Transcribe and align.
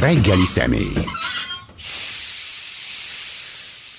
Reggeli 0.00 0.44
személy. 0.44 0.92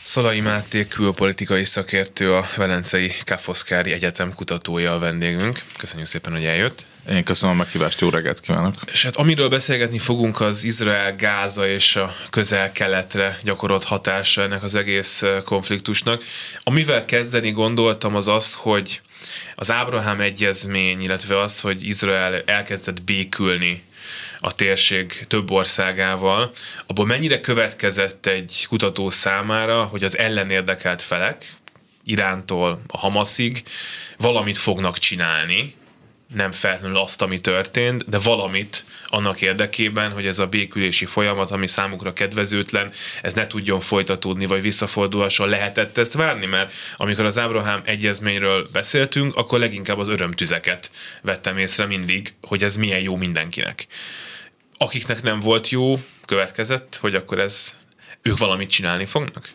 Szolai 0.05 0.41
Máté 0.41 0.88
külpolitikai 0.88 1.65
szakértő, 1.65 2.33
a 2.33 2.47
Velencei 2.55 3.13
Kafoszkári 3.23 3.91
Egyetem 3.91 4.33
kutatója 4.33 4.93
a 4.93 4.99
vendégünk. 4.99 5.63
Köszönjük 5.77 6.07
szépen, 6.07 6.33
hogy 6.33 6.46
eljött. 6.46 6.85
Én 7.09 7.23
köszönöm 7.23 7.55
a 7.55 7.57
meghívást, 7.57 8.01
jó 8.01 8.09
reggelt 8.09 8.39
kívánok! 8.39 8.73
És 8.91 9.04
hát 9.04 9.15
amiről 9.15 9.49
beszélgetni 9.49 9.99
fogunk, 9.99 10.42
az 10.42 10.63
Izrael, 10.63 11.15
Gáza 11.15 11.67
és 11.67 11.96
a 11.96 12.16
közel-keletre 12.29 13.38
gyakorolt 13.44 13.84
hatása 13.84 14.42
ennek 14.42 14.63
az 14.63 14.76
egész 14.76 15.24
konfliktusnak. 15.46 16.23
Amivel 16.63 17.05
kezdeni 17.05 17.52
gondoltam 17.52 18.16
az 18.16 18.27
az, 18.27 18.54
hogy 18.54 19.02
az 19.55 19.72
Ábrahám 19.72 20.22
egyezmény, 20.22 21.02
illetve 21.02 21.41
az, 21.41 21.62
hogy 21.62 21.88
Izrael 21.88 22.41
elkezdett 22.45 23.04
békülni 23.04 23.84
a 24.40 24.55
térség 24.55 25.26
több 25.27 25.52
országával, 25.52 26.53
abból 26.88 27.05
mennyire 27.05 27.39
következett 27.39 28.25
egy 28.25 28.65
kutató 28.70 29.09
számára, 29.09 29.84
hogy 29.84 30.03
az 30.03 30.17
ellenérdekelt 30.17 31.02
felek, 31.02 31.53
Irántól 32.03 32.81
a 32.88 32.98
Hamaszig 32.98 33.63
valamit 34.17 34.57
fognak 34.57 34.98
csinálni, 34.98 35.75
nem 36.33 36.51
feltétlenül 36.51 36.97
azt, 36.97 37.21
ami 37.21 37.41
történt, 37.41 38.09
de 38.09 38.17
valamit 38.17 38.83
annak 39.07 39.41
érdekében, 39.41 40.11
hogy 40.11 40.25
ez 40.25 40.39
a 40.39 40.47
békülési 40.47 41.05
folyamat, 41.05 41.51
ami 41.51 41.67
számukra 41.67 42.13
kedvezőtlen, 42.13 42.91
ez 43.21 43.33
ne 43.33 43.47
tudjon 43.47 43.79
folytatódni, 43.79 44.45
vagy 44.45 44.61
visszafordulhasson, 44.61 45.49
lehetett 45.49 45.97
ezt 45.97 46.13
várni, 46.13 46.45
mert 46.45 46.73
amikor 46.97 47.25
az 47.25 47.37
Ábrahám 47.37 47.81
egyezményről 47.85 48.67
beszéltünk, 48.71 49.35
akkor 49.35 49.59
leginkább 49.59 49.97
az 49.97 50.07
örömtüzeket 50.07 50.91
vettem 51.21 51.57
észre 51.57 51.85
mindig, 51.85 52.34
hogy 52.41 52.63
ez 52.63 52.77
milyen 52.77 53.01
jó 53.01 53.15
mindenkinek. 53.15 53.87
Akiknek 54.77 55.23
nem 55.23 55.39
volt 55.39 55.70
jó, 55.70 55.99
következett, 56.25 56.95
hogy 56.95 57.15
akkor 57.15 57.39
ez 57.39 57.75
ők 58.21 58.37
valamit 58.37 58.70
csinálni 58.70 59.05
fognak? 59.05 59.49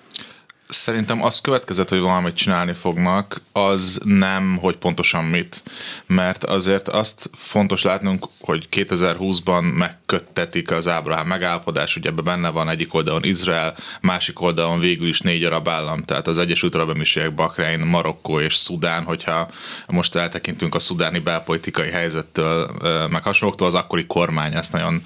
Szerintem 0.68 1.22
az 1.22 1.40
következett, 1.40 1.88
hogy 1.88 1.98
valamit 2.00 2.34
csinálni 2.34 2.72
fognak, 2.72 3.40
az 3.52 4.00
nem, 4.04 4.56
hogy 4.60 4.76
pontosan 4.76 5.24
mit. 5.24 5.62
Mert 6.06 6.44
azért 6.44 6.88
azt 6.88 7.30
fontos 7.36 7.82
látnunk, 7.82 8.28
hogy 8.40 8.68
2020-ban 8.70 9.76
megköttetik 9.76 10.70
az 10.70 10.88
Ábrahám 10.88 11.26
megállapodás, 11.26 11.96
ugye 11.96 12.08
ebben 12.08 12.24
benne 12.24 12.48
van 12.48 12.68
egyik 12.68 12.94
oldalon 12.94 13.24
Izrael, 13.24 13.74
másik 14.00 14.40
oldalon 14.40 14.78
végül 14.78 15.08
is 15.08 15.20
négy 15.20 15.44
arab 15.44 15.68
állam, 15.68 16.02
tehát 16.02 16.26
az 16.26 16.38
Egyesült 16.38 16.74
Arab 16.74 16.90
Emírségek, 16.90 17.34
Bahrein, 17.34 17.80
Marokkó 17.80 18.40
és 18.40 18.54
Szudán, 18.54 19.04
hogyha 19.04 19.48
most 19.86 20.14
eltekintünk 20.14 20.74
a 20.74 20.78
szudáni 20.78 21.18
belpolitikai 21.18 21.90
helyzettől, 21.90 22.70
meg 23.10 23.22
hasonlóktól, 23.22 23.66
az 23.66 23.74
akkori 23.74 24.06
kormány 24.06 24.54
ezt 24.54 24.72
nagyon 24.72 25.02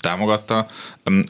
támogatta, 0.00 0.66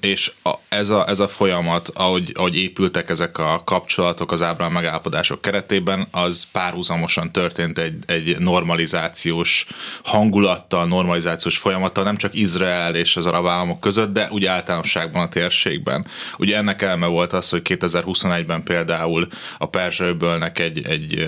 és 0.01 0.33
ez 0.69 0.91
a, 0.91 1.09
ez 1.09 1.21
a 1.21 1.29
folyamat, 1.29 1.91
ahogy, 1.95 2.33
ahogy 2.35 2.57
épültek 2.57 3.11
ezek 3.11 3.39
a 3.39 3.63
kapcsolatok 3.65 4.33
az 4.33 4.43
Ábrahám 4.43 4.73
megállapodások 4.73 5.41
keretében, 5.41 6.07
az 6.11 6.47
párhuzamosan 6.53 7.31
történt 7.31 7.79
egy, 7.79 7.97
egy 8.07 8.39
normalizációs 8.39 9.67
hangulattal, 10.05 10.87
normalizációs 10.87 11.59
folyamattal, 11.59 12.05
nem 12.05 12.17
csak 12.17 12.35
Izrael 12.35 12.95
és 12.95 13.17
az 13.17 13.27
arab 13.27 13.47
államok 13.47 13.81
között, 13.81 14.13
de 14.13 14.29
úgy 14.31 14.45
általánosságban 14.45 15.23
a 15.23 15.29
térségben. 15.29 16.07
Ugye 16.39 16.57
ennek 16.57 16.83
elme 16.83 17.07
volt 17.07 17.33
az, 17.33 17.49
hogy 17.49 17.63
2021-ben 17.65 18.63
például 18.63 19.27
a 19.59 19.67
Perzsőbölnek 19.67 20.59
egy, 20.59 20.87
egy 20.87 21.25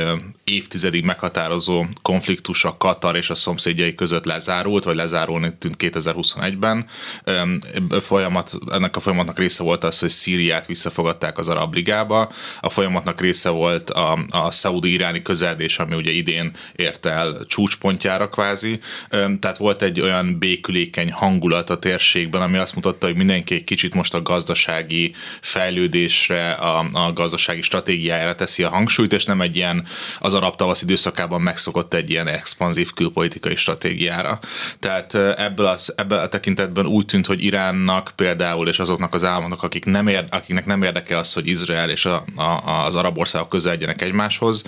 évtizedig 0.51 1.05
meghatározó 1.05 1.85
konfliktus 2.03 2.65
a 2.65 2.77
Katar 2.77 3.17
és 3.17 3.31
a 3.31 3.35
szomszédjai 3.35 3.95
között 3.95 4.25
lezárult, 4.25 4.85
vagy 4.85 4.97
lezárulni 4.97 5.53
tűnt 5.59 5.77
2021-ben. 5.79 6.87
Folyamat, 8.01 8.51
ennek 8.73 8.97
a 8.97 9.01
folyamatnak 9.01 9.39
része 9.39 9.63
volt 9.63 9.85
az, 9.85 9.99
hogy 9.99 10.09
Szíriát 10.09 10.67
visszafogadták 10.67 11.39
az 11.39 11.49
Arab 11.49 11.75
Ligába. 11.75 12.31
A 12.61 12.69
folyamatnak 12.69 13.21
része 13.21 13.49
volt 13.49 13.91
a, 13.91 14.19
a 14.31 14.51
szaudi-iráni 14.51 15.23
közeledés, 15.23 15.79
ami 15.79 15.95
ugye 15.95 16.11
idén 16.11 16.53
ért 16.77 17.07
el 17.07 17.45
csúcspontjára 17.47 18.29
kvázi. 18.29 18.79
Tehát 19.11 19.57
volt 19.57 19.83
egy 19.83 20.01
olyan 20.01 20.39
békülékeny 20.39 21.13
hangulat 21.13 21.71
a 21.71 21.79
térségben, 21.79 22.43
ami 22.43 22.57
azt 22.57 22.75
mutatta, 22.75 23.07
hogy 23.07 23.17
mindenki 23.17 23.55
egy 23.55 23.65
kicsit 23.65 23.95
most 23.95 24.15
a 24.15 24.23
gazdasági 24.23 25.13
fejlődésre, 25.41 26.51
a, 26.51 26.87
a 26.93 27.13
gazdasági 27.13 27.63
stratégiájára 27.63 28.35
teszi 28.35 28.63
a 28.63 28.69
hangsúlyt, 28.69 29.13
és 29.13 29.25
nem 29.25 29.41
egy 29.41 29.57
ilyen 29.57 29.87
az 30.19 30.35
arab 30.37 30.57
tavasz 30.57 30.83
időszakában 30.83 31.41
megszokott 31.41 31.95
egy 31.95 32.11
ilyen 32.11 32.29
expanzív 32.29 32.93
külpolitikai 32.93 33.57
stratégiára. 33.57 34.39
Tehát 34.79 35.15
ebből, 35.15 35.67
az, 35.67 35.93
ebből 35.97 36.19
a 36.19 36.29
tekintetben 36.29 36.87
úgy 36.87 37.07
tűnt, 37.07 37.27
hogy 37.27 37.45
Iránnak 37.45 38.13
például, 38.17 38.69
és 38.69 38.79
azoknak 38.79 39.15
az 39.15 39.25
államoknak, 39.25 39.63
akik 39.63 39.85
nem 39.85 40.07
ér, 40.07 40.25
akiknek 40.31 40.67
nem 40.67 40.83
érdeke 40.83 41.19
az, 41.19 41.33
hogy 41.33 41.47
Izrael 41.47 41.91
és 41.91 42.05
a, 42.05 42.25
a, 42.37 42.85
az 42.85 42.95
arab 42.95 43.19
országok 43.19 43.49
közeledjenek 43.49 44.03
egymáshoz, 44.03 44.63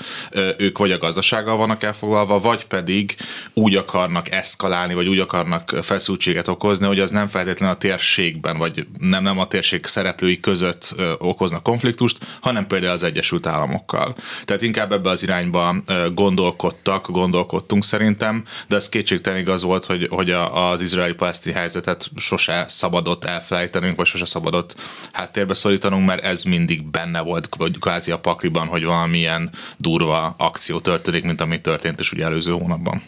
ők 0.57 0.78
vagy 0.78 0.93
a 0.93 0.99
gazdasággal 0.99 1.57
vannak 1.57 1.83
elfoglalva, 1.83 2.39
vagy 2.39 2.65
pedig 2.65 3.15
úgy 3.55 3.75
akarnak 3.75 4.31
eszkalálni, 4.31 4.95
vagy 4.95 5.09
úgy 5.09 5.19
akarnak 5.19 5.77
feszültséget 5.83 6.49
okozni, 6.49 6.87
hogy 6.87 7.01
az 7.01 7.11
nem 7.11 7.27
feltétlenül 7.27 7.75
a 7.75 7.78
térségben, 7.78 8.59
vagy 8.59 8.87
nem, 8.99 9.23
nem 9.23 9.39
a 9.39 9.47
térség 9.47 9.87
szereplői 9.87 10.41
között 10.41 10.95
okozna 11.19 11.61
konfliktust, 11.61 12.19
hanem 12.41 12.67
például 12.67 12.93
az 12.93 13.03
Egyesült 13.03 13.47
Államokkal. 13.47 14.15
Tehát 14.45 14.62
inkább 14.62 14.93
ebbe 14.93 15.11
az 15.11 15.23
irányba 15.23 15.58
irányba 15.59 16.11
gondolkodtak, 16.15 17.11
gondolkodtunk 17.11 17.85
szerintem, 17.85 18.45
de 18.69 18.77
ez 18.77 18.89
kétségtelen 18.89 19.39
igaz 19.39 19.63
volt, 19.63 19.85
hogy, 19.85 20.07
hogy 20.11 20.31
a, 20.31 20.71
az 20.71 20.81
izraeli-palesztin 20.81 21.55
helyzetet 21.55 22.11
sose 22.17 22.65
szabadott 22.69 23.25
elfelejtenünk, 23.25 23.97
vagy 23.97 24.07
sose 24.07 24.25
szabadott 24.25 24.75
háttérbe 25.13 25.55
szorítanunk, 25.55 26.07
mert 26.07 26.25
ez 26.25 26.43
mindig 26.43 26.85
benne 26.85 27.21
volt, 27.21 27.49
vagy 27.57 27.79
kvázi 27.79 28.11
a 28.11 28.19
pakliban, 28.19 28.67
hogy 28.67 28.85
valamilyen 28.85 29.51
durva 29.79 30.35
akció 30.39 30.81
történik, 30.81 31.25
mint 31.25 31.41
ami 31.41 31.61
történt 31.61 32.01
is 32.01 32.13
ugye 32.13 32.25
előző 32.25 32.53
hónapban. 32.53 33.03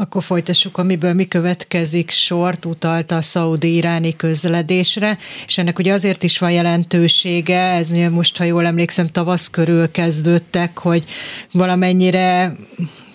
Akkor 0.00 0.22
folytassuk, 0.22 0.78
amiből 0.78 1.12
mi 1.12 1.28
következik. 1.28 2.10
Sort 2.10 2.64
utalta 2.64 3.16
a 3.16 3.22
szaudi-iráni 3.22 4.16
közledésre, 4.16 5.18
és 5.46 5.58
ennek 5.58 5.78
ugye 5.78 5.92
azért 5.92 6.22
is 6.22 6.38
van 6.38 6.50
jelentősége, 6.50 7.60
ez 7.60 7.88
most, 8.10 8.36
ha 8.36 8.44
jól 8.44 8.66
emlékszem, 8.66 9.06
tavasz 9.06 9.50
körül 9.50 9.90
kezdődtek, 9.90 10.78
hogy 10.78 11.04
valamennyire 11.52 12.52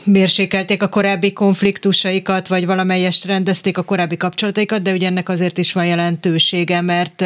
mérsékelték 0.05 0.81
a 0.81 0.89
korábbi 0.89 1.33
konfliktusaikat, 1.33 2.47
vagy 2.47 2.65
valamelyest 2.65 3.25
rendezték 3.25 3.77
a 3.77 3.83
korábbi 3.83 4.17
kapcsolataikat, 4.17 4.81
de 4.81 4.91
ugye 4.91 5.07
ennek 5.07 5.29
azért 5.29 5.57
is 5.57 5.73
van 5.73 5.85
jelentősége, 5.85 6.81
mert 6.81 7.25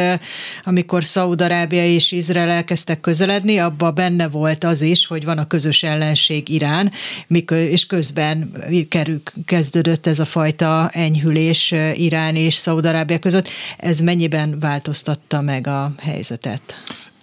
amikor 0.64 1.04
Szaúd-Arábia 1.04 1.84
és 1.84 2.12
Izrael 2.12 2.48
elkezdtek 2.48 3.00
közeledni, 3.00 3.58
abban 3.58 3.94
benne 3.94 4.28
volt 4.28 4.64
az 4.64 4.80
is, 4.80 5.06
hogy 5.06 5.24
van 5.24 5.38
a 5.38 5.46
közös 5.46 5.82
ellenség 5.82 6.48
Irán, 6.48 6.92
és 7.48 7.86
közben 7.86 8.52
kerül, 8.88 9.22
kezdődött 9.44 10.06
ez 10.06 10.18
a 10.18 10.24
fajta 10.24 10.88
enyhülés 10.92 11.74
Irán 11.94 12.36
és 12.36 12.54
Szaúd-Arábia 12.54 13.18
között. 13.18 13.48
Ez 13.76 14.00
mennyiben 14.00 14.58
változtatta 14.60 15.40
meg 15.40 15.66
a 15.66 15.92
helyzetet? 15.98 16.62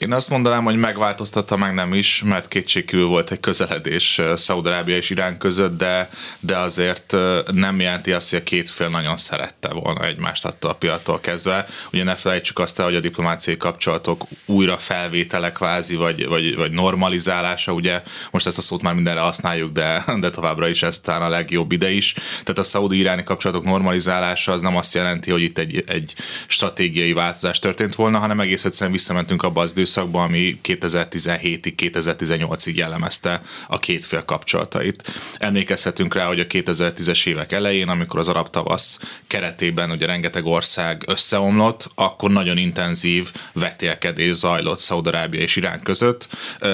Én 0.06 0.14
azt 0.14 0.30
mondanám, 0.30 0.64
hogy 0.64 0.76
megváltoztatta 0.76 1.58
meg 1.58 1.74
nem 1.74 1.94
is, 1.94 2.24
mert 2.26 2.48
kétségkívül 2.48 3.06
volt 3.06 3.32
egy 3.32 3.40
közeledés 3.40 4.22
Szaudarábia 4.36 4.96
és 4.96 5.10
Irán 5.10 5.38
között, 5.38 5.78
de, 5.78 6.10
de 6.40 6.58
azért 6.58 7.16
nem 7.54 7.80
jelenti 7.80 8.12
azt, 8.12 8.30
hogy 8.30 8.40
a 8.40 8.44
két 8.44 8.70
fél 8.70 8.90
nagyon 8.90 9.18
szerette 9.18 9.74
volna 9.74 10.06
egymást 10.06 10.46
attól 10.46 10.72
a 10.72 10.74
piattól 10.74 11.20
kezdve. 11.20 11.66
Ugye 11.92 12.04
ne 12.04 12.16
felejtsük 12.16 12.60
azt 12.60 12.80
el, 12.80 12.86
hogy 12.86 12.96
a 12.96 13.00
diplomáciai 13.00 13.58
kapcsolatok 13.58 14.24
újra 14.46 14.78
felvétele 14.78 15.52
kvázi, 15.52 15.96
vagy, 15.96 16.28
vagy, 16.28 16.56
vagy 16.56 16.72
normalizálása, 16.72 17.72
ugye 17.72 18.02
most 18.32 18.48
ezt 18.48 18.58
a 18.58 18.62
szót 18.62 18.82
már 18.82 18.94
mindenre 18.94 19.20
használjuk, 19.20 19.72
de, 19.72 20.04
de 20.20 20.30
továbbra 20.30 20.68
is 20.68 20.84
ez 20.84 21.00
talán 21.00 21.22
a 21.22 21.30
legjobb 21.30 21.72
ide 21.72 21.92
is. 21.92 22.14
Tehát 22.14 22.60
a 22.60 22.64
szaudi-iráni 22.64 23.24
kapcsolatok 23.24 23.64
normalizálása 23.64 24.52
az 24.52 24.62
nem 24.62 24.76
azt 24.76 24.94
jelenti, 24.94 25.32
hogy 25.32 25.42
itt 25.42 25.58
egy, 25.58 25.84
egy 25.88 26.14
stratégiai 26.48 27.14
változás 27.14 27.60
történt 27.60 27.96
volna, 27.96 28.20
hanem 28.20 28.40
egész 28.40 28.66
egyszerűen 28.66 28.92
visszamentünk 28.92 29.44
abba 29.44 29.62
az 29.62 29.74
időszakban, 29.96 30.24
ami 30.24 30.60
2017-ig, 30.64 31.74
2018-ig 31.78 32.76
jellemezte 32.76 33.42
a 33.68 33.80
két 33.80 34.06
fél 34.06 34.26
kapcsolatait. 34.26 35.12
Emlékezhetünk 35.38 36.14
rá, 36.14 36.26
hogy 36.26 36.40
a 36.40 36.46
2010-es 36.46 37.28
évek 37.28 37.52
elején, 37.52 37.90
amikor 37.90 38.20
az 38.20 38.28
arab 38.28 38.50
tavasz 38.50 39.00
keretében 39.28 39.92
ugye 39.92 40.06
rengeteg 40.06 40.46
ország 40.46 41.04
összeomlott, 41.08 41.90
akkor 41.96 42.32
nagyon 42.32 42.58
intenzív 42.58 43.32
vetélkedés 43.54 44.34
zajlott 44.36 44.80
Szaudarábia 44.80 45.42
és 45.42 45.56
Irán 45.56 45.82
között. 45.84 46.28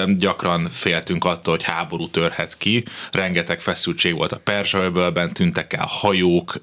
Gyakran 0.06 0.68
féltünk 0.70 1.24
attól, 1.24 1.54
hogy 1.54 1.64
háború 1.64 2.08
törhet 2.08 2.56
ki, 2.58 2.84
rengeteg 3.10 3.60
feszültség 3.60 4.14
volt 4.14 4.32
a 4.32 4.38
Perzsa-öbölben, 4.38 5.32
tűntek 5.32 5.72
el 5.72 5.86
hajók, 5.88 6.54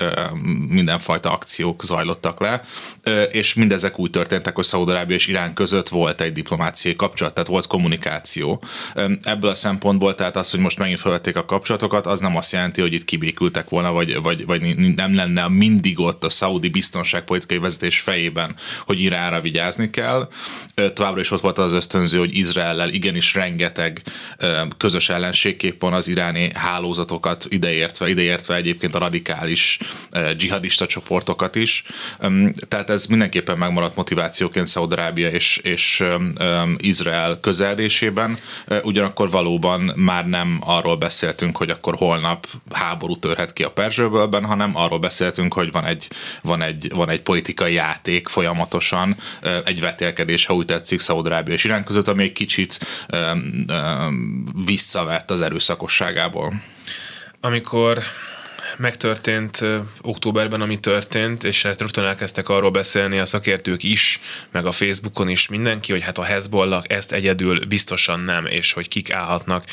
mindenfajta 0.67 1.31
akciók 1.31 1.83
zajlottak 1.83 2.39
le, 2.39 2.63
és 3.31 3.53
mindezek 3.53 3.99
úgy 3.99 4.09
történtek, 4.09 4.55
hogy 4.55 4.65
Szaudarábia 4.65 5.15
és 5.15 5.27
Irán 5.27 5.53
között 5.53 5.89
volt 5.89 6.21
egy 6.21 6.31
diplomáciai 6.41 6.95
kapcsolat, 6.95 7.33
tehát 7.33 7.49
volt 7.49 7.67
kommunikáció. 7.67 8.63
Ebből 9.23 9.49
a 9.49 9.55
szempontból, 9.55 10.15
tehát 10.15 10.35
az, 10.35 10.51
hogy 10.51 10.59
most 10.59 10.77
megint 10.79 10.99
felvették 10.99 11.35
a 11.35 11.45
kapcsolatokat, 11.45 12.05
az 12.05 12.19
nem 12.19 12.35
azt 12.35 12.51
jelenti, 12.51 12.81
hogy 12.81 12.93
itt 12.93 13.05
kibékültek 13.05 13.69
volna, 13.69 13.91
vagy, 13.91 14.21
vagy, 14.21 14.45
vagy 14.45 14.75
nem 14.95 15.15
lenne 15.15 15.47
mindig 15.47 15.99
ott 15.99 16.23
a 16.23 16.29
szaudi 16.29 16.69
biztonságpolitikai 16.69 17.57
vezetés 17.57 17.99
fejében, 17.99 18.55
hogy 18.85 19.01
Iránra 19.01 19.41
vigyázni 19.41 19.89
kell. 19.89 20.29
Továbbra 20.93 21.19
is 21.19 21.31
ott 21.31 21.41
volt 21.41 21.57
az 21.57 21.73
ösztönző, 21.73 22.17
hogy 22.17 22.37
Izraellel 22.37 22.89
igenis 22.89 23.33
rengeteg 23.33 24.01
közös 24.77 25.09
ellenségkép 25.09 25.81
van 25.81 25.93
az 25.93 26.07
iráni 26.07 26.51
hálózatokat 26.53 27.45
ideértve, 27.49 28.09
ideértve 28.09 28.55
egyébként 28.55 28.95
a 28.95 28.99
radikális 28.99 29.77
dzsihadista 30.33 30.85
csoportokat 30.85 31.55
is. 31.55 31.83
Tehát 32.67 32.89
ez 32.89 33.05
mindenképpen 33.05 33.57
megmaradt 33.57 33.95
motivációként 33.95 34.67
Szaudarábia 34.67 35.29
és, 35.29 35.57
és 35.57 36.03
Izrael 36.77 37.39
közeldésében. 37.39 38.39
Ugyanakkor 38.83 39.29
valóban 39.29 39.91
már 39.95 40.27
nem 40.27 40.59
arról 40.65 40.95
beszéltünk, 40.95 41.57
hogy 41.57 41.69
akkor 41.69 41.95
holnap 41.95 42.47
háború 42.71 43.15
törhet 43.15 43.53
ki 43.53 43.63
a 43.63 43.71
Perzsőbölben, 43.71 44.45
hanem 44.45 44.71
arról 44.75 44.99
beszéltünk, 44.99 45.53
hogy 45.53 45.71
van 45.71 45.85
egy, 45.85 46.07
van 46.41 46.61
egy, 46.61 46.91
van 46.93 47.09
egy 47.09 47.21
politikai 47.21 47.73
játék 47.73 48.27
folyamatosan, 48.27 49.15
egy 49.65 49.79
vetélkedés, 49.79 50.45
ha 50.45 50.53
úgy 50.53 50.65
tetszik, 50.65 50.99
Szaudarábia 50.99 51.53
és 51.53 51.63
Irán 51.63 51.83
között, 51.83 52.07
ami 52.07 52.23
egy 52.23 52.31
kicsit 52.31 52.79
visszavett 54.65 55.31
az 55.31 55.41
erőszakosságából. 55.41 56.53
Amikor 57.41 57.99
megtörtént 58.79 59.65
októberben, 60.01 60.61
ami 60.61 60.79
történt, 60.79 61.43
és 61.43 61.63
hát 61.63 61.81
rögtön 61.81 62.03
elkezdtek 62.03 62.49
arról 62.49 62.71
beszélni 62.71 63.19
a 63.19 63.25
szakértők 63.25 63.83
is, 63.83 64.19
meg 64.51 64.65
a 64.65 64.71
Facebookon 64.71 65.29
is 65.29 65.47
mindenki, 65.47 65.91
hogy 65.91 66.01
hát 66.01 66.17
a 66.17 66.23
Hezbollah 66.23 66.83
ezt 66.87 67.11
egyedül 67.11 67.65
biztosan 67.65 68.19
nem, 68.19 68.45
és 68.45 68.73
hogy 68.73 68.87
kik 68.87 69.13
állhatnak 69.13 69.65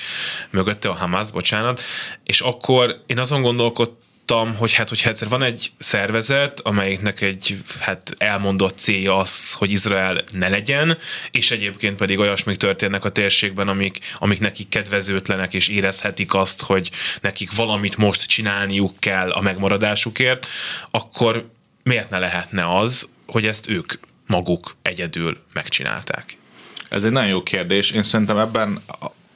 mögötte 0.50 0.88
a 0.88 0.94
Hamas, 0.94 1.31
bocsánat, 1.31 1.81
és 2.25 2.41
akkor 2.41 3.03
én 3.06 3.19
azon 3.19 3.43
gondolkodtam, 3.43 4.05
tudtam, 4.26 4.56
hogy 4.56 4.73
hát, 4.73 4.88
hogyha 4.88 5.11
egyszer 5.11 5.28
van 5.28 5.43
egy 5.43 5.73
szervezet, 5.78 6.61
amelyiknek 6.61 7.20
egy 7.20 7.62
hát 7.81 8.14
elmondott 8.19 8.78
célja 8.78 9.17
az, 9.17 9.52
hogy 9.52 9.70
Izrael 9.70 10.23
ne 10.32 10.49
legyen, 10.49 10.99
és 11.31 11.50
egyébként 11.50 11.96
pedig 11.96 12.19
olyasmik 12.19 12.56
történnek 12.56 13.05
a 13.05 13.12
térségben, 13.12 13.69
amik, 13.69 13.99
amik 14.19 14.40
nekik 14.40 14.69
kedvezőtlenek, 14.69 15.55
és 15.55 15.69
érezhetik 15.69 16.34
azt, 16.34 16.62
hogy 16.62 16.90
nekik 17.20 17.52
valamit 17.52 17.96
most 17.96 18.26
csinálniuk 18.26 18.93
kell 18.99 19.31
a 19.31 19.40
megmaradásukért, 19.40 20.46
akkor 20.90 21.50
miért 21.82 22.11
ne 22.11 22.19
lehetne 22.19 22.76
az, 22.76 23.08
hogy 23.26 23.46
ezt 23.46 23.69
ők 23.69 23.93
maguk 24.26 24.76
egyedül 24.82 25.38
megcsinálták? 25.52 26.37
Ez 26.88 27.05
egy 27.05 27.12
nagyon 27.12 27.31
jó 27.31 27.43
kérdés. 27.43 27.90
Én 27.90 28.02
szerintem 28.02 28.38
ebben 28.38 28.82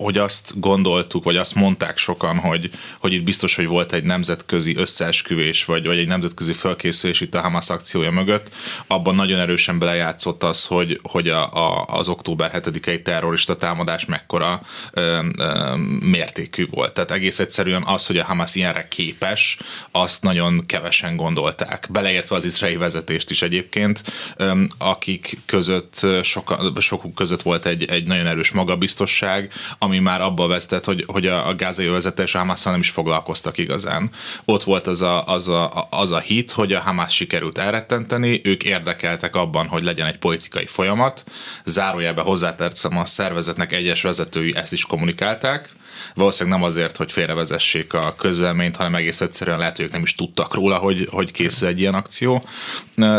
hogy 0.03 0.19
azt 0.19 0.61
gondoltuk, 0.61 1.25
vagy 1.25 1.37
azt 1.37 1.55
mondták 1.55 1.99
sokan, 1.99 2.39
hogy, 2.39 2.71
hogy 2.99 3.13
itt 3.13 3.23
biztos, 3.23 3.55
hogy 3.55 3.67
volt 3.67 3.93
egy 3.93 4.05
nemzetközi 4.05 4.77
összeesküvés, 4.77 5.65
vagy, 5.65 5.87
vagy 5.87 5.99
egy 5.99 6.07
nemzetközi 6.07 6.53
felkészülés 6.53 7.21
itt 7.21 7.35
a 7.35 7.41
Hamas 7.41 7.71
akciója 7.71 8.11
mögött, 8.11 8.55
abban 8.87 9.15
nagyon 9.15 9.39
erősen 9.39 9.79
belejátszott 9.79 10.43
az, 10.43 10.67
hogy, 10.67 11.01
hogy 11.03 11.29
a, 11.29 11.53
a, 11.53 11.85
az 11.85 12.09
október 12.09 12.51
7-i 12.55 13.03
terrorista 13.03 13.57
támadás 13.57 14.05
mekkora 14.05 14.61
ö, 14.93 15.19
ö, 15.39 15.77
mértékű 16.01 16.67
volt. 16.71 16.93
Tehát 16.93 17.11
egész 17.11 17.39
egyszerűen 17.39 17.83
az, 17.87 18.07
hogy 18.07 18.19
a 18.19 18.25
Hamas 18.25 18.55
ilyenre 18.55 18.89
képes, 18.89 19.59
azt 19.91 20.23
nagyon 20.23 20.67
kevesen 20.67 21.17
gondolták. 21.17 21.89
Beleértve 21.91 22.37
az 22.37 22.45
izraeli 22.45 22.77
vezetést 22.77 23.31
is 23.31 23.43
egyébként, 23.43 24.03
ö, 24.37 24.63
akik 24.79 25.39
között, 25.47 26.07
soka, 26.23 26.73
sokuk 26.81 27.15
között 27.15 27.43
volt 27.43 27.67
egy, 27.67 27.85
egy 27.85 28.07
nagyon 28.07 28.27
erős 28.27 28.51
magabiztosság, 28.51 29.53
ami 29.91 29.99
már 29.99 30.21
abba 30.21 30.47
vezetett, 30.47 30.85
hogy, 30.85 31.05
hogy 31.07 31.27
a, 31.27 31.49
a 31.49 31.55
gázai 31.55 31.87
vezetés 31.87 32.33
hamas 32.33 32.63
nem 32.63 32.81
is 32.81 32.91
foglalkoztak 32.91 33.59
igazán. 33.59 34.11
Ott 34.45 34.63
volt 34.63 34.87
az 34.87 35.03
a, 35.03 35.25
az, 35.25 35.49
a, 35.49 35.87
az 35.91 36.13
a 36.13 36.19
hit, 36.19 36.51
hogy 36.51 36.73
a 36.73 36.81
Hamas 36.81 37.15
sikerült 37.15 37.59
elrettenteni, 37.59 38.41
ők 38.45 38.65
érdekeltek 38.65 39.37
abban, 39.37 39.67
hogy 39.67 39.83
legyen 39.83 40.07
egy 40.07 40.19
politikai 40.19 40.67
folyamat. 40.67 41.25
Zárójelbe 41.65 42.23
hozzáteszem, 42.23 42.99
a 42.99 43.05
szervezetnek 43.05 43.73
egyes 43.73 44.03
vezetői 44.03 44.57
ezt 44.57 44.73
is 44.73 44.85
kommunikálták, 44.85 45.69
Valószínűleg 46.15 46.59
nem 46.59 46.69
azért, 46.69 46.97
hogy 46.97 47.13
félrevezessék 47.13 47.93
a 47.93 48.15
közvelményt, 48.15 48.77
hanem 48.77 48.95
egész 48.95 49.21
egyszerűen 49.21 49.59
lehet, 49.59 49.77
hogy 49.77 49.85
ők 49.85 49.93
nem 49.93 50.03
is 50.03 50.15
tudtak 50.15 50.55
róla, 50.55 50.77
hogy, 50.77 51.09
hogy 51.11 51.31
készül 51.31 51.69
egy 51.69 51.81
ilyen 51.81 51.95
akció. 51.95 52.43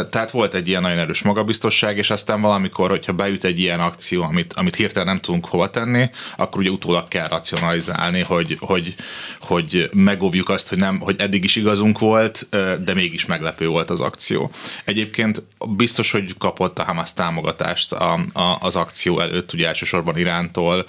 Tehát 0.10 0.32
volt 0.32 0.54
egy 0.54 0.68
ilyen 0.68 0.82
nagyon 0.82 0.98
erős 0.98 1.22
magabiztosság, 1.22 1.98
és 1.98 2.10
aztán 2.10 2.42
valamikor, 2.42 2.90
hogyha 2.90 3.14
beüt 3.14 3.44
egy 3.44 3.60
ilyen 3.60 3.80
akció, 3.80 4.24
amit, 4.24 4.54
amit 4.54 4.76
hirtelen 4.76 5.08
nem 5.08 5.20
tudunk 5.20 5.46
hova 5.46 5.70
tenni, 5.70 6.10
akkor 6.38 6.62
ugye 6.62 6.70
utólag 6.70 7.08
kell 7.08 7.28
racionalizálni, 7.28 8.22
hogy, 8.22 8.58
hogy, 8.60 8.96
hogy 9.40 9.90
megóvjuk 9.94 10.50
azt, 10.50 10.70
hogy, 10.70 10.78
nem, 10.78 11.00
hogy 11.00 11.16
eddig 11.20 11.44
is 11.44 11.56
igazunk 11.56 12.00
volt, 12.00 12.48
de 12.84 12.94
mégis 12.94 13.26
meglepő 13.26 13.68
volt 13.68 13.90
az 13.90 14.00
akció. 14.00 14.52
Egyébként 14.86 15.44
biztos, 15.70 16.12
hogy 16.12 16.38
kapott 16.38 16.80
a 16.80 16.84
Hamas 16.84 17.14
támogatást 17.14 17.92
a, 17.92 18.14
a, 18.34 18.58
az 18.60 18.76
akció 18.76 19.20
előtt, 19.20 19.54
ugye 19.54 19.68
elsősorban 19.68 20.18
Irántól, 20.18 20.86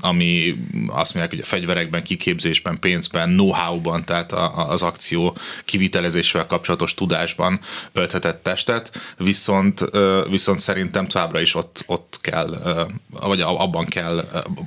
ami 0.00 0.54
azt 0.88 1.14
hogy 1.28 1.40
a 1.40 1.44
fegyverekben, 1.44 2.02
kiképzésben, 2.02 2.78
pénzben, 2.78 3.28
know-how-ban, 3.28 4.04
tehát 4.04 4.32
a, 4.32 4.68
az 4.68 4.82
akció 4.82 5.36
kivitelezésével 5.64 6.46
kapcsolatos 6.46 6.94
tudásban 6.94 7.60
ölthetett 7.92 8.42
testet, 8.42 9.14
viszont, 9.16 9.84
viszont 10.30 10.58
szerintem 10.58 11.06
továbbra 11.06 11.40
is 11.40 11.54
ott, 11.54 11.84
ott 11.86 12.18
kell, 12.20 12.82
vagy 13.20 13.40
abban 13.40 13.84
kell, 13.84 14.18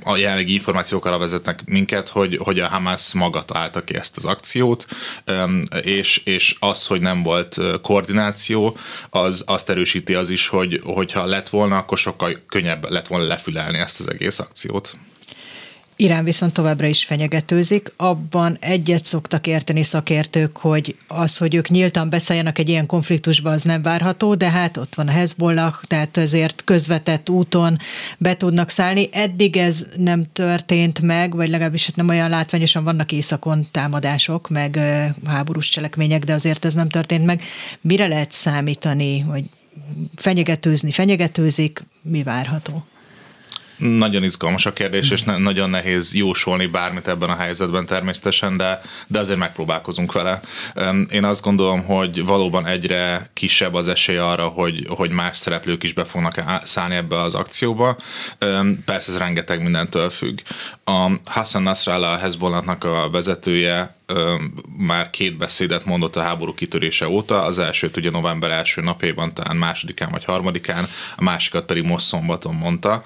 a 0.04 0.16
jelenlegi 0.16 0.52
információk 0.52 1.04
arra 1.04 1.18
vezetnek 1.18 1.60
minket, 1.64 2.08
hogy, 2.08 2.38
hogy 2.42 2.60
a 2.60 2.68
Hamas 2.68 3.12
maga 3.12 3.44
találta 3.44 3.84
ki 3.84 3.94
ezt 3.94 4.16
az 4.16 4.24
akciót, 4.24 4.86
és, 5.82 6.20
és 6.24 6.56
az, 6.58 6.86
hogy 6.86 7.00
nem 7.00 7.22
volt 7.22 7.56
koordináció, 7.82 8.76
az 9.10 9.42
azt 9.46 9.70
erősíti 9.70 10.14
az 10.14 10.30
is, 10.30 10.48
hogy 10.48 10.80
hogyha 10.84 11.24
lett 11.24 11.48
volna, 11.48 11.76
akkor 11.76 11.98
sokkal 11.98 12.42
könnyebb 12.48 12.90
lett 12.90 13.06
volna 13.06 13.26
lefülelni 13.26 13.78
ezt 13.78 14.00
az 14.00 14.10
egész 14.10 14.38
akciót. 14.38 14.96
Irán 15.96 16.24
viszont 16.24 16.52
továbbra 16.52 16.86
is 16.86 17.04
fenyegetőzik. 17.04 17.92
Abban 17.96 18.56
egyet 18.60 19.04
szoktak 19.04 19.46
érteni 19.46 19.82
szakértők, 19.82 20.56
hogy 20.56 20.96
az, 21.08 21.36
hogy 21.36 21.54
ők 21.54 21.68
nyíltan 21.68 22.10
beszálljanak 22.10 22.58
egy 22.58 22.68
ilyen 22.68 22.86
konfliktusba, 22.86 23.50
az 23.50 23.62
nem 23.62 23.82
várható, 23.82 24.34
de 24.34 24.50
hát 24.50 24.76
ott 24.76 24.94
van 24.94 25.08
a 25.08 25.10
Hezbollah, 25.10 25.74
tehát 25.86 26.16
ezért 26.16 26.64
közvetett 26.64 27.30
úton 27.30 27.78
be 28.18 28.36
tudnak 28.36 28.70
szállni. 28.70 29.08
Eddig 29.12 29.56
ez 29.56 29.86
nem 29.96 30.24
történt 30.32 31.00
meg, 31.00 31.34
vagy 31.34 31.48
legalábbis 31.48 31.86
hát 31.86 31.96
nem 31.96 32.08
olyan 32.08 32.30
látványosan 32.30 32.84
vannak 32.84 33.12
északon 33.12 33.66
támadások, 33.70 34.48
meg 34.48 34.78
háborús 35.26 35.68
cselekmények, 35.68 36.24
de 36.24 36.32
azért 36.32 36.64
ez 36.64 36.74
nem 36.74 36.88
történt 36.88 37.24
meg. 37.24 37.42
Mire 37.80 38.06
lehet 38.06 38.32
számítani, 38.32 39.20
hogy 39.20 39.44
fenyegetőzni 40.16 40.90
fenyegetőzik, 40.90 41.86
mi 42.02 42.22
várható? 42.22 42.84
Nagyon 43.76 44.22
izgalmas 44.22 44.66
a 44.66 44.72
kérdés, 44.72 45.10
és 45.10 45.22
ne, 45.22 45.38
nagyon 45.38 45.70
nehéz 45.70 46.14
jósolni 46.14 46.66
bármit 46.66 47.08
ebben 47.08 47.30
a 47.30 47.36
helyzetben 47.36 47.86
természetesen, 47.86 48.56
de, 48.56 48.80
de 49.06 49.18
azért 49.18 49.38
megpróbálkozunk 49.38 50.12
vele. 50.12 50.40
Én 51.10 51.24
azt 51.24 51.42
gondolom, 51.42 51.84
hogy 51.84 52.24
valóban 52.24 52.66
egyre 52.66 53.30
kisebb 53.32 53.74
az 53.74 53.88
esély 53.88 54.16
arra, 54.16 54.46
hogy, 54.46 54.86
hogy 54.88 55.10
más 55.10 55.36
szereplők 55.36 55.82
is 55.82 55.92
be 55.92 56.04
fognak 56.04 56.42
szállni 56.64 56.94
ebbe 56.94 57.20
az 57.20 57.34
akcióba. 57.34 57.96
Persze 58.84 59.12
ez 59.12 59.18
rengeteg 59.18 59.62
mindentől 59.62 60.10
függ. 60.10 60.38
A 60.84 61.10
Hassan 61.24 61.62
Nasrallah, 61.62 62.12
a 62.12 62.16
Hezbollahnak 62.16 62.84
a 62.84 63.10
vezetője 63.10 63.96
már 64.78 65.10
két 65.10 65.36
beszédet 65.36 65.84
mondott 65.84 66.16
a 66.16 66.22
háború 66.22 66.54
kitörése 66.54 67.08
óta, 67.08 67.42
az 67.42 67.58
elsőt 67.58 67.96
ugye 67.96 68.10
november 68.10 68.50
első 68.50 68.80
napjában, 68.80 69.34
talán 69.34 69.56
másodikán 69.56 70.10
vagy 70.10 70.24
harmadikán, 70.24 70.88
a 71.16 71.22
másikat 71.22 71.64
pedig 71.64 71.84
most 71.84 72.06
szombaton 72.06 72.54
mondta, 72.54 73.02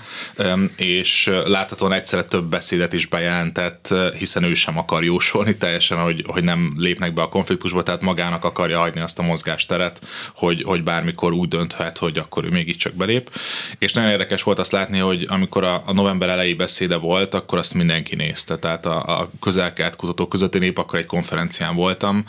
és 0.76 1.30
láthatóan 1.44 1.92
egyszerre 1.92 2.22
több 2.22 2.44
beszédet 2.44 2.92
is 2.92 3.06
bejelentett, 3.06 3.94
hiszen 4.18 4.42
ő 4.42 4.54
sem 4.54 4.78
akar 4.78 5.04
jósolni 5.04 5.56
teljesen, 5.56 5.98
hogy, 5.98 6.24
hogy 6.26 6.44
nem 6.44 6.74
lépnek 6.76 7.12
be 7.12 7.22
a 7.22 7.28
konfliktusba, 7.28 7.82
tehát 7.82 8.00
magának 8.00 8.44
akarja 8.44 8.78
hagyni 8.78 9.00
azt 9.00 9.18
a 9.18 9.22
mozgásteret, 9.22 10.00
hogy, 10.34 10.62
hogy 10.62 10.82
bármikor 10.82 11.32
úgy 11.32 11.48
dönthet, 11.48 11.98
hogy 11.98 12.18
akkor 12.18 12.44
ő 12.44 12.48
mégiscsak 12.48 12.94
belép. 12.94 13.30
És 13.78 13.92
nagyon 13.92 14.10
érdekes 14.10 14.42
volt 14.42 14.58
azt 14.58 14.72
látni, 14.72 14.98
hogy 14.98 15.26
amikor 15.28 15.64
a, 15.64 15.82
a 15.86 15.92
november 15.92 16.28
elejé 16.28 16.54
beszéde 16.54 16.96
volt, 16.96 17.34
akkor 17.34 17.58
azt 17.58 17.74
mindenki 17.74 18.16
nézte, 18.16 18.58
tehát 18.58 18.86
a, 18.86 19.20
a 19.20 19.30
közelkelt 19.40 19.96
kutatók 19.96 20.28
között 20.28 20.54
én 20.54 20.62
épp 20.62 20.78
akkor 20.88 21.00
egy 21.00 21.06
konferencián 21.06 21.74
voltam, 21.74 22.24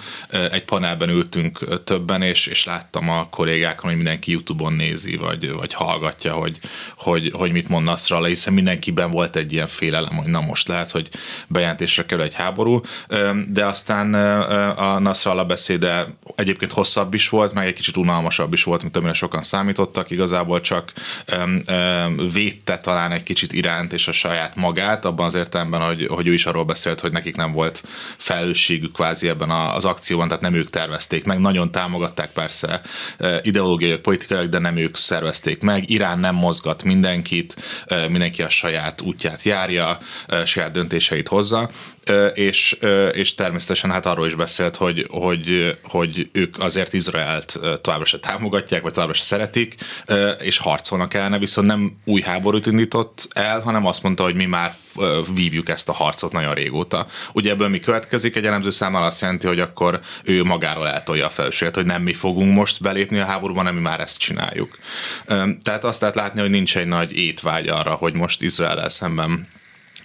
egy 0.51 0.63
panelben 0.63 1.09
ültünk 1.09 1.83
többen, 1.83 2.21
és, 2.21 2.47
és 2.47 2.63
láttam 2.63 3.09
a 3.09 3.29
kollégákon, 3.29 3.89
hogy 3.89 3.95
mindenki 3.95 4.31
YouTube-on 4.31 4.73
nézi, 4.73 5.15
vagy, 5.15 5.51
vagy 5.51 5.73
hallgatja, 5.73 6.33
hogy, 6.33 6.59
hogy, 6.97 7.31
hogy 7.33 7.51
mit 7.51 7.69
mond 7.69 7.85
Nasrallah, 7.85 8.27
hiszen 8.27 8.53
mindenkiben 8.53 9.11
volt 9.11 9.35
egy 9.35 9.53
ilyen 9.53 9.67
félelem, 9.67 10.15
hogy 10.15 10.27
na 10.27 10.41
most 10.41 10.67
lehet, 10.67 10.91
hogy 10.91 11.09
bejelentésre 11.47 12.05
kerül 12.05 12.23
egy 12.23 12.33
háború, 12.33 12.81
de 13.47 13.65
aztán 13.65 14.13
a 14.75 14.99
Nasrallah 14.99 15.47
beszéde 15.47 16.07
egyébként 16.35 16.71
hosszabb 16.71 17.13
is 17.13 17.29
volt, 17.29 17.53
meg 17.53 17.67
egy 17.67 17.73
kicsit 17.73 17.97
unalmasabb 17.97 18.53
is 18.53 18.63
volt, 18.63 18.81
mint 18.81 18.97
amire 18.97 19.13
sokan 19.13 19.43
számítottak, 19.43 20.11
igazából 20.11 20.61
csak 20.61 20.93
védte 22.33 22.77
talán 22.77 23.11
egy 23.11 23.23
kicsit 23.23 23.53
iránt 23.53 23.93
és 23.93 24.07
a 24.07 24.11
saját 24.11 24.55
magát, 24.55 25.05
abban 25.05 25.25
az 25.25 25.35
értelemben, 25.35 25.81
hogy, 25.81 26.07
hogy 26.07 26.27
ő 26.27 26.33
is 26.33 26.45
arról 26.45 26.65
beszélt, 26.65 26.99
hogy 26.99 27.11
nekik 27.11 27.35
nem 27.35 27.51
volt 27.51 27.83
felelősségük 28.49 28.91
kvázi 28.91 29.27
ebben 29.27 29.49
az 29.49 29.85
akcióban, 29.85 30.27
tehát 30.27 30.43
nem 30.43 30.53
ők 30.53 30.69
tervezték 30.69 31.25
meg, 31.25 31.39
nagyon 31.39 31.71
támogatták 31.71 32.31
persze 32.31 32.81
ideológiai, 33.41 33.97
politikai, 33.97 34.47
de 34.47 34.59
nem 34.59 34.77
ők 34.77 34.97
szervezték 34.97 35.61
meg. 35.61 35.89
Irán 35.89 36.19
nem 36.19 36.35
mozgat 36.35 36.83
mindenkit, 36.83 37.55
mindenki 38.09 38.41
a 38.41 38.49
saját 38.49 39.01
útját 39.01 39.43
járja, 39.43 39.97
saját 40.45 40.71
döntéseit 40.71 41.27
hozza, 41.27 41.69
és, 42.33 42.77
és 43.11 43.35
természetesen 43.35 43.91
hát 43.91 44.05
arról 44.05 44.27
is 44.27 44.35
beszélt, 44.35 44.75
hogy, 44.75 45.05
hogy, 45.09 45.77
hogy 45.83 46.29
ők 46.31 46.59
azért 46.59 46.93
Izraelt 46.93 47.59
továbbra 47.81 48.05
se 48.05 48.19
támogatják, 48.19 48.81
vagy 48.81 48.93
továbbra 48.93 49.15
se 49.15 49.23
szeretik, 49.23 49.75
és 50.39 50.57
harcolnak 50.57 51.13
ellene, 51.13 51.37
viszont 51.37 51.67
nem 51.67 51.97
új 52.05 52.21
háborút 52.21 52.65
indított 52.65 53.27
el, 53.33 53.59
hanem 53.59 53.85
azt 53.85 54.03
mondta, 54.03 54.23
hogy 54.23 54.35
mi 54.35 54.45
már 54.45 54.73
vívjuk 55.33 55.69
ezt 55.69 55.89
a 55.89 55.93
harcot 55.93 56.31
nagyon 56.31 56.53
régóta. 56.53 57.07
Ugye 57.33 57.51
ebből 57.51 57.67
mi 57.67 57.79
következik? 57.79 58.35
Egy 58.39 58.45
elemző 58.45 58.69
számára 58.69 59.05
azt 59.05 59.21
jelenti, 59.21 59.47
hogy 59.47 59.59
akkor 59.59 59.99
ő 60.23 60.43
magáról 60.43 60.87
eltolja 60.87 61.25
a 61.25 61.29
felelősséget, 61.29 61.75
hogy 61.75 61.85
nem 61.85 62.01
mi 62.01 62.13
fogunk 62.13 62.55
most 62.55 62.81
belépni 62.81 63.19
a 63.19 63.25
háborúban, 63.25 63.63
hanem 63.63 63.79
mi 63.79 63.87
már 63.87 63.99
ezt 63.99 64.19
csináljuk. 64.19 64.77
Tehát 65.63 65.83
azt 65.83 66.01
lehet 66.01 66.15
látni, 66.15 66.41
hogy 66.41 66.49
nincs 66.49 66.77
egy 66.77 66.85
nagy 66.85 67.17
étvágy 67.17 67.67
arra, 67.67 67.93
hogy 67.93 68.13
most 68.13 68.41
Izrael 68.41 68.89
szemben 68.89 69.47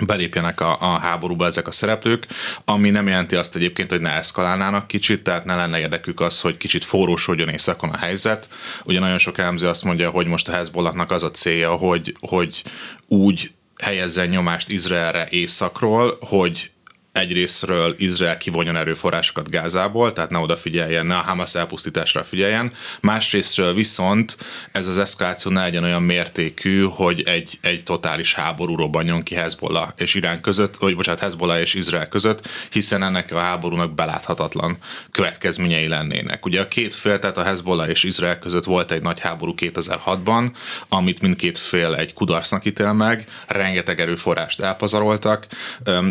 belépjenek 0.07 0.61
a, 0.61 0.77
a 0.81 0.99
háborúba 0.99 1.47
ezek 1.47 1.69
a 1.69 1.73
szereplők, 1.73 2.27
ami 2.65 2.91
nem 2.91 3.09
jelenti 3.09 3.35
azt 3.37 3.57
egyébként, 3.57 3.91
hogy 3.91 4.01
ne 4.01 4.13
eszkalálnának 4.13 4.87
kicsit, 4.87 5.23
tehát 5.23 5.45
ne 5.45 5.57
lenne 5.57 5.79
érdekük 5.79 6.21
az, 6.21 6.41
hogy 6.41 6.57
kicsit 6.57 6.85
forrósodjon 6.85 7.49
északon 7.49 7.91
a 7.91 7.97
helyzet. 7.97 8.49
Ugye 8.85 9.01
nagyon 9.01 9.19
sok 9.19 9.39
elemző 9.39 9.69
azt 9.69 9.85
mondja, 9.85 10.11
hogy 10.11 10.27
most 10.27 10.49
a 10.49 10.53
Hezbollahnak 10.53 11.11
az 11.11 11.23
a 11.23 11.31
célja, 11.31 11.71
hogy, 11.71 12.17
hogy 12.21 12.63
úgy 13.07 13.53
helyezzen 13.83 14.29
nyomást 14.29 14.71
Izraelre 14.71 15.27
északról, 15.31 16.19
hogy 16.21 16.71
egyrésztről 17.15 17.95
Izrael 17.99 18.37
kivonjon 18.37 18.77
erőforrásokat 18.77 19.51
Gázából, 19.51 20.13
tehát 20.13 20.31
ne 20.31 20.39
odafigyeljen, 20.39 21.07
ne 21.07 21.17
a 21.17 21.21
Hamas 21.21 21.55
elpusztításra 21.55 22.25
figyeljen, 22.25 22.73
másrésztről 23.01 23.75
viszont 23.75 24.37
ez 24.73 24.87
az 24.87 24.99
eszkaláció 24.99 25.51
ne 25.53 25.61
legyen 25.61 25.85
olyan 25.85 26.03
mértékű, 26.03 26.83
hogy 26.83 27.23
egy, 27.23 27.59
egy 27.61 27.83
totális 27.83 28.35
háború 28.35 28.77
robbanjon 28.77 29.23
ki 29.23 29.35
Hezbollah 29.35 29.89
és 29.97 30.15
Irán 30.15 30.41
között, 30.41 30.77
vagy 30.77 30.97
bocsánat, 30.97 31.21
Hezbollah 31.21 31.61
és 31.61 31.75
Izrael 31.75 32.09
között, 32.09 32.49
hiszen 32.71 33.03
ennek 33.03 33.33
a 33.33 33.39
háborúnak 33.39 33.95
beláthatatlan 33.95 34.79
következményei 35.11 35.89
lennének. 35.89 36.47
Ugye 36.47 36.61
a 36.61 36.69
két 36.69 36.95
fél, 36.95 37.19
tehát 37.19 37.39
a 37.39 37.43
Hezbollah 37.43 37.89
és 37.89 38.03
Izrael 38.03 38.39
között 38.39 38.65
volt 38.65 38.91
egy 38.91 39.03
nagy 39.03 39.21
háború 39.21 39.55
2006-ban, 39.57 40.51
amit 40.89 41.21
mindkét 41.21 41.59
fél 41.59 41.95
egy 41.95 42.13
kudarcnak 42.13 42.65
ítél 42.65 42.93
meg, 42.93 43.25
rengeteg 43.47 44.01
erőforrást 44.01 44.61
elpazaroltak, 44.61 45.47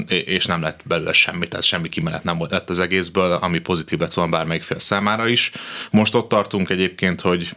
és 0.07 0.45
nem 0.45 0.61
lett 0.61 0.81
belőle 0.93 1.13
semmit, 1.13 1.49
tehát 1.49 1.65
semmi 1.65 1.89
kimenet 1.89 2.23
nem 2.23 2.37
volt 2.37 2.51
lett 2.51 2.69
az 2.69 2.79
egészből, 2.79 3.31
ami 3.31 3.59
pozitív 3.59 3.99
lett 3.99 4.13
volna 4.13 4.31
bármelyik 4.31 4.63
fél 4.63 4.79
számára 4.79 5.27
is. 5.27 5.51
Most 5.91 6.15
ott 6.15 6.29
tartunk 6.29 6.69
egyébként, 6.69 7.21
hogy 7.21 7.53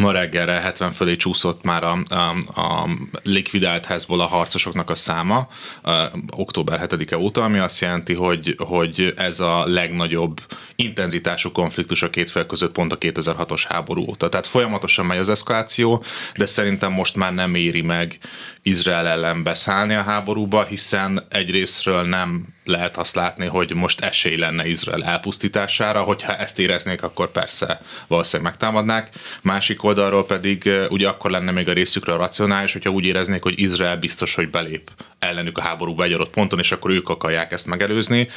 Ma 0.00 0.12
reggelre 0.12 0.52
70 0.52 0.90
fölé 0.90 1.16
csúszott 1.16 1.62
már 1.62 1.84
a, 1.84 1.98
a, 2.08 2.14
a 2.60 2.88
likvidált 3.22 3.86
Hezbollah 3.86 4.30
harcosoknak 4.30 4.90
a 4.90 4.94
száma 4.94 5.48
a, 5.82 5.92
október 6.30 6.80
7-e 6.88 7.18
óta, 7.18 7.44
ami 7.44 7.58
azt 7.58 7.80
jelenti, 7.80 8.14
hogy, 8.14 8.54
hogy 8.58 9.14
ez 9.16 9.40
a 9.40 9.66
legnagyobb 9.66 10.40
intenzitású 10.76 11.52
konfliktus 11.52 12.02
a 12.02 12.10
két 12.10 12.30
fél 12.30 12.46
között 12.46 12.72
pont 12.72 12.92
a 12.92 12.98
2006-os 12.98 13.64
háború 13.68 14.06
óta. 14.08 14.28
Tehát 14.28 14.46
folyamatosan 14.46 15.06
megy 15.06 15.18
az 15.18 15.28
eszkaláció, 15.28 16.04
de 16.36 16.46
szerintem 16.46 16.92
most 16.92 17.16
már 17.16 17.34
nem 17.34 17.54
éri 17.54 17.82
meg 17.82 18.18
Izrael 18.62 19.06
ellen 19.06 19.42
beszállni 19.42 19.94
a 19.94 20.02
háborúba, 20.02 20.64
hiszen 20.64 21.26
egyrésztről 21.30 22.02
nem 22.02 22.53
lehet 22.64 22.96
azt 22.96 23.14
látni, 23.14 23.46
hogy 23.46 23.74
most 23.74 24.00
esély 24.00 24.36
lenne 24.36 24.66
Izrael 24.66 25.04
elpusztítására, 25.04 26.02
hogyha 26.02 26.36
ezt 26.36 26.58
éreznék, 26.58 27.02
akkor 27.02 27.30
persze 27.30 27.80
valószínűleg 28.06 28.52
megtámadnák. 28.52 29.08
Másik 29.42 29.82
oldalról 29.82 30.26
pedig 30.26 30.70
ugye 30.88 31.08
akkor 31.08 31.30
lenne 31.30 31.50
még 31.50 31.68
a 31.68 31.72
részükre 31.72 32.14
racionális, 32.14 32.72
hogyha 32.72 32.90
úgy 32.90 33.06
éreznék, 33.06 33.42
hogy 33.42 33.60
Izrael 33.60 33.96
biztos, 33.96 34.34
hogy 34.34 34.50
belép 34.50 34.90
ellenük 35.18 35.58
a 35.58 35.62
háborúba 35.62 36.04
egy 36.04 36.12
adott 36.12 36.30
ponton, 36.30 36.58
és 36.58 36.72
akkor 36.72 36.90
ők 36.90 37.08
akarják 37.08 37.52
ezt 37.52 37.66
megelőzni. 37.66 38.28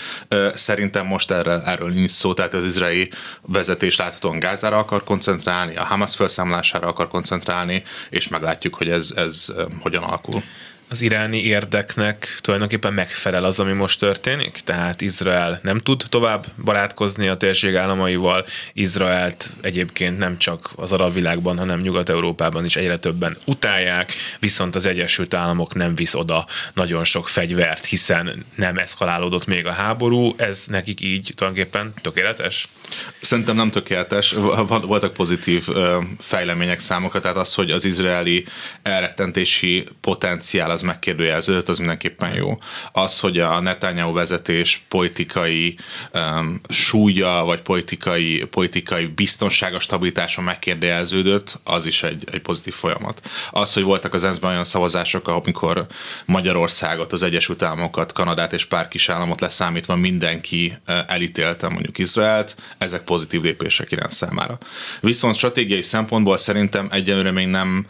Szerintem 0.53 1.05
most 1.05 1.31
erről, 1.31 1.61
erről 1.61 1.89
nincs 1.89 2.09
szó, 2.09 2.33
tehát 2.33 2.53
az 2.53 2.65
izraeli 2.65 3.09
vezetés 3.41 3.95
láthatóan 3.95 4.39
Gázára 4.39 4.77
akar 4.77 5.03
koncentrálni, 5.03 5.75
a 5.75 5.83
Hamas 5.83 6.15
felszámolására 6.15 6.87
akar 6.87 7.07
koncentrálni, 7.07 7.83
és 8.09 8.27
meglátjuk, 8.27 8.75
hogy 8.75 8.89
ez, 8.89 9.13
ez 9.15 9.47
hogyan 9.81 10.03
alakul 10.03 10.43
az 10.89 11.01
iráni 11.01 11.43
érdeknek 11.43 12.37
tulajdonképpen 12.41 12.93
megfelel 12.93 13.43
az, 13.43 13.59
ami 13.59 13.71
most 13.71 13.99
történik? 13.99 14.59
Tehát 14.63 15.01
Izrael 15.01 15.59
nem 15.63 15.77
tud 15.77 16.03
tovább 16.09 16.45
barátkozni 16.63 17.27
a 17.27 17.37
térség 17.37 17.75
államaival, 17.75 18.45
Izraelt 18.73 19.49
egyébként 19.61 20.17
nem 20.17 20.37
csak 20.37 20.69
az 20.75 20.91
arab 20.91 21.13
világban, 21.13 21.57
hanem 21.57 21.79
Nyugat-Európában 21.79 22.65
is 22.65 22.75
egyre 22.75 22.97
többen 22.97 23.37
utálják, 23.45 24.13
viszont 24.39 24.75
az 24.75 24.85
Egyesült 24.85 25.33
Államok 25.33 25.73
nem 25.73 25.95
visz 25.95 26.13
oda 26.13 26.45
nagyon 26.73 27.03
sok 27.03 27.27
fegyvert, 27.27 27.85
hiszen 27.85 28.45
nem 28.55 28.77
eszkalálódott 28.77 29.45
még 29.45 29.65
a 29.65 29.71
háború, 29.71 30.33
ez 30.37 30.65
nekik 30.67 31.01
így 31.01 31.31
tulajdonképpen 31.35 31.93
tökéletes? 32.01 32.67
Szerintem 33.21 33.55
nem 33.55 33.69
tökéletes, 33.69 34.35
voltak 34.67 35.13
pozitív 35.13 35.67
fejlemények 36.19 36.79
számokat, 36.79 37.21
tehát 37.21 37.37
az, 37.37 37.53
hogy 37.53 37.71
az 37.71 37.85
izraeli 37.85 38.45
elrettentési 38.81 39.87
potenciál 40.01 40.71
az 40.77 40.83
megkérdőjelződött, 40.83 41.69
az 41.69 41.77
mindenképpen 41.77 42.33
jó. 42.33 42.59
Az, 42.91 43.19
hogy 43.19 43.39
a 43.39 43.59
Netanyahu 43.59 44.13
vezetés 44.13 44.81
politikai 44.87 45.77
um, 46.13 46.61
súlya, 46.69 47.43
vagy 47.45 47.61
politikai, 47.61 48.45
politikai 48.49 49.05
biztonságos 49.05 49.83
stabilitása 49.83 50.41
megkérdőjelződött, 50.41 51.59
az 51.63 51.85
is 51.85 52.03
egy, 52.03 52.23
egy 52.31 52.41
pozitív 52.41 52.73
folyamat. 52.73 53.29
Az, 53.51 53.73
hogy 53.73 53.83
voltak 53.83 54.13
az 54.13 54.23
ENSZ-ben 54.23 54.51
olyan 54.51 54.65
szavazások, 54.65 55.27
amikor 55.27 55.85
Magyarországot, 56.25 57.13
az 57.13 57.23
Egyesült 57.23 57.61
Államokat, 57.61 58.11
Kanadát 58.11 58.53
és 58.53 58.65
pár 58.65 58.87
kis 58.87 59.09
államot 59.09 59.41
leszámítva 59.41 59.95
mindenki 59.95 60.77
elítélte 61.07 61.69
mondjuk 61.69 61.97
Izraelt, 61.97 62.55
ezek 62.77 63.01
pozitív 63.01 63.41
lépések 63.41 63.91
Irán 63.91 64.09
számára. 64.09 64.57
Viszont 65.01 65.35
stratégiai 65.35 65.81
szempontból 65.81 66.37
szerintem 66.37 66.87
egyelőre 66.91 67.31
még 67.31 67.47
nem 67.47 67.85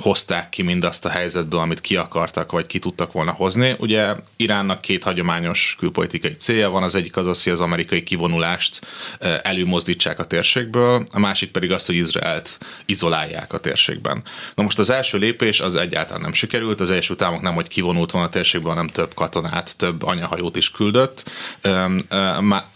hozták 0.00 0.48
ki 0.48 0.62
mindazt 0.62 1.04
a 1.04 1.08
helyzetből, 1.08 1.60
amit 1.60 1.80
ki 1.88 1.96
akartak, 1.96 2.52
vagy 2.52 2.66
ki 2.66 2.78
tudtak 2.78 3.12
volna 3.12 3.30
hozni. 3.30 3.74
Ugye 3.78 4.14
Iránnak 4.36 4.80
két 4.80 5.04
hagyományos 5.04 5.74
külpolitikai 5.78 6.34
célja 6.36 6.70
van, 6.70 6.82
az 6.82 6.94
egyik 6.94 7.16
az 7.16 7.26
az, 7.26 7.42
hogy 7.42 7.52
az 7.52 7.60
amerikai 7.60 8.02
kivonulást 8.02 8.86
előmozdítsák 9.42 10.18
a 10.18 10.26
térségből, 10.26 11.06
a 11.12 11.18
másik 11.18 11.50
pedig 11.50 11.72
az, 11.72 11.86
hogy 11.86 11.94
Izraelt 11.94 12.58
izolálják 12.86 13.52
a 13.52 13.58
térségben. 13.58 14.22
Na 14.54 14.62
most 14.62 14.78
az 14.78 14.90
első 14.90 15.18
lépés 15.18 15.60
az 15.60 15.76
egyáltalán 15.76 16.20
nem 16.20 16.32
sikerült, 16.32 16.80
az 16.80 16.90
Egyesült 16.90 17.22
Államok 17.22 17.42
nem, 17.42 17.54
hogy 17.54 17.68
kivonult 17.68 18.10
volna 18.10 18.26
a 18.26 18.30
térségből, 18.30 18.70
hanem 18.70 18.86
több 18.86 19.14
katonát, 19.14 19.76
több 19.76 20.02
anyahajót 20.02 20.56
is 20.56 20.70
küldött. 20.70 21.30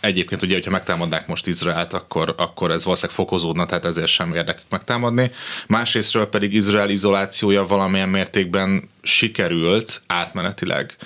Egyébként 0.01 0.43
ugye, 0.43 0.55
hogyha 0.55 0.71
megtámadnák 0.71 1.27
most 1.27 1.47
Izraelt, 1.47 1.93
akkor, 1.93 2.35
akkor 2.39 2.71
ez 2.71 2.85
valószínűleg 2.85 3.17
fokozódna, 3.17 3.67
tehát 3.67 3.85
ezért 3.85 4.07
sem 4.07 4.35
érdekük 4.35 4.67
megtámadni. 4.69 5.31
Másrésztről 5.67 6.27
pedig 6.27 6.55
Izrael 6.55 6.91
izolációja 6.91 7.67
valamilyen 7.67 8.09
mértékben 8.09 8.91
sikerült 9.03 10.03
átmenetileg. 10.07 10.97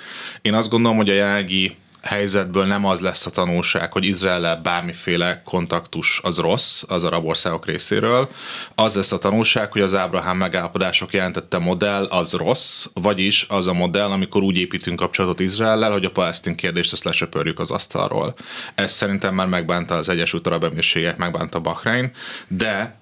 Én 0.41 0.53
azt 0.53 0.69
gondolom, 0.69 0.97
hogy 0.97 1.09
a 1.09 1.13
jelenlegi 1.13 1.75
helyzetből 2.07 2.65
nem 2.65 2.85
az 2.85 2.99
lesz 2.99 3.25
a 3.25 3.29
tanulság, 3.29 3.91
hogy 3.91 4.05
izrael 4.05 4.61
bármiféle 4.63 5.41
kontaktus 5.45 6.19
az 6.23 6.37
rossz 6.37 6.83
az 6.87 7.03
arab 7.03 7.25
országok 7.25 7.65
részéről. 7.65 8.29
Az 8.75 8.95
lesz 8.95 9.11
a 9.11 9.17
tanulság, 9.17 9.71
hogy 9.71 9.81
az 9.81 9.93
Ábrahám 9.93 10.37
megállapodások 10.37 11.13
jelentette 11.13 11.57
modell 11.57 12.05
az 12.05 12.33
rossz, 12.33 12.85
vagyis 12.93 13.45
az 13.49 13.67
a 13.67 13.73
modell, 13.73 14.09
amikor 14.09 14.41
úgy 14.41 14.57
építünk 14.57 14.99
kapcsolatot 14.99 15.39
Izraellel, 15.39 15.91
hogy 15.91 16.05
a 16.05 16.11
palesztin 16.11 16.55
kérdést 16.55 16.93
ezt 16.93 17.03
lesöpörjük 17.03 17.59
az 17.59 17.71
asztalról. 17.71 18.35
Ez 18.75 18.91
szerintem 18.91 19.33
már 19.33 19.47
megbánta 19.47 19.95
az 19.95 20.09
Egyesült 20.09 20.47
Arab 20.47 20.63
Emírségek, 20.63 21.17
megbánta 21.17 21.59
Bahrein, 21.59 22.11
de 22.47 22.97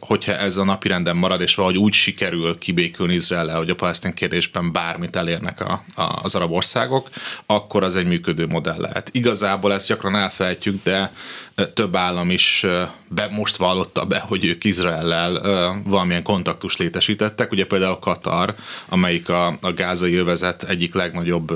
hogyha 0.00 0.32
ez 0.32 0.56
a 0.56 0.64
napi 0.64 0.88
renden 0.88 1.16
marad, 1.16 1.40
és 1.40 1.54
valahogy 1.54 1.78
úgy 1.78 1.92
sikerül 1.92 2.58
kibékülni 2.58 3.14
Izraellel, 3.14 3.56
hogy 3.56 3.70
a 3.70 3.74
palesztin 3.74 4.12
kérdésben 4.12 4.72
bármit 4.72 5.16
elérnek 5.16 5.60
a, 5.60 5.84
a, 5.94 6.18
az 6.22 6.34
arab 6.34 6.52
országok, 6.52 7.08
akkor 7.46 7.82
az 7.82 7.96
egy 7.96 8.06
működő 8.06 8.43
modell. 8.46 8.92
Igazából 9.10 9.72
ezt 9.72 9.88
gyakran 9.88 10.16
elfelejtjük, 10.16 10.82
de 10.82 11.10
több 11.74 11.96
állam 11.96 12.30
is 12.30 12.66
be, 13.08 13.28
most 13.30 13.56
vallotta 13.56 14.04
be, 14.04 14.18
hogy 14.18 14.44
ők 14.44 14.64
Izraellel 14.64 15.40
valamilyen 15.84 16.22
kontaktust 16.22 16.78
létesítettek. 16.78 17.52
Ugye 17.52 17.66
például 17.66 17.98
Katar, 17.98 18.54
amelyik 18.88 19.28
a, 19.28 19.46
a 19.46 19.72
gázai 19.72 20.14
övezet 20.14 20.62
egyik 20.62 20.94
legnagyobb 20.94 21.52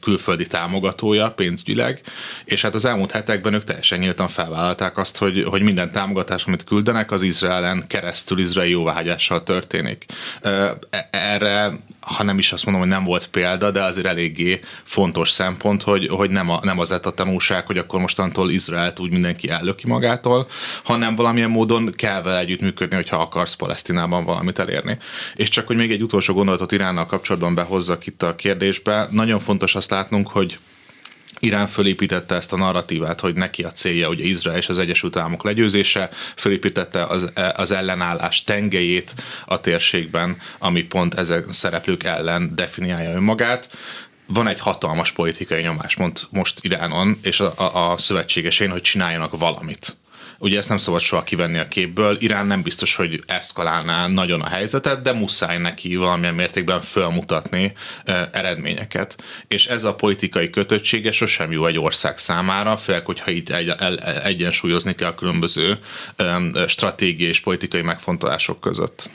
külföldi 0.00 0.46
támogatója 0.46 1.30
pénzügyileg, 1.30 2.00
és 2.44 2.62
hát 2.62 2.74
az 2.74 2.84
elmúlt 2.84 3.10
hetekben 3.10 3.54
ők 3.54 3.64
teljesen 3.64 3.98
nyíltan 3.98 4.28
felvállalták 4.28 4.98
azt, 4.98 5.18
hogy, 5.18 5.44
hogy 5.44 5.62
minden 5.62 5.90
támogatás, 5.90 6.44
amit 6.44 6.64
küldenek, 6.64 7.10
az 7.10 7.22
Izraelen 7.22 7.84
keresztül 7.86 8.38
izraeli 8.38 8.70
jóváhagyással 8.70 9.42
történik. 9.42 10.04
E, 10.42 10.78
erre 11.10 11.78
ha 12.06 12.22
nem 12.22 12.38
is 12.38 12.52
azt 12.52 12.64
mondom, 12.64 12.82
hogy 12.82 12.92
nem 12.92 13.04
volt 13.04 13.26
példa, 13.26 13.70
de 13.70 13.82
azért 13.82 14.06
eléggé 14.06 14.60
fontos 14.84 15.30
szempont, 15.30 15.82
hogy, 15.82 16.08
hogy 16.08 16.30
nem, 16.30 16.50
a, 16.50 16.60
nem 16.62 16.78
az 16.78 16.90
lett 16.90 17.06
a 17.06 17.10
tanulság, 17.10 17.66
hogy 17.66 17.78
akkor 17.78 18.00
mostantól 18.00 18.50
Izraelt 18.96 19.00
úgy 19.00 19.10
mindenki 19.10 19.48
ellöki 19.48 19.86
magától, 19.86 20.46
hanem 20.84 21.14
valamilyen 21.14 21.50
módon 21.50 21.92
kell 21.96 22.22
vele 22.22 22.38
együttműködni, 22.38 22.96
hogyha 22.96 23.16
akarsz 23.16 23.54
Palesztinában 23.54 24.24
valamit 24.24 24.58
elérni. 24.58 24.98
És 25.34 25.48
csak, 25.48 25.66
hogy 25.66 25.76
még 25.76 25.90
egy 25.90 26.02
utolsó 26.02 26.34
gondolatot 26.34 26.72
Iránnal 26.72 27.06
kapcsolatban 27.06 27.54
behozzak 27.54 28.06
itt 28.06 28.22
a 28.22 28.34
kérdésbe, 28.34 29.08
nagyon 29.10 29.38
fontos 29.38 29.74
azt 29.74 29.90
látnunk, 29.90 30.28
hogy 30.28 30.58
Irán 31.38 31.66
fölépítette 31.66 32.34
ezt 32.34 32.52
a 32.52 32.56
narratívát, 32.56 33.20
hogy 33.20 33.34
neki 33.34 33.62
a 33.62 33.72
célja 33.72 34.08
ugye 34.08 34.24
Izrael 34.24 34.56
és 34.56 34.68
az 34.68 34.78
Egyesült 34.78 35.16
Államok 35.16 35.44
legyőzése, 35.44 36.08
fölépítette 36.36 37.04
az, 37.04 37.32
az 37.54 37.70
ellenállás 37.70 38.44
tengelyét 38.44 39.14
a 39.46 39.60
térségben, 39.60 40.36
ami 40.58 40.82
pont 40.82 41.14
ezek 41.14 41.44
szereplők 41.52 42.04
ellen 42.04 42.54
definiálja 42.54 43.14
önmagát 43.14 43.68
van 44.26 44.48
egy 44.48 44.60
hatalmas 44.60 45.12
politikai 45.12 45.62
nyomás 45.62 45.96
most 46.30 46.58
Iránon 46.60 47.18
és 47.22 47.40
a, 47.40 47.52
a, 47.56 47.90
a 47.92 47.96
szövetségesén, 47.96 48.70
hogy 48.70 48.82
csináljanak 48.82 49.38
valamit. 49.38 49.96
Ugye 50.38 50.58
ezt 50.58 50.68
nem 50.68 50.76
szabad 50.76 51.00
soha 51.00 51.22
kivenni 51.22 51.58
a 51.58 51.68
képből. 51.68 52.16
Irán 52.20 52.46
nem 52.46 52.62
biztos, 52.62 52.94
hogy 52.94 53.22
eszkalálná 53.26 54.06
nagyon 54.06 54.40
a 54.40 54.48
helyzetet, 54.48 55.02
de 55.02 55.12
muszáj 55.12 55.58
neki 55.58 55.96
valamilyen 55.96 56.34
mértékben 56.34 56.82
fölmutatni 56.82 57.72
e, 58.04 58.30
eredményeket. 58.32 59.16
És 59.48 59.66
ez 59.66 59.84
a 59.84 59.94
politikai 59.94 60.50
kötöttsége 60.50 61.10
sosem 61.10 61.52
jó 61.52 61.66
egy 61.66 61.78
ország 61.78 62.18
számára, 62.18 62.76
főleg, 62.76 63.04
hogyha 63.04 63.30
itt 63.30 63.48
egy, 63.48 63.68
el, 63.68 63.98
egyensúlyozni 63.98 64.94
kell 64.94 65.08
a 65.08 65.14
különböző 65.14 65.78
e, 66.16 66.40
stratégiai 66.66 67.28
és 67.28 67.40
politikai 67.40 67.82
megfontolások 67.82 68.60
között. 68.60 69.10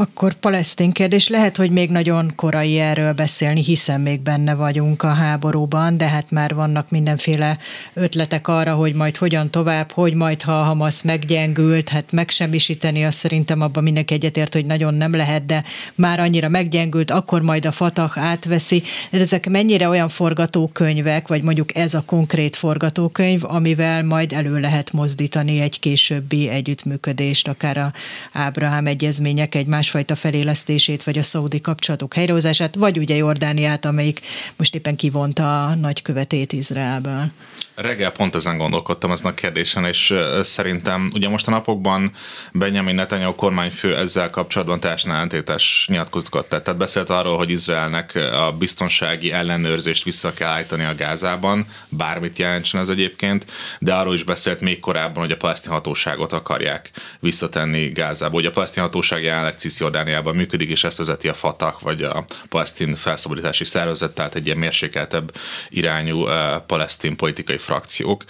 Akkor 0.00 0.34
palesztin 0.34 0.90
kérdés. 0.90 1.28
Lehet, 1.28 1.56
hogy 1.56 1.70
még 1.70 1.90
nagyon 1.90 2.32
korai 2.36 2.78
erről 2.78 3.12
beszélni, 3.12 3.62
hiszen 3.62 4.00
még 4.00 4.20
benne 4.20 4.54
vagyunk 4.54 5.02
a 5.02 5.12
háborúban, 5.12 5.96
de 5.96 6.08
hát 6.08 6.30
már 6.30 6.54
vannak 6.54 6.90
mindenféle 6.90 7.58
ötletek 7.94 8.48
arra, 8.48 8.74
hogy 8.74 8.94
majd 8.94 9.16
hogyan 9.16 9.50
tovább, 9.50 9.90
hogy 9.92 10.14
majd, 10.14 10.42
ha 10.42 10.60
a 10.60 10.64
Hamas 10.64 11.02
meggyengült, 11.02 11.88
hát 11.88 12.12
megsemmisíteni, 12.12 13.04
azt 13.04 13.18
szerintem 13.18 13.60
abban 13.60 13.82
mindenki 13.82 14.14
egyetért, 14.14 14.54
hogy 14.54 14.66
nagyon 14.66 14.94
nem 14.94 15.14
lehet, 15.14 15.46
de 15.46 15.64
már 15.94 16.20
annyira 16.20 16.48
meggyengült, 16.48 17.10
akkor 17.10 17.42
majd 17.42 17.66
a 17.66 17.72
Fatah 17.72 18.18
átveszi. 18.18 18.82
Ezek 19.10 19.48
mennyire 19.48 19.88
olyan 19.88 20.08
forgatókönyvek, 20.08 21.28
vagy 21.28 21.42
mondjuk 21.42 21.76
ez 21.76 21.94
a 21.94 22.02
konkrét 22.06 22.56
forgatókönyv, 22.56 23.44
amivel 23.44 24.04
majd 24.04 24.32
elő 24.32 24.58
lehet 24.58 24.92
mozdítani 24.92 25.60
egy 25.60 25.80
későbbi 25.80 26.48
együttműködést, 26.48 27.48
akár 27.48 27.76
a 27.76 27.92
Ábrahám 28.32 28.86
egyezmények 28.86 29.54
egymás 29.54 29.86
másfajta 29.88 30.14
felélesztését, 30.14 31.02
vagy 31.02 31.18
a 31.18 31.22
szaudi 31.22 31.60
kapcsolatok 31.60 32.14
helyrehozását, 32.14 32.74
vagy 32.74 32.98
ugye 32.98 33.14
Jordániát, 33.14 33.84
amelyik 33.84 34.20
most 34.56 34.74
éppen 34.74 34.96
kivonta 34.96 35.64
a 35.64 35.74
nagykövetét 35.74 36.52
Izraelből. 36.52 37.30
Reggel 37.74 38.10
pont 38.10 38.34
ezen 38.34 38.56
gondolkodtam 38.56 39.10
ezen 39.10 39.30
a 39.30 39.34
kérdésen, 39.34 39.84
és 39.84 40.14
szerintem 40.42 41.10
ugye 41.14 41.28
most 41.28 41.46
a 41.46 41.50
napokban 41.50 42.12
Benjamin 42.52 42.94
Netanyahu 42.94 43.34
kormányfő 43.34 43.96
ezzel 43.96 44.30
kapcsolatban 44.30 44.80
teljesen 44.80 45.12
ellentétes 45.12 45.86
nyilatkozatokat 45.90 46.48
tett. 46.48 46.64
Tehát 46.64 46.78
beszélt 46.78 47.10
arról, 47.10 47.36
hogy 47.36 47.50
Izraelnek 47.50 48.14
a 48.14 48.52
biztonsági 48.58 49.32
ellenőrzést 49.32 50.04
vissza 50.04 50.32
kell 50.32 50.48
állítani 50.48 50.84
a 50.84 50.94
Gázában, 50.94 51.66
bármit 51.88 52.38
jelentsen 52.38 52.80
ez 52.80 52.88
egyébként, 52.88 53.46
de 53.78 53.94
arról 53.94 54.14
is 54.14 54.22
beszélt 54.22 54.60
még 54.60 54.80
korábban, 54.80 55.22
hogy 55.22 55.32
a 55.32 55.36
palesztin 55.36 55.72
hatóságot 55.72 56.32
akarják 56.32 56.90
visszatenni 57.20 57.86
Gázába. 57.86 58.36
Ugye 58.36 58.48
a 58.48 58.52
palesztin 58.52 58.82
hatóság 58.82 59.22
jelenleg 59.22 59.54
Cisjordániában 59.78 60.36
működik, 60.36 60.70
és 60.70 60.84
ezt 60.84 60.98
vezeti 60.98 61.28
a 61.28 61.34
Fatah, 61.34 61.80
vagy 61.80 62.02
a 62.02 62.24
palesztin 62.48 62.94
felszabadítási 62.94 63.64
szervezet, 63.64 64.12
tehát 64.12 64.34
egy 64.34 64.46
ilyen 64.46 64.58
mérsékeltebb 64.58 65.34
irányú 65.68 66.24
palesztin 66.66 67.16
politikai 67.16 67.58
frakciók. 67.58 68.24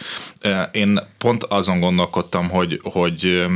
Én 0.72 1.00
pont 1.18 1.44
azon 1.44 1.80
gondolkodtam, 1.80 2.48
hogy, 2.48 2.80
hogy 2.82 3.46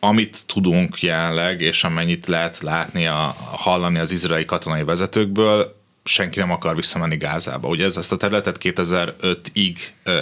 amit 0.00 0.38
tudunk 0.46 1.02
jelenleg, 1.02 1.60
és 1.60 1.84
amennyit 1.84 2.26
lehet 2.26 2.58
látni, 2.58 3.06
a, 3.06 3.36
hallani 3.50 3.98
az 3.98 4.10
izraeli 4.10 4.44
katonai 4.44 4.84
vezetőkből, 4.84 5.79
senki 6.04 6.38
nem 6.38 6.50
akar 6.50 6.76
visszamenni 6.76 7.16
Gázába. 7.16 7.68
Ugye 7.68 7.84
ez, 7.84 7.96
ezt 7.96 8.12
a 8.12 8.16
területet 8.16 8.58
2005-ig 8.60 9.76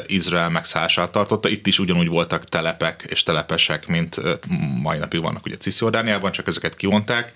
Izrael 0.06 0.50
megszállását 0.50 1.10
tartotta, 1.10 1.48
itt 1.48 1.66
is 1.66 1.78
ugyanúgy 1.78 2.08
voltak 2.08 2.44
telepek 2.44 3.04
és 3.08 3.22
telepesek, 3.22 3.86
mint 3.86 4.16
mai 4.82 4.98
napig 4.98 5.20
vannak 5.20 5.46
ugye 5.46 5.56
Cisjordániában, 5.56 6.30
csak 6.30 6.46
ezeket 6.46 6.74
kivonták, 6.74 7.32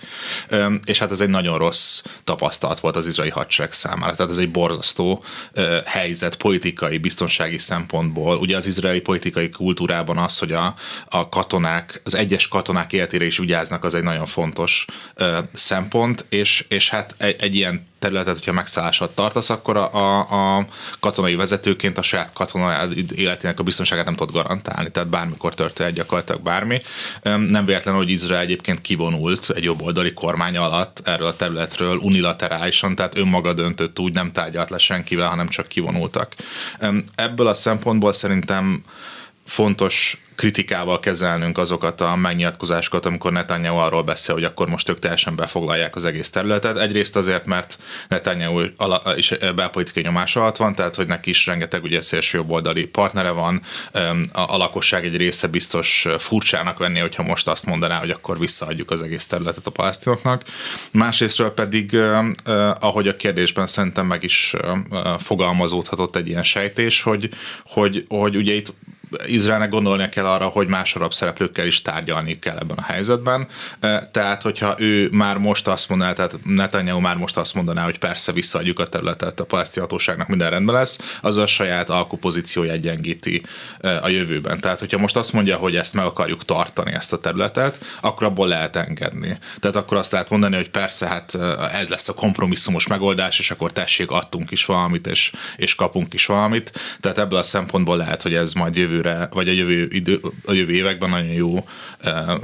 és 0.85 0.99
hát 0.99 1.11
ez 1.11 1.21
egy 1.21 1.29
nagyon 1.29 1.59
rossz 1.59 2.03
tapasztalat 2.25 2.81
volt 2.81 2.97
az 2.97 3.07
izraeli 3.07 3.33
hadsereg 3.33 3.73
számára. 3.73 4.15
Tehát 4.15 4.33
ez 4.33 4.39
egy 4.39 4.51
borzasztó 4.51 5.25
helyzet 5.85 6.37
politikai, 6.37 6.99
biztonsági 6.99 7.59
szempontból. 7.59 8.39
Ugye 8.39 8.57
az 8.57 8.67
izraeli 8.67 9.01
politikai 9.01 9.51
kultúrában 9.51 10.19
az, 10.19 10.39
hogy 10.39 10.53
a, 10.53 10.75
a 11.09 11.29
katonák, 11.29 12.01
az 12.05 12.15
egyes 12.15 12.49
katonák 12.49 12.93
életére 12.93 13.25
is 13.25 13.39
vigyáznak, 13.39 13.85
az 13.85 13.95
egy 13.95 14.03
nagyon 14.03 14.27
fontos 14.27 14.85
szempont, 15.53 16.27
és, 16.29 16.65
és 16.69 16.89
hát 16.89 17.15
egy, 17.19 17.37
egy 17.39 17.55
ilyen 17.55 17.91
területet, 18.03 18.35
hogyha 18.35 18.53
megszállásat 18.53 19.11
tartasz, 19.11 19.51
akkor 19.51 19.77
a, 19.77 20.57
a, 20.57 20.67
katonai 21.01 21.35
vezetőként 21.35 21.99
a 21.99 22.03
saját 22.03 22.33
katona 22.33 22.89
életének 23.15 23.61
a 23.61 23.63
biztonságát 23.63 24.05
nem 24.05 24.15
tudod 24.15 24.35
garantálni, 24.35 24.91
tehát 24.91 25.09
bármikor 25.09 25.55
történhet 25.55 25.95
gyakorlatilag 25.95 26.43
bármi. 26.43 26.81
Nem 27.23 27.65
véletlen, 27.65 27.95
hogy 27.95 28.11
Izrael 28.11 28.41
egyébként 28.41 28.81
kivonult 28.81 29.51
egy 29.51 29.65
jobboldali 29.65 30.13
kormány 30.13 30.57
alatt 30.57 31.01
erről 31.05 31.27
a 31.27 31.37
területről 31.37 31.97
unilaterálisan, 31.97 32.95
tehát 32.95 33.17
önmaga 33.17 33.53
döntött 33.53 33.99
úgy, 33.99 34.15
nem 34.15 34.33
tárgyalt 34.33 34.71
le 34.71 34.79
senkivel, 34.79 35.29
hanem 35.29 35.49
csak 35.49 35.67
kivonultak. 35.67 36.33
Ebből 37.15 37.47
a 37.47 37.55
szempontból 37.55 38.13
szerintem 38.13 38.85
fontos 39.47 40.22
kritikával 40.35 41.01
kezelnünk 41.01 41.59
azokat 41.59 42.01
a 42.01 42.17
megnyilatkozásokat, 42.17 43.07
amikor 43.07 43.33
Netanyahu 43.33 43.77
arról 43.77 44.03
beszél, 44.03 44.35
hogy 44.35 44.45
akkor 44.45 44.69
most 44.69 44.89
ők 44.89 44.99
teljesen 44.99 45.37
befoglalják 45.37 45.97
az 45.97 46.05
egész 46.05 46.31
területet. 46.31 46.79
Egyrészt 46.79 47.17
azért, 47.17 47.47
mert 47.47 47.79
Netanyahu 48.09 48.65
is 49.17 49.35
belpolitikai 49.55 50.03
nyomás 50.03 50.37
alatt 50.37 50.57
van, 50.57 50.75
tehát 50.75 50.97
hogy 50.97 51.07
neki 51.07 51.31
is 51.31 51.47
rengeteg 51.47 51.83
ugye 51.83 52.03
szélső 52.03 52.39
jobboldali 52.39 52.87
partnere 52.87 53.31
van, 53.31 53.61
a, 54.33 54.57
lakosság 54.57 55.05
egy 55.05 55.17
része 55.17 55.47
biztos 55.47 56.07
furcsának 56.19 56.79
venni, 56.79 56.99
hogyha 56.99 57.23
most 57.23 57.49
azt 57.49 57.67
mondaná, 57.67 57.99
hogy 57.99 58.11
akkor 58.11 58.39
visszaadjuk 58.39 58.91
az 58.91 59.03
egész 59.03 59.27
területet 59.27 59.67
a 59.67 59.71
palesztinoknak. 59.71 60.43
Másrésztről 60.93 61.51
pedig, 61.51 61.97
ahogy 62.81 63.09
a 63.09 63.17
kérdésben 63.17 63.67
szerintem 63.67 64.07
meg 64.07 64.23
is 64.23 64.55
fogalmazódhatott 65.19 66.17
egy 66.17 66.29
ilyen 66.29 66.45
sejtés, 66.45 67.03
hogy, 67.03 67.29
hogy, 67.65 68.05
hogy 68.09 68.37
ugye 68.37 68.53
itt 68.53 68.73
Izraelnek 69.27 69.71
gondolnia 69.71 70.09
kell 70.09 70.27
arra, 70.27 70.47
hogy 70.47 70.69
más 70.69 70.95
arab 70.95 71.13
szereplőkkel 71.13 71.67
is 71.67 71.83
tárgyalni 71.83 72.39
kell 72.39 72.57
ebben 72.57 72.77
a 72.77 72.83
helyzetben. 72.83 73.47
Tehát, 74.11 74.43
hogyha 74.43 74.75
ő 74.79 75.09
már 75.13 75.37
most 75.37 75.69
azt 75.69 75.89
mondaná, 75.89 76.13
tehát 76.13 76.39
Netanyahu 76.45 77.01
már 77.01 77.17
most 77.17 77.37
azt 77.37 77.55
mondaná, 77.55 77.85
hogy 77.85 77.99
persze 77.99 78.33
visszaadjuk 78.33 78.79
a 78.79 78.87
területet 78.87 79.41
a 79.41 79.45
palesztin 79.45 79.83
hatóságnak, 79.83 80.29
minden 80.29 80.51
rendben 80.51 80.75
lesz, 80.75 81.19
az 81.21 81.37
a 81.37 81.47
saját 81.47 81.91
alkupozícióját 81.91 82.81
gyengíti 82.81 83.43
a 84.03 84.09
jövőben. 84.09 84.61
Tehát, 84.61 84.79
hogyha 84.79 84.99
most 84.99 85.17
azt 85.17 85.33
mondja, 85.33 85.57
hogy 85.57 85.77
ezt 85.77 85.95
meg 85.95 86.05
akarjuk 86.05 86.45
tartani, 86.45 86.93
ezt 86.93 87.13
a 87.13 87.19
területet, 87.19 87.79
akkor 88.01 88.27
abból 88.27 88.49
lehet 88.49 88.77
engedni. 88.77 89.39
Tehát 89.61 89.77
akkor 89.77 89.97
azt 89.97 90.13
lehet 90.13 90.31
mondani, 90.31 90.57
hogy 90.57 90.71
persze, 90.71 91.07
hát 91.07 91.35
ez 91.73 91.89
lesz 91.89 92.09
a 92.09 92.15
kompromisszumos 92.15 92.87
megoldás, 92.87 93.39
és 93.39 93.51
akkor 93.51 93.73
tessék, 93.73 94.11
adtunk 94.11 94.51
is 94.51 94.65
valamit, 94.65 95.07
és, 95.07 95.33
és 95.57 95.75
kapunk 95.75 96.15
is 96.15 96.27
valamit. 96.27 96.81
Tehát 97.01 97.19
ebből 97.19 97.39
a 97.39 97.43
szempontból 97.43 97.97
lehet, 97.97 98.23
hogy 98.23 98.35
ez 98.35 98.53
majd 98.53 98.77
jövő 98.77 99.01
jövőre, 99.03 99.29
vagy 99.33 99.49
a 99.49 99.53
jövő, 99.53 99.89
idő, 99.91 100.21
a 100.45 100.53
jövő 100.53 100.73
években 100.73 101.11
nagyon 101.11 101.33
jó 101.33 101.55
uh, 101.55 101.63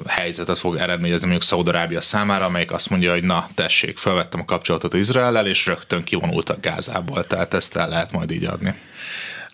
helyzetet 0.07 0.59
fog 0.59 0.77
eredményezni 0.77 1.27
mondjuk 1.27 1.49
Szaudarábia 1.49 2.01
számára, 2.01 2.45
amelyik 2.45 2.73
azt 2.73 2.91
mondja, 2.91 3.13
hogy 3.13 3.23
na 3.23 3.47
tessék, 3.55 3.97
felvettem 3.97 4.41
a 4.41 4.45
kapcsolatot 4.45 4.95
Izraellel, 4.95 5.47
és 5.47 5.67
rögtön 5.67 6.05
kivonultak 6.05 6.61
Gázából, 6.61 7.25
tehát 7.25 7.55
ezt 7.55 7.77
el 7.77 7.89
lehet 7.89 8.13
majd 8.13 8.31
így 8.31 8.45
adni. 8.45 8.75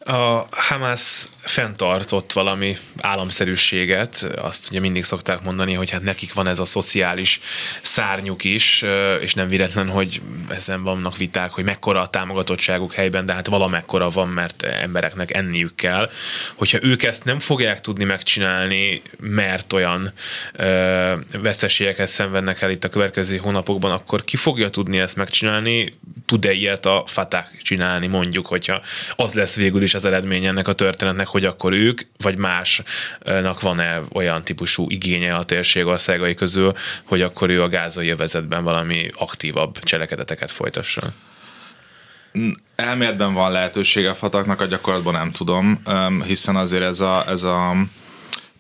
A 0.07 0.47
Hamas 0.51 1.25
fenntartott 1.41 2.33
valami 2.33 2.77
államszerűséget, 3.01 4.27
azt 4.37 4.71
ugye 4.71 4.81
mindig 4.81 5.05
szokták 5.05 5.43
mondani, 5.43 5.73
hogy 5.73 5.91
hát 5.91 6.03
nekik 6.03 6.33
van 6.33 6.47
ez 6.47 6.59
a 6.59 6.65
szociális 6.65 7.41
szárnyuk 7.83 8.45
is, 8.45 8.85
és 9.21 9.35
nem 9.35 9.49
véletlen, 9.49 9.89
hogy 9.89 10.21
ezen 10.49 10.83
vannak 10.83 11.17
viták, 11.17 11.51
hogy 11.51 11.65
mekkora 11.65 12.01
a 12.01 12.07
támogatottságuk 12.07 12.93
helyben, 12.93 13.27
de 13.27 13.33
hát 13.33 13.47
valamekkora 13.47 14.11
van, 14.11 14.29
mert 14.29 14.63
embereknek 14.63 15.35
enniük 15.35 15.75
kell. 15.75 16.11
Hogyha 16.55 16.79
ők 16.83 17.03
ezt 17.03 17.25
nem 17.25 17.39
fogják 17.39 17.81
tudni 17.81 18.05
megcsinálni, 18.05 19.03
mert 19.19 19.73
olyan 19.73 20.13
ö, 20.53 21.13
veszteségeket 21.33 22.09
szenvednek 22.09 22.63
el 22.63 22.71
itt 22.71 22.85
a 22.85 22.89
következő 22.89 23.37
hónapokban, 23.37 23.91
akkor 23.91 24.25
ki 24.25 24.37
fogja 24.37 24.71
tudni 24.71 24.99
ezt 24.99 25.17
megcsinálni? 25.17 25.99
Tud-e 26.27 26.53
ilyet 26.53 26.87
a 26.87 27.05
Fatah 27.07 27.45
csinálni, 27.63 28.07
mondjuk, 28.07 28.47
hogyha 28.47 28.81
az 29.17 29.35
lesz 29.35 29.57
végül 29.57 29.83
is 29.83 29.95
az 29.95 30.05
eredmény 30.05 30.45
ennek 30.45 30.69
a 30.69 30.73
történetnek, 30.73 31.27
hogy 31.27 31.45
akkor 31.45 31.73
ők, 31.73 32.01
vagy 32.19 32.37
másnak 32.37 33.61
van-e 33.61 34.01
olyan 34.13 34.45
típusú 34.45 34.91
igénye 34.91 35.35
a 35.35 35.45
térség 35.45 35.87
országai 35.87 36.35
közül, 36.35 36.75
hogy 37.05 37.23
akkor 37.23 37.51
ő 37.51 37.63
a 37.63 37.69
gázai 37.69 38.09
övezetben 38.09 38.65
valami 38.65 39.11
aktívabb 39.15 39.79
cselekedeteket 39.79 40.51
folytasson? 40.51 41.13
Elméletben 42.77 43.35
van 43.35 43.53
lehetősége 43.53 44.11
a 44.11 44.15
fataknak, 44.15 44.61
a 44.61 44.65
gyakorlatban 44.65 45.13
nem 45.13 45.31
tudom, 45.31 45.83
hiszen 46.25 46.57
azért 46.57 46.83
ez 46.83 47.01
a, 47.01 47.29
ez 47.29 47.43
a 47.43 47.75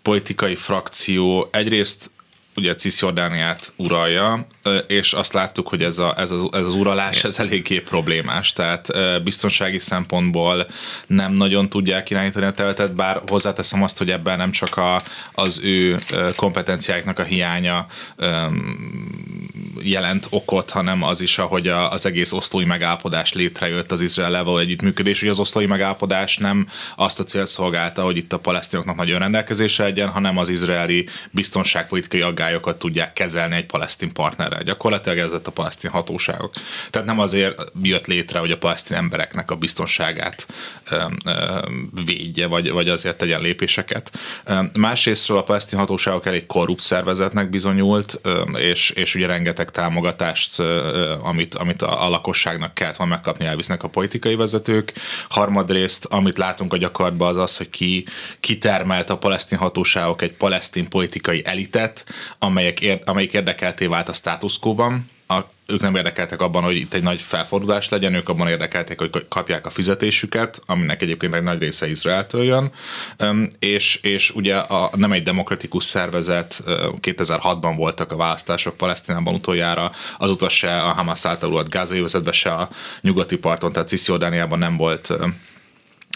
politikai 0.02 0.54
frakció 0.54 1.48
egyrészt 1.52 2.10
ugye 2.56 2.74
Cisjordániát 2.74 3.72
uralja, 3.76 4.46
és 4.86 5.12
azt 5.12 5.32
láttuk, 5.32 5.68
hogy 5.68 5.82
ez, 5.82 5.98
a, 5.98 6.14
ez, 6.16 6.30
az, 6.30 6.46
ez 6.52 6.66
az 6.66 6.74
uralás 6.74 7.24
ez 7.24 7.38
eléggé 7.38 7.80
problémás, 7.80 8.52
tehát 8.52 8.90
biztonsági 9.22 9.78
szempontból 9.78 10.66
nem 11.06 11.32
nagyon 11.32 11.68
tudják 11.68 12.10
irányítani 12.10 12.46
a 12.46 12.52
területet, 12.52 12.94
bár 12.94 13.22
hozzáteszem 13.26 13.82
azt, 13.82 13.98
hogy 13.98 14.10
ebben 14.10 14.38
nem 14.38 14.50
csak 14.50 14.76
a, 14.76 15.02
az 15.32 15.60
ő 15.62 15.98
kompetenciáiknak 16.36 17.18
a 17.18 17.22
hiánya 17.22 17.86
jelent 19.82 20.26
okot, 20.30 20.70
hanem 20.70 21.02
az 21.02 21.20
is, 21.20 21.38
ahogy 21.38 21.68
a, 21.68 21.90
az 21.90 22.06
egész 22.06 22.32
oszlói 22.32 22.64
megállapodás 22.64 23.32
létrejött 23.32 23.92
az 23.92 24.00
Izrael 24.00 24.30
level 24.30 24.60
együttműködés, 24.60 25.20
hogy 25.20 25.28
az 25.28 25.38
oszlói 25.38 25.66
megállapodás 25.66 26.36
nem 26.36 26.66
azt 26.96 27.20
a 27.20 27.24
célt 27.24 27.46
szolgálta, 27.46 28.02
hogy 28.02 28.16
itt 28.16 28.32
a 28.32 28.38
palesztinoknak 28.38 28.96
nagy 28.96 29.10
önrendelkezése 29.10 29.82
legyen, 29.82 30.08
hanem 30.08 30.38
az 30.38 30.48
izraeli 30.48 31.06
biztonságpolitikai 31.30 32.20
aggályokat 32.20 32.78
tudják 32.78 33.12
kezelni 33.12 33.56
egy 33.56 33.66
palesztin 33.66 34.12
partnerrel. 34.12 34.62
Gyakorlatilag 34.62 35.18
ez 35.18 35.32
a 35.32 35.50
palesztin 35.50 35.90
hatóságok. 35.90 36.54
Tehát 36.90 37.08
nem 37.08 37.20
azért 37.20 37.62
jött 37.82 38.06
létre, 38.06 38.38
hogy 38.38 38.50
a 38.50 38.58
palesztin 38.58 38.96
embereknek 38.96 39.50
a 39.50 39.56
biztonságát 39.56 40.46
ö, 40.90 41.04
ö, 41.24 41.58
védje, 42.04 42.46
vagy, 42.46 42.70
vagy 42.70 42.88
azért 42.88 43.16
tegyen 43.16 43.40
lépéseket. 43.40 44.18
Másrésztről 44.74 45.38
a 45.38 45.42
palesztin 45.42 45.78
hatóságok 45.78 46.26
elég 46.26 46.46
korrupt 46.46 46.80
szervezetnek 46.80 47.50
bizonyult, 47.50 48.20
és, 48.58 48.90
és 48.90 49.14
ugye 49.14 49.26
rengeteg 49.26 49.63
támogatást, 49.70 50.62
amit, 51.22 51.54
amit 51.54 51.82
a, 51.82 52.04
a 52.04 52.08
lakosságnak 52.08 52.74
kellett 52.74 52.96
van 52.96 53.08
megkapni, 53.08 53.44
elvisznek 53.44 53.82
a 53.82 53.88
politikai 53.88 54.34
vezetők. 54.34 54.92
Harmadrészt, 55.28 56.04
amit 56.04 56.38
látunk 56.38 56.72
a 56.72 56.76
gyakorlatban, 56.76 57.28
az 57.28 57.36
az, 57.36 57.56
hogy 57.56 57.70
ki 57.70 58.04
kitermelt 58.40 59.10
a 59.10 59.18
palesztin 59.18 59.58
hatóságok 59.58 60.22
egy 60.22 60.32
palesztin 60.32 60.88
politikai 60.88 61.42
elitet, 61.44 62.06
amelyek, 62.38 62.78
amelyik 63.04 63.32
érdekelté 63.32 63.86
vált 63.86 64.08
a 64.08 64.12
státuszkóban, 64.12 65.06
a, 65.26 65.40
ők 65.66 65.80
nem 65.80 65.94
érdekeltek 65.94 66.40
abban, 66.40 66.62
hogy 66.62 66.76
itt 66.76 66.94
egy 66.94 67.02
nagy 67.02 67.20
felfordulás 67.20 67.88
legyen, 67.88 68.14
ők 68.14 68.28
abban 68.28 68.48
érdekeltek, 68.48 68.98
hogy 68.98 69.10
kapják 69.28 69.66
a 69.66 69.70
fizetésüket, 69.70 70.62
aminek 70.66 71.02
egyébként 71.02 71.34
egy 71.34 71.42
nagy 71.42 71.58
része 71.58 71.90
Izraeltől 71.90 72.44
jön, 72.44 72.70
és, 73.58 73.98
és 74.02 74.30
ugye 74.30 74.56
a, 74.56 74.90
nem 74.96 75.12
egy 75.12 75.22
demokratikus 75.22 75.84
szervezet, 75.84 76.62
2006-ban 77.00 77.72
voltak 77.76 78.12
a 78.12 78.16
választások 78.16 78.76
Palesztinában 78.76 79.34
utoljára, 79.34 79.92
azóta 80.18 80.48
se 80.48 80.80
a 80.80 80.92
Hamas 80.92 81.24
által 81.24 81.50
uralt 81.50 81.68
gázai 81.68 82.04
se 82.32 82.50
a 82.50 82.68
nyugati 83.00 83.36
parton, 83.36 83.72
tehát 83.72 83.88
Cisziordániában 83.88 84.58
nem 84.58 84.76
volt 84.76 85.12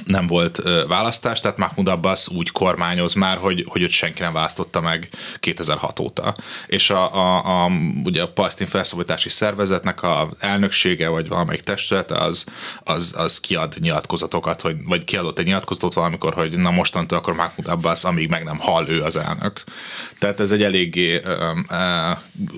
nem 0.04 0.26
volt 0.26 0.62
választás, 0.88 1.40
tehát 1.40 1.58
Mahmoud 1.58 1.88
Abbas 1.88 2.28
úgy 2.28 2.50
kormányoz 2.50 3.14
már, 3.14 3.36
hogy, 3.36 3.64
hogy 3.68 3.82
őt 3.82 3.90
senki 3.90 4.22
nem 4.22 4.32
választotta 4.32 4.80
meg 4.80 5.08
2006 5.38 5.98
óta. 5.98 6.34
És 6.66 6.90
a, 6.90 7.14
a, 7.14 7.64
a, 7.64 7.70
ugye 8.04 8.22
a 8.22 8.28
palesztin 8.28 8.66
felszabadítási 8.66 9.28
szervezetnek 9.28 10.02
a 10.02 10.30
elnöksége, 10.38 11.08
vagy 11.08 11.28
valamelyik 11.28 11.62
testülete 11.62 12.14
az, 12.14 12.44
az, 12.84 13.14
az 13.16 13.40
kiad 13.40 13.74
nyilatkozatokat, 13.80 14.60
hogy, 14.60 14.76
vagy 14.84 15.04
kiadott 15.04 15.38
egy 15.38 15.46
nyilatkozatot 15.46 15.94
valamikor, 15.94 16.34
hogy 16.34 16.58
na 16.58 16.70
mostantól 16.70 17.18
akkor 17.18 17.34
Mahmoud 17.34 17.68
Abbas, 17.68 18.04
amíg 18.04 18.30
meg 18.30 18.44
nem 18.44 18.58
hal 18.58 18.88
ő 18.88 19.02
az 19.02 19.16
elnök. 19.16 19.62
Tehát 20.18 20.40
ez 20.40 20.50
egy 20.50 20.62
eléggé 20.62 21.20
ö, 21.24 21.50
ö, 21.70 22.10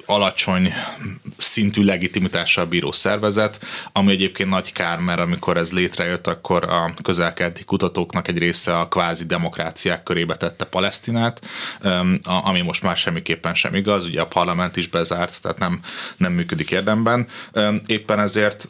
alacsony 0.06 0.72
szintű 1.36 1.84
legitimitással 1.84 2.64
bíró 2.64 2.92
szervezet, 2.92 3.64
ami 3.92 4.12
egyébként 4.12 4.48
nagy 4.48 4.72
kár, 4.72 4.98
mert 4.98 5.20
amikor 5.20 5.56
ez 5.56 5.72
létrejött, 5.72 6.26
akkor 6.26 6.64
a 6.64 6.92
közel 7.02 7.29
közelkelti 7.32 7.64
kutatóknak 7.64 8.28
egy 8.28 8.38
része 8.38 8.78
a 8.78 8.88
kvázi 8.88 9.24
demokráciák 9.24 10.02
körébe 10.02 10.36
tette 10.36 10.64
Palesztinát, 10.64 11.40
ami 12.44 12.60
most 12.60 12.82
már 12.82 12.96
semmiképpen 12.96 13.54
sem 13.54 13.74
igaz, 13.74 14.04
ugye 14.04 14.20
a 14.20 14.26
parlament 14.26 14.76
is 14.76 14.88
bezárt, 14.88 15.42
tehát 15.42 15.58
nem, 15.58 15.80
nem 16.16 16.32
működik 16.32 16.70
érdemben. 16.70 17.26
Éppen 17.86 18.18
ezért 18.18 18.68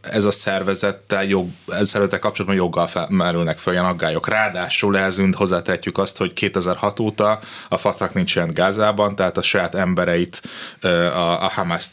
ez 0.00 0.24
a 0.24 0.30
szervezettel, 0.30 1.24
jog, 1.24 1.48
ez 1.68 1.88
szervezettel 1.88 2.18
kapcsolatban 2.18 2.58
joggal 2.58 2.86
fel, 2.86 3.08
merülnek 3.10 3.58
fel 3.58 3.72
olyan 3.72 3.86
aggályok. 3.86 4.28
Ráadásul 4.28 4.98
ehhez 4.98 5.20
hozzátehetjük 5.32 5.98
azt, 5.98 6.18
hogy 6.18 6.32
2006 6.32 7.00
óta 7.00 7.40
a 7.68 7.76
Fatah 7.76 8.12
nincs 8.12 8.34
jelent 8.34 8.54
Gázában, 8.54 9.16
tehát 9.16 9.36
a 9.36 9.42
saját 9.42 9.74
embereit 9.74 10.42
a, 10.80 11.44
a 11.44 11.50
Hamas 11.54 11.88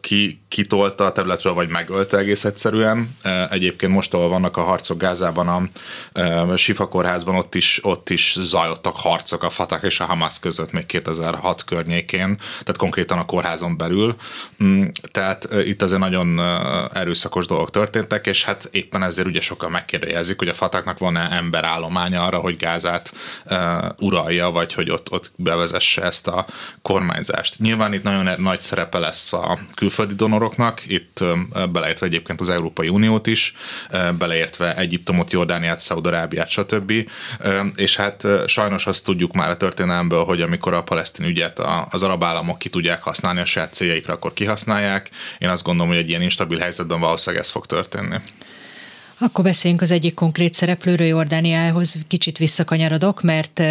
ki, 0.00 0.40
kitolta 0.48 1.04
a 1.04 1.12
területről, 1.12 1.52
vagy 1.52 1.68
megölte 1.68 2.16
egész 2.16 2.44
egyszerűen. 2.44 3.16
Egyébként 3.50 3.92
most, 3.92 4.14
ahol 4.14 4.28
vannak 4.28 4.56
a 4.56 4.62
harcok 4.62 4.98
Gázában, 4.98 5.37
Gázában 5.44 5.70
a 6.50 6.56
Sifa 6.56 6.88
kórházban 6.88 7.34
ott 7.34 7.54
is, 7.54 7.80
ott 7.82 8.10
is 8.10 8.36
zajlottak 8.40 8.96
harcok 8.96 9.42
a 9.42 9.50
Fatah 9.50 9.84
és 9.84 10.00
a 10.00 10.04
Hamas 10.04 10.38
között 10.40 10.72
még 10.72 10.86
2006 10.86 11.64
környékén, 11.64 12.36
tehát 12.36 12.76
konkrétan 12.76 13.18
a 13.18 13.24
kórházon 13.24 13.76
belül. 13.76 14.16
Mm, 14.64 14.84
tehát 15.12 15.48
itt 15.64 15.82
azért 15.82 16.00
nagyon 16.00 16.40
erőszakos 16.94 17.46
dolgok 17.46 17.70
történtek, 17.70 18.26
és 18.26 18.44
hát 18.44 18.68
éppen 18.72 19.02
ezért 19.02 19.26
ugye 19.26 19.40
sokan 19.40 19.70
megkérdezik, 19.70 20.38
hogy 20.38 20.48
a 20.48 20.54
Fatahnak 20.54 20.98
van-e 20.98 21.28
emberállománya 21.30 22.24
arra, 22.24 22.38
hogy 22.38 22.56
Gázát 22.56 23.12
uralja, 23.98 24.50
vagy 24.50 24.74
hogy 24.74 24.90
ott, 24.90 25.12
ott 25.12 25.30
bevezesse 25.36 26.02
ezt 26.02 26.26
a 26.26 26.46
kormányzást. 26.82 27.58
Nyilván 27.58 27.92
itt 27.92 28.02
nagyon 28.02 28.40
nagy 28.40 28.60
szerepe 28.60 28.98
lesz 28.98 29.32
a 29.32 29.58
külföldi 29.74 30.14
donoroknak, 30.14 30.80
itt 30.86 31.24
beleértve 31.72 32.06
egyébként 32.06 32.40
az 32.40 32.50
Európai 32.50 32.88
Uniót 32.88 33.26
is, 33.26 33.54
beleértve 34.18 34.76
Egyiptomot, 34.76 35.27
Irakot, 35.28 35.32
Jordániát, 35.32 35.78
Szaudarábiát, 35.78 36.48
stb. 36.48 36.92
És 37.74 37.96
hát 37.96 38.26
sajnos 38.46 38.86
azt 38.86 39.04
tudjuk 39.04 39.32
már 39.32 39.50
a 39.50 39.56
történelemből, 39.56 40.24
hogy 40.24 40.42
amikor 40.42 40.74
a 40.74 40.82
palesztin 40.82 41.26
ügyet 41.26 41.60
az 41.90 42.02
arab 42.02 42.24
államok 42.24 42.58
ki 42.58 42.68
tudják 42.68 43.02
használni 43.02 43.40
a 43.40 43.44
saját 43.44 43.74
céljaikra, 43.74 44.12
akkor 44.12 44.32
kihasználják. 44.32 45.10
Én 45.38 45.48
azt 45.48 45.62
gondolom, 45.62 45.90
hogy 45.90 46.00
egy 46.00 46.08
ilyen 46.08 46.22
instabil 46.22 46.58
helyzetben 46.58 47.00
valószínűleg 47.00 47.44
ez 47.44 47.50
fog 47.50 47.66
történni. 47.66 48.16
Akkor 49.20 49.44
beszéljünk 49.44 49.82
az 49.82 49.90
egyik 49.90 50.14
konkrét 50.14 50.54
szereplőről, 50.54 51.06
Jordániához 51.06 51.98
kicsit 52.08 52.38
visszakanyarodok, 52.38 53.22
mert 53.22 53.62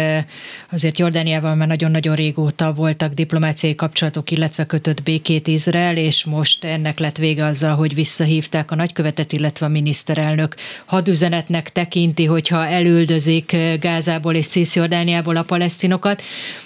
azért 0.70 0.98
Jordániával 0.98 1.54
már 1.54 1.68
nagyon-nagyon 1.68 2.14
régóta 2.14 2.72
voltak 2.72 3.12
diplomáciai 3.12 3.74
kapcsolatok, 3.74 4.30
illetve 4.30 4.66
kötött 4.66 5.02
békét 5.02 5.46
Izrael, 5.46 5.96
és 5.96 6.24
most 6.24 6.64
ennek 6.64 6.98
lett 6.98 7.16
vége 7.16 7.44
azzal, 7.44 7.76
hogy 7.76 7.94
visszahívták 7.94 8.70
a 8.70 8.74
nagykövetet, 8.74 9.32
illetve 9.32 9.66
a 9.66 9.68
miniszterelnök 9.68 10.54
hadüzenetnek 10.84 11.72
tekinti, 11.72 12.24
hogyha 12.24 12.66
elüldözik 12.66 13.56
Gázából 13.80 14.34
és 14.34 14.46
Cisjordániából 14.46 15.36
a 15.36 15.42
palesztinokat. 15.42 16.22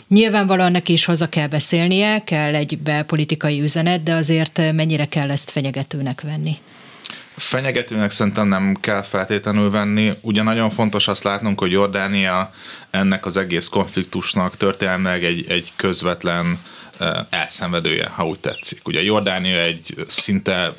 Nyilvánvalóan 0.09 0.73
neki 0.73 0.92
is 0.92 1.05
haza 1.05 1.29
kell 1.29 1.49
beszélnie, 1.49 2.25
kell 2.25 2.55
egy 2.55 2.79
belpolitikai 2.79 3.61
üzenet, 3.61 4.03
de 4.03 4.14
azért 4.14 4.73
mennyire 4.73 5.07
kell 5.07 5.31
ezt 5.31 5.51
fenyegetőnek 5.51 6.21
venni? 6.21 6.57
Fenyegetőnek 7.37 8.11
szerintem 8.11 8.49
nem 8.49 8.77
kell 8.81 9.03
feltétlenül 9.03 9.71
venni. 9.71 10.12
Ugye 10.21 10.42
nagyon 10.42 10.71
fontos 10.71 11.09
azt 11.09 11.23
látnunk, 11.23 11.61
hogy 11.61 11.71
Jordánia 11.71 12.53
ennek 12.90 13.27
az 13.27 13.37
egész 13.37 13.68
konfliktusnak 13.68 14.57
történelmileg 14.57 15.25
egy, 15.25 15.45
egy 15.49 15.73
közvetlen 15.77 16.59
elszenvedője, 17.31 18.09
ha 18.09 18.27
úgy 18.27 18.38
tetszik. 18.38 18.81
Ugye 18.85 19.03
Jordánia 19.03 19.61
egy 19.61 19.95
szinte 20.09 20.75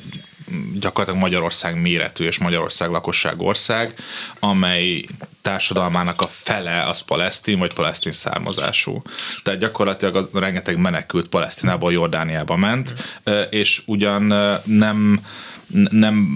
gyakorlatilag 0.74 1.20
Magyarország 1.20 1.80
méretű 1.80 2.26
és 2.26 2.38
Magyarország 2.38 2.90
lakosság 2.90 3.40
ország, 3.40 3.94
amely 4.38 5.04
társadalmának 5.42 6.20
a 6.20 6.26
fele 6.26 6.82
az 6.82 7.00
palesztin 7.00 7.58
vagy 7.58 7.74
palesztin 7.74 8.12
származású. 8.12 9.02
Tehát 9.42 9.60
gyakorlatilag 9.60 10.16
az 10.16 10.28
rengeteg 10.32 10.76
menekült 10.76 11.28
Palesztinából 11.28 11.92
Jordániába 11.92 12.56
ment, 12.56 12.94
és 13.50 13.82
ugyan 13.86 14.34
nem 14.64 15.20
nem, 15.90 16.26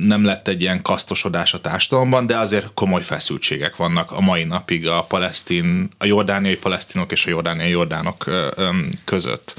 nem 0.00 0.24
lett 0.24 0.48
egy 0.48 0.60
ilyen 0.60 0.82
kasztosodás 0.82 1.54
a 1.54 1.60
társadalomban, 1.60 2.26
de 2.26 2.38
azért 2.38 2.70
komoly 2.74 3.02
feszültségek 3.02 3.76
vannak 3.76 4.10
a 4.10 4.20
mai 4.20 4.44
napig 4.44 4.88
a 4.88 5.02
palesztin, 5.02 5.88
a 5.98 6.06
jordániai 6.06 6.56
palesztinok 6.56 7.12
és 7.12 7.26
a 7.26 7.30
jordániai 7.30 7.70
jordánok 7.70 8.24
között, 9.04 9.56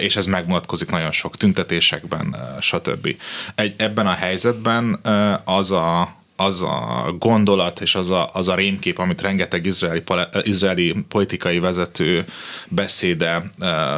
és 0.00 0.16
ez 0.16 0.26
megmutatkozik 0.26 0.90
nagyon 0.90 1.12
sok 1.12 1.36
tüntetésekben, 1.36 2.36
stb. 2.60 3.16
Egy, 3.54 3.74
ebben 3.76 4.06
a 4.06 4.12
helyzetben 4.12 5.00
az 5.44 5.70
a 5.70 6.14
az 6.36 6.62
a 6.62 7.14
gondolat 7.18 7.80
és 7.80 7.94
az 7.94 8.10
a, 8.10 8.30
az 8.32 8.48
a 8.48 8.54
rémkép, 8.54 8.98
amit 8.98 9.22
rengeteg 9.22 9.66
izraeli, 9.66 10.02
izraeli 10.42 10.94
politikai 11.08 11.58
vezető 11.58 12.24
beszéde 12.68 13.42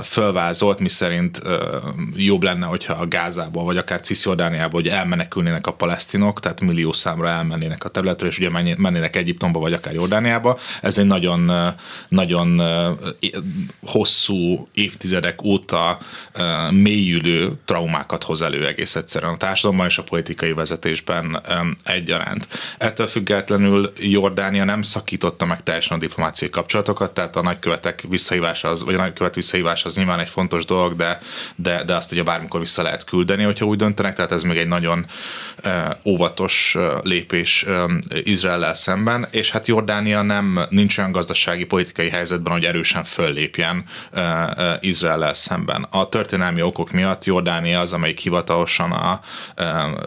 fölvázolt, 0.03 0.81
miszerint 0.81 1.43
jobb 2.17 2.43
lenne, 2.43 2.67
hogyha 2.67 2.93
a 2.93 3.09
Gázából, 3.09 3.65
vagy 3.65 3.77
akár 3.77 4.01
Cisjordániából, 4.01 4.81
hogy 4.81 4.91
elmenekülnének 4.91 5.67
a 5.67 5.73
palesztinok, 5.73 6.41
tehát 6.41 6.61
millió 6.61 6.93
számra 6.93 7.29
elmennének 7.29 7.85
a 7.85 7.89
területről, 7.89 8.31
és 8.31 8.39
ugye 8.39 8.51
mennének 8.77 9.17
Egyiptomba, 9.17 9.59
vagy 9.59 9.73
akár 9.73 9.95
Jordániába. 9.95 10.59
Ez 10.83 10.99
egy 10.99 11.07
nagyon, 11.07 11.53
nagyon 12.09 12.63
hosszú 13.83 14.69
évtizedek 14.75 15.43
óta 15.43 15.99
mélyülő 16.71 17.53
traumákat 17.65 18.23
hoz 18.23 18.43
elő 18.43 18.67
egész 18.67 18.97
egyszerűen 18.97 19.33
a 19.33 19.37
társadalomban 19.37 19.87
és 19.87 19.99
a 19.99 20.03
politikai 20.03 20.53
vezetésben 20.53 21.43
egyaránt 21.85 22.28
iránt. 22.29 22.49
Ettől 22.79 23.07
függetlenül 23.07 23.93
Jordánia 23.99 24.65
nem 24.65 24.83
szakította 24.83 25.47
meg 25.47 25.63
teljesen 25.63 25.97
a 25.97 26.01
diplomáciai 26.01 26.51
kapcsolatokat, 26.51 27.15
tehát 27.15 27.37
a 27.37 27.43
nagykövetek 27.43 28.05
visszahívása 28.09 28.69
az, 28.69 28.85
vagy 28.85 28.95
a 28.95 28.99
nagykövet 28.99 29.35
visszahívása 29.35 29.89
az 29.89 29.97
nyilván 29.97 30.19
egy 30.19 30.29
fontos 30.29 30.65
dolog, 30.65 30.95
de, 30.95 31.19
de, 31.57 31.85
de 31.85 31.95
azt 31.95 32.13
ugye 32.13 32.23
bármikor 32.23 32.61
vissza 32.61 32.83
lehet 32.83 33.05
küldeni, 33.05 33.43
hogyha 33.43 33.65
úgy 33.65 33.79
döntenek, 33.79 34.15
tehát 34.15 34.33
ez 34.33 34.43
még 34.43 34.57
egy 34.57 34.69
nagyon 34.69 35.07
óvatos 36.05 36.77
lépés 37.03 37.67
Izraellel 38.23 38.75
szemben, 38.75 39.29
és 39.31 39.51
hát 39.51 39.67
Jordánia 39.67 40.23
nem 40.23 40.61
nincs 40.69 40.99
olyan 40.99 41.13
gazdasági 41.13 41.65
politikai 41.65 42.09
helyzetben, 42.09 42.53
hogy 42.53 42.65
erősen 42.65 43.05
föllépjen 43.05 43.85
Izraellel 44.81 45.35
szemben. 45.35 45.87
A 45.91 46.09
történelmi 46.09 46.63
okok 46.63 46.91
miatt 46.91 47.25
Jordánia 47.25 47.81
az, 47.81 47.93
amelyik 47.93 48.19
hivatalosan 48.19 48.93
a 48.93 49.21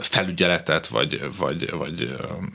felügyeletet, 0.02 0.88
vagy, 0.88 1.22
vagy, 1.38 1.72
vagy 1.72 2.11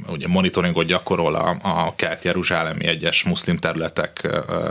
ugye 0.08 0.28
monitoringot 0.28 0.86
gyakorol 0.86 1.34
a, 1.34 1.56
a 1.62 1.94
kelet-jeruzsálemi 1.96 2.86
egyes 2.86 3.24
muszlim 3.24 3.56
területek 3.56 4.28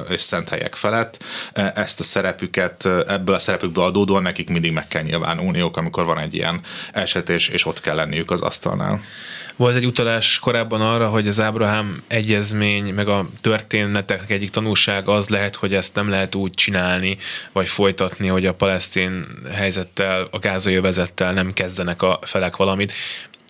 és 0.09 0.21
szent 0.21 0.49
helyek 0.49 0.75
felett. 0.75 1.23
Ezt 1.53 1.99
a 1.99 2.03
szerepüket, 2.03 2.85
ebből 2.85 3.35
a 3.35 3.39
szerepükből 3.39 3.83
adódóan 3.83 4.21
nekik 4.21 4.49
mindig 4.49 4.71
meg 4.71 4.87
kell 4.87 5.01
nyilvánulniuk, 5.01 5.77
amikor 5.77 6.05
van 6.05 6.19
egy 6.19 6.33
ilyen 6.33 6.61
eset, 6.93 7.29
és, 7.29 7.47
és 7.47 7.65
ott 7.65 7.81
kell 7.81 7.95
lenniük 7.95 8.31
az 8.31 8.41
asztalnál. 8.41 9.01
Volt 9.55 9.75
egy 9.75 9.85
utalás 9.85 10.39
korábban 10.39 10.81
arra, 10.81 11.07
hogy 11.07 11.27
az 11.27 11.39
Ábrahám 11.39 12.03
egyezmény, 12.07 12.93
meg 12.93 13.07
a 13.07 13.27
történetek 13.41 14.29
egyik 14.29 14.49
tanulság 14.49 15.07
az 15.07 15.29
lehet, 15.29 15.55
hogy 15.55 15.73
ezt 15.73 15.95
nem 15.95 16.09
lehet 16.09 16.35
úgy 16.35 16.53
csinálni, 16.53 17.17
vagy 17.51 17.67
folytatni, 17.67 18.27
hogy 18.27 18.45
a 18.45 18.53
palesztin 18.53 19.25
helyzettel, 19.51 20.27
a 20.31 20.39
gázai 20.39 20.75
övezettel 20.75 21.33
nem 21.33 21.53
kezdenek 21.53 22.01
a 22.01 22.19
felek 22.21 22.55
valamit 22.55 22.93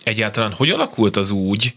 egyáltalán 0.06 0.52
hogy 0.52 0.70
alakult 0.70 1.16
az 1.16 1.30
úgy, 1.30 1.74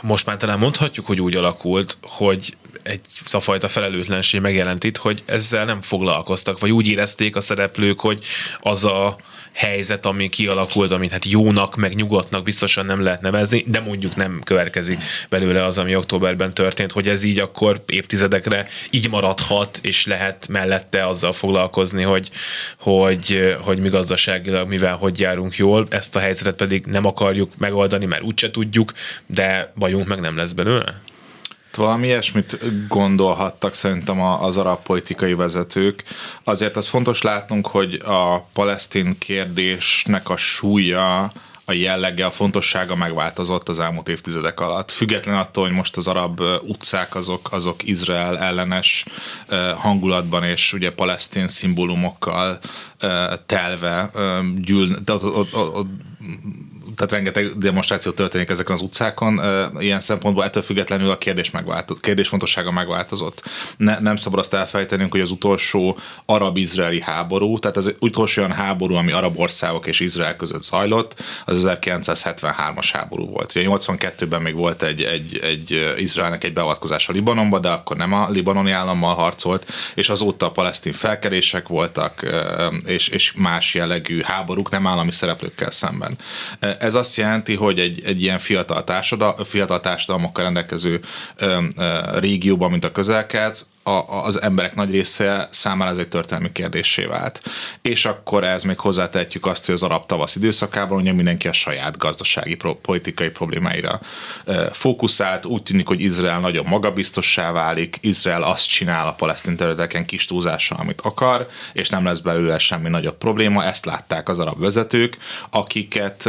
most 0.00 0.26
már 0.26 0.36
talán 0.36 0.58
mondhatjuk, 0.58 1.06
hogy 1.06 1.20
úgy 1.20 1.36
alakult, 1.36 1.96
hogy 2.02 2.56
egy 2.82 3.00
a 3.30 3.40
fajta 3.40 3.68
felelőtlenség 3.68 4.40
megjelent 4.40 4.84
itt, 4.84 4.96
hogy 4.96 5.22
ezzel 5.26 5.64
nem 5.64 5.80
foglalkoztak, 5.80 6.58
vagy 6.58 6.70
úgy 6.70 6.86
érezték 6.86 7.36
a 7.36 7.40
szereplők, 7.40 8.00
hogy 8.00 8.24
az 8.60 8.84
a 8.84 9.16
helyzet, 9.58 10.06
ami 10.06 10.28
kialakult, 10.28 10.90
amit 10.90 11.10
hát 11.10 11.24
jónak, 11.24 11.76
meg 11.76 11.94
nyugodtnak 11.94 12.42
biztosan 12.42 12.86
nem 12.86 13.02
lehet 13.02 13.20
nevezni, 13.20 13.64
de 13.66 13.80
mondjuk 13.80 14.16
nem 14.16 14.40
következik 14.44 14.98
belőle 15.28 15.64
az, 15.64 15.78
ami 15.78 15.96
októberben 15.96 16.54
történt, 16.54 16.92
hogy 16.92 17.08
ez 17.08 17.22
így 17.22 17.38
akkor 17.38 17.82
évtizedekre 17.86 18.66
így 18.90 19.10
maradhat, 19.10 19.78
és 19.82 20.06
lehet 20.06 20.48
mellette 20.48 21.06
azzal 21.06 21.32
foglalkozni, 21.32 22.02
hogy, 22.02 22.30
hogy, 22.78 23.56
hogy 23.60 23.78
mi 23.78 23.88
gazdaságilag, 23.88 24.68
mivel 24.68 24.96
hogy 24.96 25.20
járunk 25.20 25.56
jól, 25.56 25.86
ezt 25.90 26.16
a 26.16 26.18
helyzetet 26.18 26.56
pedig 26.56 26.86
nem 26.86 27.06
akarjuk 27.06 27.52
megoldani, 27.56 28.04
mert 28.04 28.22
úgyse 28.22 28.50
tudjuk, 28.50 28.92
de 29.26 29.72
bajunk 29.76 30.06
meg 30.06 30.20
nem 30.20 30.36
lesz 30.36 30.52
belőle? 30.52 31.00
Valami 31.78 32.06
ilyesmit 32.06 32.58
gondolhattak 32.88 33.74
szerintem 33.74 34.20
az 34.20 34.56
arab 34.56 34.82
politikai 34.82 35.34
vezetők. 35.34 36.02
Azért 36.44 36.76
az 36.76 36.88
fontos 36.88 37.22
látnunk, 37.22 37.66
hogy 37.66 38.02
a 38.04 38.40
palesztin 38.52 39.18
kérdésnek 39.18 40.28
a 40.28 40.36
súlya 40.36 41.32
a 41.68 41.72
jellege, 41.72 42.24
a 42.24 42.30
fontossága 42.30 42.96
megváltozott 42.96 43.68
az 43.68 43.80
elmúlt 43.80 44.08
évtizedek 44.08 44.60
alatt. 44.60 44.90
Független 44.90 45.36
attól, 45.36 45.64
hogy 45.64 45.74
most 45.76 45.96
az 45.96 46.08
arab 46.08 46.40
utcák 46.62 47.14
azok, 47.14 47.48
azok 47.52 47.86
Izrael 47.88 48.38
ellenes 48.38 49.04
hangulatban 49.76 50.44
és 50.44 50.72
ugye 50.72 50.92
palesztin 50.92 51.48
szimbólumokkal 51.48 52.58
telve 53.46 54.10
gyűl, 54.56 54.88
de 55.04 55.12
ott, 55.12 55.24
ott, 55.24 55.54
ott, 55.54 55.88
tehát 56.98 57.12
rengeteg 57.12 57.58
demonstráció 57.58 58.12
történik 58.12 58.48
ezeken 58.48 58.74
az 58.74 58.82
utcákon, 58.82 59.40
ilyen 59.78 60.00
szempontból 60.00 60.44
ettől 60.44 60.62
függetlenül 60.62 61.10
a 61.10 61.18
kérdés, 61.18 61.50
megváltozott, 61.50 62.02
kérdés 62.02 62.28
fontossága 62.28 62.70
megváltozott. 62.70 63.42
Ne, 63.76 63.98
nem 63.98 64.16
szabad 64.16 64.38
azt 64.38 64.54
elfejtenünk, 64.54 65.10
hogy 65.10 65.20
az 65.20 65.30
utolsó 65.30 65.98
arab-izraeli 66.26 67.00
háború, 67.00 67.58
tehát 67.58 67.76
az 67.76 67.94
utolsó 67.98 68.42
olyan 68.42 68.54
háború, 68.54 68.94
ami 68.94 69.12
arab 69.12 69.38
országok 69.38 69.86
és 69.86 70.00
Izrael 70.00 70.36
között 70.36 70.62
zajlott, 70.62 71.22
az 71.44 71.66
1973-as 71.68 72.88
háború 72.92 73.26
volt. 73.26 73.54
Ugye 73.54 73.66
82-ben 73.68 74.42
még 74.42 74.54
volt 74.54 74.82
egy, 74.82 75.02
egy, 75.02 75.38
egy 75.42 75.94
Izraelnek 75.98 76.44
egy 76.44 76.52
beavatkozása 76.52 77.12
Libanonba, 77.12 77.58
de 77.58 77.68
akkor 77.68 77.96
nem 77.96 78.12
a 78.12 78.28
libanoni 78.30 78.70
állammal 78.70 79.14
harcolt, 79.14 79.72
és 79.94 80.08
azóta 80.08 80.46
a 80.46 80.50
palesztin 80.50 80.92
felkerések 80.92 81.68
voltak, 81.68 82.26
és, 82.86 83.08
és 83.08 83.32
más 83.32 83.74
jellegű 83.74 84.20
háborúk 84.22 84.70
nem 84.70 84.86
állami 84.86 85.12
szereplőkkel 85.12 85.70
szemben 85.70 86.16
azt 86.94 87.16
jelenti, 87.16 87.54
hogy 87.54 87.78
egy, 87.78 88.02
egy 88.04 88.22
ilyen 88.22 88.38
fiatal, 88.38 88.84
társadal, 88.84 89.44
fiatal 89.44 89.80
társadalmakkal 89.80 90.44
rendelkező 90.44 91.00
ö, 91.36 91.62
ö, 91.76 92.18
régióban, 92.18 92.70
mint 92.70 92.84
a 92.84 92.92
közelket, 92.92 93.66
a, 93.82 94.24
az 94.24 94.42
emberek 94.42 94.74
nagy 94.74 94.90
része 94.90 95.48
számára 95.50 95.90
ez 95.90 95.98
egy 95.98 96.08
történelmi 96.08 96.52
kérdésé 96.52 97.04
vált. 97.04 97.40
És 97.82 98.04
akkor 98.04 98.44
ez 98.44 98.62
még 98.62 98.78
hozzátehetjük 98.78 99.46
azt, 99.46 99.66
hogy 99.66 99.74
az 99.74 99.82
arab 99.82 100.06
tavasz 100.06 100.36
időszakában 100.36 101.00
ugye 101.00 101.12
mindenki 101.12 101.48
a 101.48 101.52
saját 101.52 101.96
gazdasági, 101.98 102.56
politikai 102.82 103.30
problémáira 103.30 104.00
fókuszált. 104.72 105.46
Úgy 105.46 105.62
tűnik, 105.62 105.86
hogy 105.86 106.00
Izrael 106.00 106.40
nagyon 106.40 106.66
magabiztossá 106.68 107.52
válik, 107.52 107.96
Izrael 108.00 108.42
azt 108.42 108.68
csinál 108.68 109.08
a 109.08 109.12
palesztin 109.12 109.56
területeken 109.56 110.04
kis 110.04 110.24
túlzással, 110.24 110.78
amit 110.80 111.00
akar, 111.00 111.48
és 111.72 111.88
nem 111.88 112.04
lesz 112.04 112.20
belőle 112.20 112.58
semmi 112.58 112.88
nagyobb 112.88 113.16
probléma. 113.16 113.64
Ezt 113.64 113.84
látták 113.84 114.28
az 114.28 114.38
arab 114.38 114.60
vezetők, 114.60 115.16
akiket 115.50 116.28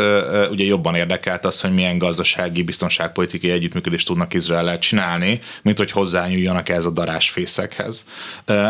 ugye 0.51 0.63
jobban 0.63 0.95
érdekelt 0.95 1.45
az, 1.45 1.62
hogy 1.62 1.73
milyen 1.73 1.97
gazdasági, 1.97 2.63
biztonságpolitikai 2.63 3.51
együttműködést 3.51 4.07
tudnak 4.07 4.33
Izrael 4.33 4.79
csinálni, 4.79 5.39
mint 5.62 5.77
hogy 5.77 5.91
hozzányúljanak 5.91 6.69
ez 6.69 6.85
a 6.85 6.89
darásfész 6.89 7.48
részekhez. 7.49 8.05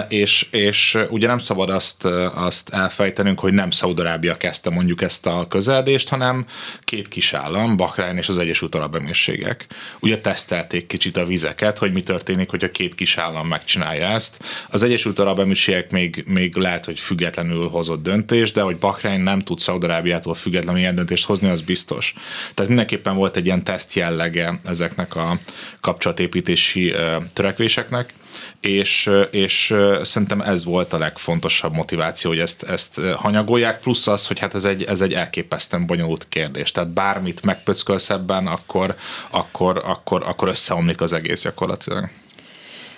És, 0.10 0.48
és 0.52 0.98
ugye 1.10 1.28
nem 1.28 1.38
szabad 1.38 1.70
azt, 1.70 2.06
azt 2.34 2.70
elfejtenünk, 2.70 3.40
hogy 3.40 3.54
nem 3.54 3.72
Szaudarábia 3.72 4.36
kezdte 4.36 4.70
mondjuk 4.70 5.02
ezt 5.02 5.26
a 5.26 5.48
közeledést, 5.48 6.10
hanem 6.10 6.46
két 6.84 7.08
kis 7.08 7.34
állam, 7.34 7.78
Bahrein 7.78 8.18
és 8.18 8.30
az 8.30 8.38
Egyesült 8.38 8.76
Arab 8.76 8.96
Emírségek. 8.96 9.66
Ugye 10.00 10.18
tesztelték 10.18 10.88
kicsit 10.88 11.18
a 11.18 11.26
vizeket, 11.26 11.78
hogy 11.78 11.92
mi 11.92 12.02
történik, 12.02 12.50
hogy 12.50 12.64
a 12.64 12.72
két 12.72 12.96
kis 12.96 13.18
állam 13.18 13.48
megcsinálja 13.48 14.06
ezt. 14.06 14.44
Az 14.70 14.84
Egyesült 14.84 15.20
Arab 15.20 15.40
Emírségek 15.40 15.92
még, 15.92 16.24
még 16.28 16.56
lehet, 16.56 16.86
hogy 16.86 17.00
függetlenül 17.00 17.68
hozott 17.68 18.04
döntést, 18.04 18.54
de 18.54 18.62
hogy 18.62 18.78
Bahrein 18.78 19.22
nem 19.22 19.40
tud 19.40 19.60
Szaudarábiától 19.60 20.34
függetlenül 20.34 20.80
ilyen 20.80 20.96
döntést 20.96 21.26
hozni, 21.26 21.50
az 21.50 21.62
biztos. 21.62 22.14
Tehát 22.54 22.70
mindenképpen 22.70 23.16
volt 23.16 23.36
egy 23.36 23.46
ilyen 23.46 23.64
teszt 23.64 23.94
jellege 23.94 24.60
ezeknek 24.66 25.16
a 25.16 25.40
kapcsolatépítési 25.82 26.94
törekvéseknek, 27.34 28.14
és, 28.62 29.10
és 29.32 29.76
szerintem 30.02 30.42
ez 30.42 30.66
volt 30.66 30.94
a 30.94 30.98
legfontosabb 30.98 31.74
motiváció, 31.74 32.30
hogy 32.30 32.40
ezt, 32.40 32.64
ezt 32.64 33.02
hanyagolják, 33.16 33.80
plusz 33.80 34.08
az, 34.08 34.28
hogy 34.28 34.40
hát 34.40 34.56
ez 34.56 34.64
egy, 34.64 34.84
ez 34.84 35.02
egy 35.02 35.14
elképesztően 35.14 35.86
bonyolult 35.86 36.26
kérdés. 36.30 36.72
Tehát 36.72 36.90
bármit 36.90 37.46
megpöckölsz 37.46 38.10
ebben, 38.10 38.48
akkor, 38.48 38.96
akkor, 39.32 39.82
akkor, 39.86 40.24
akkor 40.24 40.48
összeomlik 40.48 41.02
az 41.02 41.14
egész 41.14 41.44
gyakorlatilag. 41.44 42.10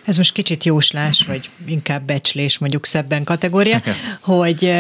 Ez 0.06 0.18
most 0.18 0.34
kicsit 0.34 0.64
jóslás, 0.64 1.24
vagy 1.28 1.50
inkább 1.66 2.04
becslés 2.04 2.58
mondjuk 2.58 2.86
szebben 2.86 3.24
kategória, 3.24 3.82
hogy 4.22 4.74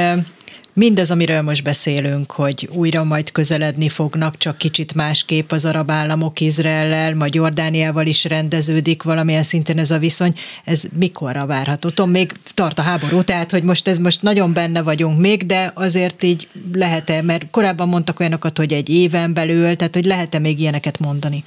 mindez, 0.74 1.12
amiről 1.12 1.42
most 1.42 1.64
beszélünk, 1.64 2.32
hogy 2.32 2.70
újra 2.72 3.04
majd 3.04 3.32
közeledni 3.32 3.90
fognak, 3.90 4.38
csak 4.38 4.58
kicsit 4.58 4.94
másképp 4.94 5.52
az 5.52 5.66
arab 5.66 5.92
államok 5.92 6.40
Izraellel, 6.40 7.16
majd 7.16 7.36
Jordániával 7.36 8.06
is 8.06 8.24
rendeződik 8.24 9.04
valamilyen 9.04 9.44
szinten 9.44 9.78
ez 9.78 9.92
a 9.92 9.98
viszony, 9.98 10.34
ez 10.64 10.84
mikorra 11.00 11.46
várható? 11.46 11.90
Tudom, 11.90 12.12
még 12.12 12.32
tart 12.54 12.80
a 12.80 12.82
háború, 12.82 13.24
tehát 13.24 13.52
hogy 13.52 13.64
most 13.64 13.88
ez 13.88 13.98
most 13.98 14.22
nagyon 14.22 14.54
benne 14.54 14.82
vagyunk 14.82 15.20
még, 15.20 15.46
de 15.46 15.72
azért 15.76 16.24
így 16.24 16.48
lehet-e, 16.74 17.22
mert 17.22 17.50
korábban 17.52 17.88
mondtak 17.88 18.20
olyanokat, 18.20 18.58
hogy 18.58 18.74
egy 18.74 18.90
éven 18.90 19.34
belül, 19.34 19.76
tehát 19.76 19.94
hogy 19.94 20.06
lehet-e 20.06 20.40
még 20.40 20.60
ilyeneket 20.60 21.00
mondani? 21.00 21.44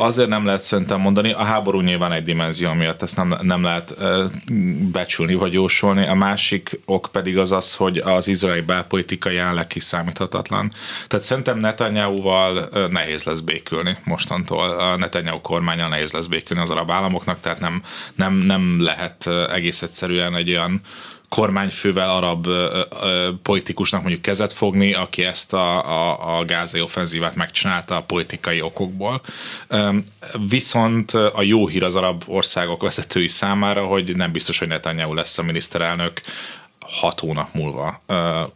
Azért 0.00 0.28
nem 0.28 0.44
lehet 0.44 0.62
szerintem 0.62 1.00
mondani, 1.00 1.32
a 1.32 1.42
háború 1.42 1.80
nyilván 1.80 2.12
egy 2.12 2.22
dimenzió 2.22 2.72
miatt 2.72 3.02
ezt 3.02 3.16
nem, 3.16 3.34
nem 3.42 3.62
lehet 3.62 3.94
becsülni 4.92 5.34
vagy 5.34 5.52
jósolni. 5.52 6.06
A 6.06 6.14
másik 6.14 6.80
ok 6.84 7.08
pedig 7.12 7.38
az 7.38 7.52
az, 7.52 7.74
hogy 7.74 7.98
az 7.98 8.28
izraeli 8.28 8.60
belpolitika 8.60 9.30
jelenleg 9.30 9.66
kiszámíthatatlan. 9.66 10.72
Tehát 11.06 11.24
szerintem 11.24 11.58
Netanyahu-val 11.58 12.68
nehéz 12.90 13.24
lesz 13.24 13.40
békülni 13.40 13.96
mostantól. 14.04 14.70
A 14.70 14.96
Netanyahu 14.96 15.40
kormányal 15.40 15.88
nehéz 15.88 16.12
lesz 16.12 16.26
békülni 16.26 16.62
az 16.62 16.70
arab 16.70 16.90
államoknak, 16.90 17.40
tehát 17.40 17.60
nem, 17.60 17.82
nem, 18.14 18.34
nem 18.34 18.82
lehet 18.82 19.26
egész 19.52 19.82
egyszerűen 19.82 20.34
egy 20.34 20.50
olyan 20.50 20.80
kormányfővel 21.28 22.10
arab 22.10 22.46
ö, 22.46 22.80
ö, 23.02 23.28
politikusnak 23.42 24.00
mondjuk 24.00 24.22
kezet 24.22 24.52
fogni, 24.52 24.94
aki 24.94 25.24
ezt 25.24 25.52
a, 25.52 25.84
a, 25.86 26.38
a 26.38 26.44
gázai 26.44 26.80
offenzívát 26.80 27.34
megcsinálta 27.34 27.96
a 27.96 28.02
politikai 28.02 28.60
okokból. 28.60 29.20
Viszont 30.48 31.10
a 31.10 31.42
jó 31.42 31.66
hír 31.66 31.82
az 31.82 31.94
arab 31.94 32.22
országok 32.26 32.82
vezetői 32.82 33.28
számára, 33.28 33.86
hogy 33.86 34.16
nem 34.16 34.32
biztos, 34.32 34.58
hogy 34.58 34.68
Netanyahu 34.68 35.14
lesz 35.14 35.38
a 35.38 35.42
miniszterelnök 35.42 36.20
hat 36.90 37.20
hónap 37.20 37.54
múlva, 37.54 38.02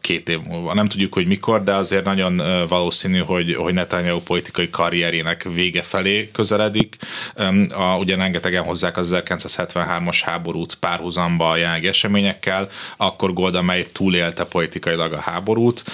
két 0.01 0.29
év 0.29 0.41
múlva. 0.43 0.75
Nem 0.75 0.87
tudjuk, 0.87 1.15
hogy 1.15 1.27
mikor, 1.27 1.63
de 1.63 1.75
azért 1.75 2.05
nagyon 2.05 2.43
valószínű, 2.69 3.19
hogy, 3.19 3.55
hogy 3.55 3.75
Netanyahu 3.75 4.21
politikai 4.21 4.71
karrierének 4.71 5.43
vége 5.43 5.83
felé 5.83 6.31
közeledik. 6.33 6.97
A, 7.71 7.97
ugye 7.99 8.17
rengetegen 8.17 8.63
hozzák 8.63 8.97
az 8.97 9.17
1973-as 9.27 10.21
háborút 10.23 10.75
párhuzamba 10.75 11.51
a 11.51 11.57
jelenlegi 11.57 11.89
eseményekkel, 11.89 12.69
akkor 12.97 13.33
Golda 13.33 13.63
Meir 13.63 13.89
túlélte 13.89 14.45
politikailag 14.45 15.13
a 15.13 15.21
háborút, 15.21 15.85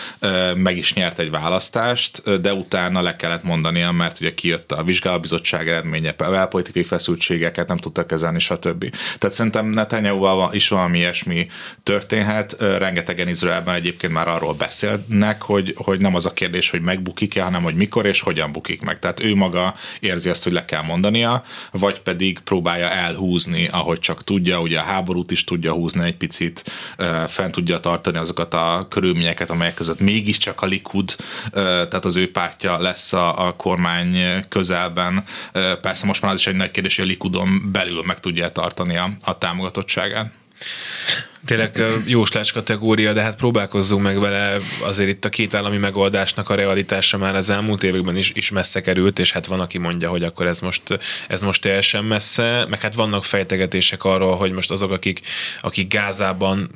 meg 0.55 0.77
is 0.77 0.95
nyert 0.95 1.19
egy 1.19 1.31
választást, 1.31 2.41
de 2.41 2.53
utána 2.53 3.03
le 3.03 3.17
kellett 3.17 3.43
mondania, 3.43 3.93
mert 3.93 4.21
ugye 4.21 4.35
kijött 4.35 4.73
a 4.73 4.83
vizsgálóbizottság 4.83 5.69
eredménye, 5.69 6.11
a 6.11 6.47
politikai 6.47 6.83
feszültségeket 6.83 7.69
nem 7.69 7.77
tudtak 7.77 8.07
kezelni, 8.07 8.39
stb. 8.39 8.91
Tehát 9.19 9.37
szerintem 9.37 9.67
Netanyahu 9.67 10.49
is 10.51 10.69
valami 10.69 10.99
ilyesmi 10.99 11.47
történhet, 11.83 12.27
történhet. 12.29 12.79
Rengetegen 12.79 13.29
Izraelben 13.29 13.75
egyébként 13.75 14.13
már 14.13 14.29
arról 14.29 14.55
beszélnek, 14.55 15.43
hogy, 15.43 15.75
hogy 15.77 16.01
nem 16.01 16.15
az 16.15 16.27
a 16.27 16.33
kérdés, 16.33 16.71
hogy 16.71 16.81
megbukik-e, 16.81 17.43
hanem 17.43 17.63
hogy 17.63 17.75
mikor 17.75 18.07
és 18.07 18.21
hogyan 18.21 18.53
bukik 18.53 18.83
meg. 18.83 18.99
Tehát 18.99 19.21
ő 19.21 19.35
maga 19.35 19.75
érzi 20.01 20.29
azt, 20.29 20.45
hogy 20.45 20.53
le 20.53 20.65
kell 20.65 20.83
mondania, 20.83 21.43
vagy 21.71 22.01
pedig 22.01 22.39
próbálja 22.39 22.91
elhúzni, 22.91 23.69
ahogy 23.71 23.99
csak 23.99 24.25
tudja, 24.25 24.61
ugye 24.61 24.79
a 24.79 24.83
háborút 24.83 25.31
is 25.31 25.45
tudja 25.45 25.73
húzni 25.73 26.05
egy 26.05 26.17
picit, 26.17 26.63
fent 27.27 27.53
tudja 27.53 27.81
tartani 27.81 28.17
azokat 28.17 28.55
a 28.55 28.87
körülményeket, 28.91 29.51
amelyek 29.51 29.75
között 29.75 30.01
mégiscsak 30.01 30.63
a 30.63 30.67
Likud, 30.67 31.17
tehát 31.53 32.05
az 32.05 32.17
ő 32.17 32.31
pártja 32.31 32.81
lesz 32.81 33.13
a, 33.13 33.47
a 33.47 33.57
kormány 33.57 34.17
közelben. 34.49 35.25
Persze 35.81 36.07
most 36.07 36.23
már 36.23 36.33
az 36.33 36.39
is 36.39 36.47
egy 36.47 36.55
nagy 36.55 36.71
kérdés, 36.71 36.97
hogy 36.97 37.05
a 37.05 37.09
Likudon 37.09 37.69
belül 37.73 38.03
meg 38.07 38.21
tudja 38.21 38.49
tartani 38.49 38.97
a, 38.97 39.11
a 39.25 39.39
támogatottságát. 39.39 40.33
Tényleg 41.45 41.85
jóslás 42.07 42.53
kategória, 42.53 43.13
de 43.13 43.23
hát 43.23 43.37
próbálkozzunk 43.37 44.03
meg 44.03 44.21
vele, 44.21 44.59
azért 44.83 45.09
itt 45.09 45.25
a 45.25 45.29
két 45.29 45.55
állami 45.55 45.77
megoldásnak 45.77 46.51
a 46.51 46.55
realitása 46.55 47.19
már 47.19 47.37
az 47.37 47.51
elmúlt 47.51 47.83
években 47.83 48.17
is, 48.17 48.31
is 48.35 48.51
messze 48.51 48.81
került, 48.81 49.19
és 49.19 49.33
hát 49.33 49.47
van, 49.47 49.61
aki 49.61 49.79
mondja, 49.79 50.09
hogy 50.09 50.25
akkor 50.25 50.47
ez 50.47 50.61
most, 50.61 50.83
ez 51.29 51.43
most 51.43 51.63
teljesen 51.63 52.05
messze, 52.05 52.67
meg 52.69 52.81
hát 52.81 52.95
vannak 52.95 53.25
fejtegetések 53.25 54.05
arról, 54.05 54.37
hogy 54.37 54.53
most 54.53 54.71
azok, 54.71 54.91
akik, 54.91 55.21
akik 55.61 55.93
Gázában 55.93 56.69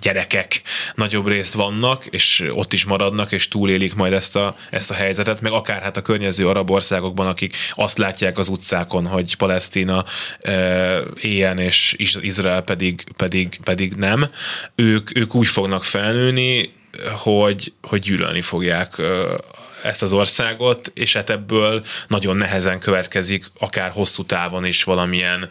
gyerekek 0.00 0.62
nagyobb 0.94 1.28
részt 1.28 1.54
vannak, 1.54 2.06
és 2.06 2.48
ott 2.52 2.72
is 2.72 2.84
maradnak, 2.84 3.32
és 3.32 3.48
túlélik 3.48 3.94
majd 3.94 4.12
ezt 4.12 4.36
a, 4.36 4.56
ezt 4.70 4.90
a 4.90 4.94
helyzetet, 4.94 5.40
meg 5.40 5.52
akár 5.52 5.82
hát 5.82 5.96
a 5.96 6.02
környező 6.02 6.48
arab 6.48 6.70
országokban, 6.70 7.26
akik 7.26 7.56
azt 7.74 7.98
látják 7.98 8.38
az 8.38 8.48
utcákon, 8.48 9.06
hogy 9.06 9.36
Palesztina 9.36 10.04
e, 10.40 10.98
éljen, 11.20 11.58
és 11.58 11.94
Izrael 12.20 12.62
pedig, 12.62 13.04
pedig, 13.16 13.58
pedig 13.64 13.92
nem, 13.94 14.30
ők, 14.74 15.18
ők 15.18 15.34
úgy 15.34 15.46
fognak 15.46 15.84
felnőni, 15.84 16.74
hogy, 17.22 17.72
hogy 17.82 18.00
gyűlölni 18.00 18.40
fogják 18.40 19.02
ezt 19.86 20.02
az 20.02 20.12
országot, 20.12 20.90
és 20.94 21.12
hát 21.12 21.30
ebből 21.30 21.84
nagyon 22.08 22.36
nehezen 22.36 22.78
következik 22.78 23.44
akár 23.58 23.90
hosszú 23.90 24.24
távon 24.24 24.64
is 24.64 24.84
valamilyen 24.84 25.48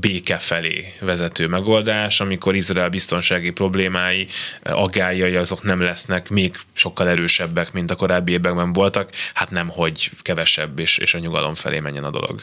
béke 0.00 0.38
felé 0.38 0.94
vezető 1.00 1.46
megoldás, 1.46 2.20
amikor 2.20 2.54
Izrael 2.54 2.88
biztonsági 2.88 3.50
problémái, 3.50 4.28
aggályai 4.62 5.36
azok 5.36 5.62
nem 5.62 5.80
lesznek 5.80 6.28
még 6.28 6.56
sokkal 6.72 7.08
erősebbek, 7.08 7.72
mint 7.72 7.90
a 7.90 7.96
korábbi 7.96 8.32
években 8.32 8.72
voltak, 8.72 9.10
hát 9.34 9.50
nem, 9.50 9.68
hogy 9.68 10.10
kevesebb 10.22 10.78
és, 10.78 10.98
és 10.98 11.14
a 11.14 11.18
nyugalom 11.18 11.54
felé 11.54 11.80
menjen 11.80 12.04
a 12.04 12.10
dolog. 12.10 12.42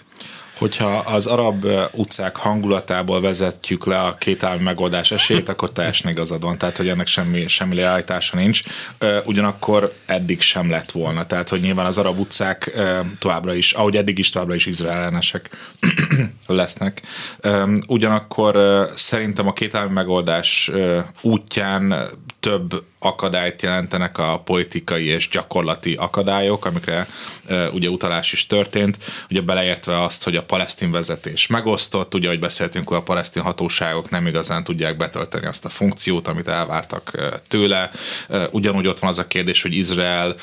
Hogyha 0.62 0.98
az 0.98 1.26
arab 1.26 1.66
utcák 1.92 2.36
hangulatából 2.36 3.22
vezetjük 3.22 3.86
le 3.86 4.00
a 4.00 4.16
két 4.16 4.44
állami 4.44 4.64
megoldás 4.64 5.12
esélyt, 5.12 5.50
akkor 5.50 5.72
teljesen 5.72 6.12
igazad 6.12 6.42
van, 6.42 6.58
tehát 6.58 6.78
hogy 6.78 6.90
ennek 6.90 7.08
semmi, 7.08 7.48
semmi 7.48 7.76
leállítása 7.76 8.38
nincs. 8.38 8.62
Ugyanakkor 9.26 9.92
eddig 10.06 10.42
sem 10.42 10.70
lett 10.70 10.92
volna, 10.92 11.26
tehát 11.26 11.50
hogy 11.50 11.60
nyilván 11.62 11.86
az 11.86 11.98
arab 11.98 12.20
utcák 12.20 12.72
továbbra 13.20 13.54
is, 13.54 13.74
ahogy 13.74 13.96
eddig 13.96 14.18
is 14.18 14.30
továbbra 14.30 14.56
is 14.56 14.66
izraelenesek 14.66 15.50
lesznek. 16.48 17.02
Ugyanakkor 17.88 18.86
szerintem 18.96 19.48
a 19.48 19.54
két 19.54 19.76
állami 19.76 19.94
megoldás 19.94 20.72
útján 21.22 21.94
több 22.40 22.84
akadályt 23.04 23.62
jelentenek 23.62 24.18
a 24.18 24.40
politikai 24.40 25.06
és 25.06 25.30
gyakorlati 25.30 25.94
akadályok, 25.94 26.66
amikre 26.66 27.08
ugye 27.72 27.90
utalás 27.90 28.34
is 28.34 28.48
történt, 28.48 28.98
ugye 29.30 29.42
beleértve 29.42 30.04
azt, 30.04 30.24
hogy 30.24 30.36
a 30.36 30.44
palesztin 30.44 30.92
vezetés 30.92 31.48
megosztott, 31.48 32.14
ugye, 32.14 32.28
hogy 32.28 32.40
beszéltünk, 32.40 32.88
hogy 32.88 32.98
a 32.98 33.04
palesztin 33.04 33.42
hatóságok 33.42 34.10
nem 34.10 34.28
igazán 34.28 34.64
tudják 34.64 34.98
betölteni 34.98 35.46
azt 35.46 35.66
a 35.66 35.70
funkciót, 35.70 36.28
amit 36.28 36.48
elvártak 36.48 37.12
tőle. 37.48 37.90
E, 38.30 38.48
ugyanúgy 38.52 38.88
ott 38.88 39.00
van 39.00 39.10
az 39.10 39.20
a 39.20 39.28
kérdés, 39.28 39.62
hogy 39.62 39.76
Izrael 39.76 40.36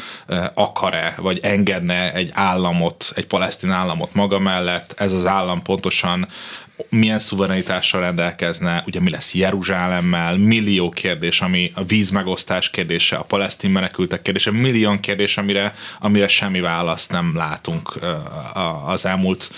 akar-e, 0.55 1.14
vagy 1.16 1.38
engedne 1.42 2.12
egy 2.12 2.31
államot, 2.35 3.12
egy 3.14 3.27
palesztin 3.27 3.71
államot 3.71 4.14
maga 4.14 4.38
mellett. 4.38 4.94
Ez 4.97 5.12
az 5.12 5.27
állam 5.27 5.62
pontosan 5.62 6.29
milyen 6.90 7.18
szuverenitással 7.18 8.01
rendelkezne, 8.01 8.83
ugye 8.87 9.01
mi 9.01 9.11
lesz 9.11 9.35
Jeruzsálemmel, 9.35 10.37
millió 10.37 10.88
kérdés, 10.88 11.40
ami 11.40 11.73
a 11.75 11.85
víz 11.85 12.11
megosztás 12.11 12.48
kérdése, 12.71 13.17
a 13.17 13.23
palesztin 13.23 13.71
menekültek 13.71 14.23
kérdése, 14.23 14.51
millió 14.51 15.01
kérdés, 15.01 15.37
amire, 15.37 15.75
amire 16.01 16.29
semmi 16.29 16.61
választ 16.61 17.13
nem 17.13 17.37
látunk 17.37 17.99
az 18.87 19.07
elmúlt 19.07 19.51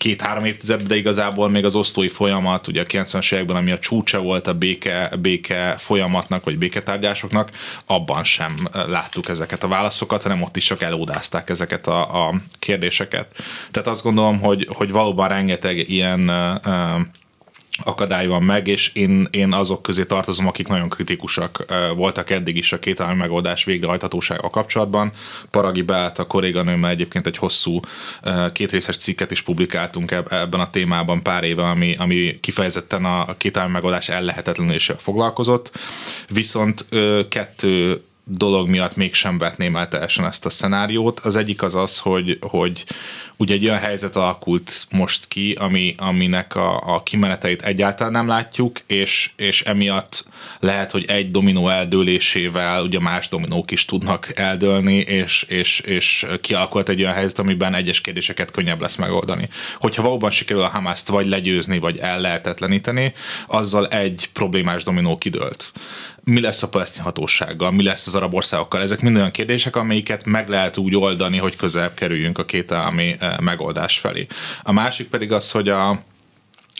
két-három 0.00 0.44
évtizedben, 0.44 0.86
de 0.86 0.96
igazából 0.96 1.48
még 1.48 1.64
az 1.64 1.74
osztói 1.74 2.08
folyamat, 2.08 2.66
ugye 2.66 2.80
a 2.80 2.84
90-es 2.84 3.32
években, 3.32 3.56
ami 3.56 3.70
a 3.70 3.78
csúcsa 3.78 4.20
volt 4.20 4.46
a 4.46 4.54
béke, 4.54 5.10
béke 5.20 5.74
folyamatnak, 5.78 6.44
vagy 6.44 6.58
béketárgyásoknak, 6.58 7.50
abban 7.86 8.24
sem 8.24 8.54
láttuk 8.86 9.28
ezeket 9.28 9.62
a 9.62 9.68
válaszokat, 9.68 10.22
hanem 10.22 10.42
ott 10.42 10.56
is 10.56 10.64
csak 10.64 10.82
elódázták 10.82 11.50
ezeket 11.50 11.86
a, 11.86 12.26
a 12.26 12.34
kérdéseket. 12.58 13.42
Tehát 13.70 13.88
azt 13.88 14.02
gondolom, 14.02 14.40
hogy, 14.40 14.68
hogy 14.72 14.90
valóban 14.90 15.28
rengeteg 15.28 15.88
ilyen 15.88 16.28
uh, 16.28 17.00
akadály 17.84 18.26
van 18.26 18.42
meg, 18.42 18.66
és 18.66 18.90
én, 18.94 19.28
én 19.30 19.52
azok 19.52 19.82
közé 19.82 20.04
tartozom, 20.04 20.46
akik 20.46 20.68
nagyon 20.68 20.88
kritikusak 20.88 21.64
voltak 21.94 22.30
eddig 22.30 22.56
is 22.56 22.72
a 22.72 22.78
két 22.78 23.00
állami 23.00 23.18
megoldás 23.18 23.64
végrehajthatósága 23.64 24.50
kapcsolatban. 24.50 25.12
Paragi 25.50 25.82
Beát, 25.82 26.18
a 26.18 26.26
kolléganőmmel 26.26 26.90
egyébként 26.90 27.26
egy 27.26 27.36
hosszú 27.36 27.80
kétrészes 28.52 28.96
cikket 28.96 29.30
is 29.30 29.42
publikáltunk 29.42 30.10
ebben 30.10 30.60
a 30.60 30.70
témában 30.70 31.22
pár 31.22 31.44
éve, 31.44 31.62
ami, 31.62 31.94
ami 31.98 32.38
kifejezetten 32.40 33.04
a 33.04 33.36
két 33.36 33.56
állami 33.56 33.72
megoldás 33.72 34.08
ellehetetlenésével 34.08 35.02
foglalkozott. 35.02 35.78
Viszont 36.28 36.84
kettő 37.28 38.02
dolog 38.36 38.68
miatt 38.68 38.96
mégsem 38.96 39.38
vetném 39.38 39.76
el 39.76 39.88
teljesen 39.88 40.24
ezt 40.24 40.46
a 40.46 40.50
szenáriót. 40.50 41.20
Az 41.20 41.36
egyik 41.36 41.62
az 41.62 41.74
az, 41.74 41.98
hogy, 41.98 42.38
hogy 42.40 42.84
ugye 43.36 43.54
egy 43.54 43.64
olyan 43.64 43.78
helyzet 43.78 44.16
alakult 44.16 44.86
most 44.90 45.28
ki, 45.28 45.52
ami, 45.52 45.94
aminek 45.98 46.54
a, 46.56 46.94
a 46.94 47.02
kimeneteit 47.02 47.62
egyáltalán 47.62 48.12
nem 48.12 48.26
látjuk, 48.26 48.78
és, 48.86 49.30
és 49.36 49.62
emiatt 49.62 50.24
lehet, 50.60 50.90
hogy 50.90 51.04
egy 51.08 51.30
dominó 51.30 51.68
eldőlésével 51.68 52.82
ugye 52.82 53.00
más 53.00 53.28
dominók 53.28 53.70
is 53.70 53.84
tudnak 53.84 54.38
eldőlni, 54.38 54.96
és, 54.96 55.42
és, 55.48 55.80
és 55.80 56.26
kialakult 56.40 56.88
egy 56.88 57.00
olyan 57.00 57.14
helyzet, 57.14 57.38
amiben 57.38 57.74
egyes 57.74 58.00
kérdéseket 58.00 58.50
könnyebb 58.50 58.80
lesz 58.80 58.96
megoldani. 58.96 59.48
Hogyha 59.78 60.02
valóban 60.02 60.30
sikerül 60.30 60.62
a 60.62 60.68
Hamaszt 60.68 61.08
vagy 61.08 61.26
legyőzni, 61.26 61.78
vagy 61.78 61.98
el 61.98 62.20
lehetetleníteni, 62.20 63.12
azzal 63.46 63.86
egy 63.86 64.28
problémás 64.32 64.82
dominó 64.82 65.18
kidőlt 65.18 65.72
mi 66.30 66.40
lesz 66.40 66.62
a 66.62 66.68
palesztin 66.68 67.02
hatósággal, 67.02 67.70
mi 67.70 67.82
lesz 67.82 68.06
az 68.06 68.14
arab 68.14 68.34
országokkal. 68.34 68.82
Ezek 68.82 69.00
mind 69.00 69.16
olyan 69.16 69.30
kérdések, 69.30 69.76
amelyeket 69.76 70.26
meg 70.26 70.48
lehet 70.48 70.76
úgy 70.76 70.96
oldani, 70.96 71.38
hogy 71.38 71.56
közelebb 71.56 71.94
kerüljünk 71.94 72.38
a 72.38 72.44
két 72.44 72.72
állami 72.72 73.16
eh, 73.18 73.38
megoldás 73.38 73.98
felé. 73.98 74.26
A 74.62 74.72
másik 74.72 75.08
pedig 75.08 75.32
az, 75.32 75.50
hogy 75.50 75.68
a 75.68 76.02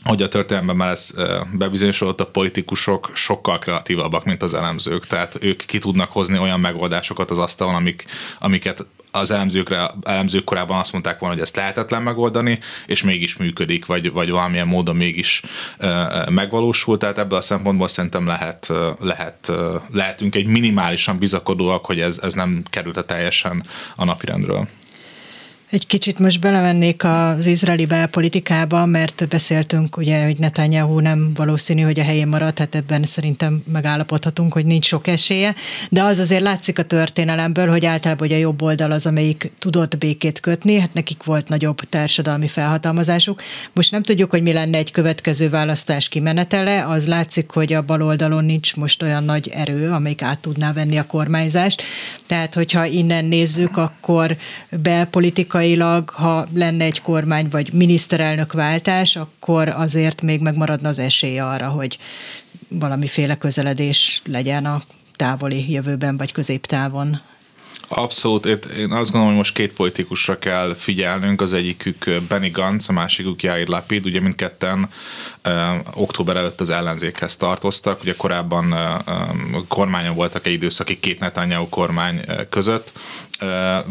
hogy 0.05 0.23
a 0.23 0.29
történelemben 0.29 0.77
már 0.77 0.91
ez 0.91 1.15
bebizonyosodott, 1.53 2.21
a 2.21 2.27
politikusok 2.27 3.11
sokkal 3.15 3.59
kreatívabbak, 3.59 4.25
mint 4.25 4.43
az 4.43 4.55
elemzők. 4.55 5.07
Tehát 5.07 5.39
ők 5.41 5.65
ki 5.65 5.79
tudnak 5.79 6.11
hozni 6.13 6.39
olyan 6.39 6.61
megoldásokat 6.61 7.31
az 7.31 7.39
asztalon, 7.39 7.75
amik, 7.75 8.05
amiket 8.39 8.87
az 9.13 9.31
elemzőkre, 9.31 9.91
elemzők 10.03 10.45
korábban 10.45 10.79
azt 10.79 10.93
mondták 10.93 11.19
volna, 11.19 11.35
hogy 11.35 11.45
ezt 11.45 11.57
lehetetlen 11.57 12.03
megoldani, 12.03 12.59
és 12.87 13.03
mégis 13.03 13.37
működik, 13.37 13.87
vagy, 13.87 14.13
vagy 14.13 14.31
valamilyen 14.31 14.67
módon 14.67 14.97
mégis 14.97 15.43
uh, 15.81 16.29
megvalósul, 16.29 16.99
tehát 16.99 17.19
ebből 17.19 17.39
a 17.39 17.43
szempontból 17.43 17.89
szerintem 17.89 18.27
lehet, 18.27 18.73
lehet, 19.01 19.53
lehetünk 19.93 20.35
egy 20.35 20.47
minimálisan 20.47 21.19
bizakodóak, 21.19 21.87
hogy 21.87 22.01
ez, 22.01 22.19
ez 22.23 22.35
nem 22.35 22.63
került 22.71 22.97
a 22.97 23.03
teljesen 23.03 23.65
a 23.97 24.05
napirendről. 24.05 24.69
Egy 25.71 25.87
kicsit 25.87 26.19
most 26.19 26.41
belemennék 26.41 27.05
az 27.05 27.47
izraeli 27.47 27.87
belpolitikába, 27.87 28.87
mert 28.87 29.29
beszéltünk 29.29 29.97
ugye, 29.97 30.25
hogy 30.25 30.39
Netanyahu 30.39 31.01
nem 31.01 31.31
valószínű, 31.35 31.83
hogy 31.83 32.01
a 32.01 32.03
helyén 32.03 32.29
marad, 32.29 32.59
hát 32.59 32.75
ebben 32.75 33.05
szerintem 33.05 33.63
megállapodhatunk, 33.73 34.53
hogy 34.53 34.65
nincs 34.65 34.87
sok 34.87 35.07
esélye, 35.07 35.55
de 35.91 36.03
az 36.03 36.19
azért 36.19 36.43
látszik 36.43 36.79
a 36.79 36.83
történelemből, 36.83 37.69
hogy 37.69 37.87
általában 37.87 38.29
hogy 38.29 38.37
a 38.37 38.41
jobb 38.41 38.63
oldal 38.63 38.91
az, 38.91 39.07
amelyik 39.07 39.51
tudott 39.59 39.99
békét 39.99 40.41
kötni, 40.41 40.79
hát 40.79 40.95
nekik 40.95 41.23
volt 41.23 41.49
nagyobb 41.49 41.81
társadalmi 41.81 42.49
felhatalmazásuk. 42.49 43.43
Most 43.73 43.91
nem 43.91 44.03
tudjuk, 44.03 44.31
hogy 44.31 44.43
mi 44.43 44.53
lenne 44.53 44.79
egy 44.79 44.91
következő 44.91 45.49
választás 45.49 46.09
kimenetele, 46.09 46.87
az 46.87 47.07
látszik, 47.07 47.51
hogy 47.51 47.73
a 47.73 47.83
bal 47.83 48.03
oldalon 48.03 48.45
nincs 48.45 48.77
most 48.77 49.03
olyan 49.03 49.25
nagy 49.25 49.49
erő, 49.49 49.91
amelyik 49.91 50.23
át 50.23 50.39
tudná 50.39 50.73
venni 50.73 50.99
a 50.99 51.07
kormányzást. 51.07 51.83
Tehát, 52.27 52.55
hogyha 52.55 52.85
innen 52.85 53.25
nézzük, 53.25 53.77
akkor 53.77 54.37
belpolitika 54.71 55.59
politikailag, 55.61 56.09
ha 56.11 56.47
lenne 56.55 56.85
egy 56.85 57.03
kormány 57.03 57.49
vagy 57.51 57.73
miniszterelnök 57.73 58.53
váltás, 58.53 59.17
akkor 59.17 59.69
azért 59.69 60.23
még 60.23 60.41
megmaradna 60.41 60.89
az 60.89 60.99
esély 60.99 61.39
arra, 61.39 61.69
hogy 61.69 61.99
valamiféle 62.69 63.37
közeledés 63.37 64.23
legyen 64.25 64.67
a 64.67 64.81
távoli 65.17 65.73
jövőben 65.73 66.17
vagy 66.17 66.33
középtávon. 66.33 67.21
Abszolút, 67.89 68.47
én 68.47 68.93
azt 68.93 69.11
gondolom, 69.11 69.27
hogy 69.27 69.37
most 69.37 69.55
két 69.55 69.73
politikusra 69.73 70.39
kell 70.39 70.75
figyelnünk, 70.75 71.41
az 71.41 71.53
egyikük 71.53 72.11
Benny 72.29 72.51
Gantz, 72.51 72.89
a 72.89 72.93
másikuk 72.93 73.43
Jair 73.43 73.69
Lapid, 73.69 74.07
ugye 74.07 74.21
mindketten 74.21 74.89
ö, 75.43 75.51
október 75.95 76.37
előtt 76.37 76.61
az 76.61 76.71
ellenzékhez 76.71 77.37
tartoztak, 77.37 78.01
ugye 78.03 78.15
korábban 78.17 78.73
ö, 78.73 78.87
kormányon 79.69 80.15
voltak 80.15 80.47
egy 80.47 80.53
időszaki 80.53 81.01
két 81.01 81.21
Netanyahu 81.21 81.69
kormány 81.69 82.21
között, 82.51 82.93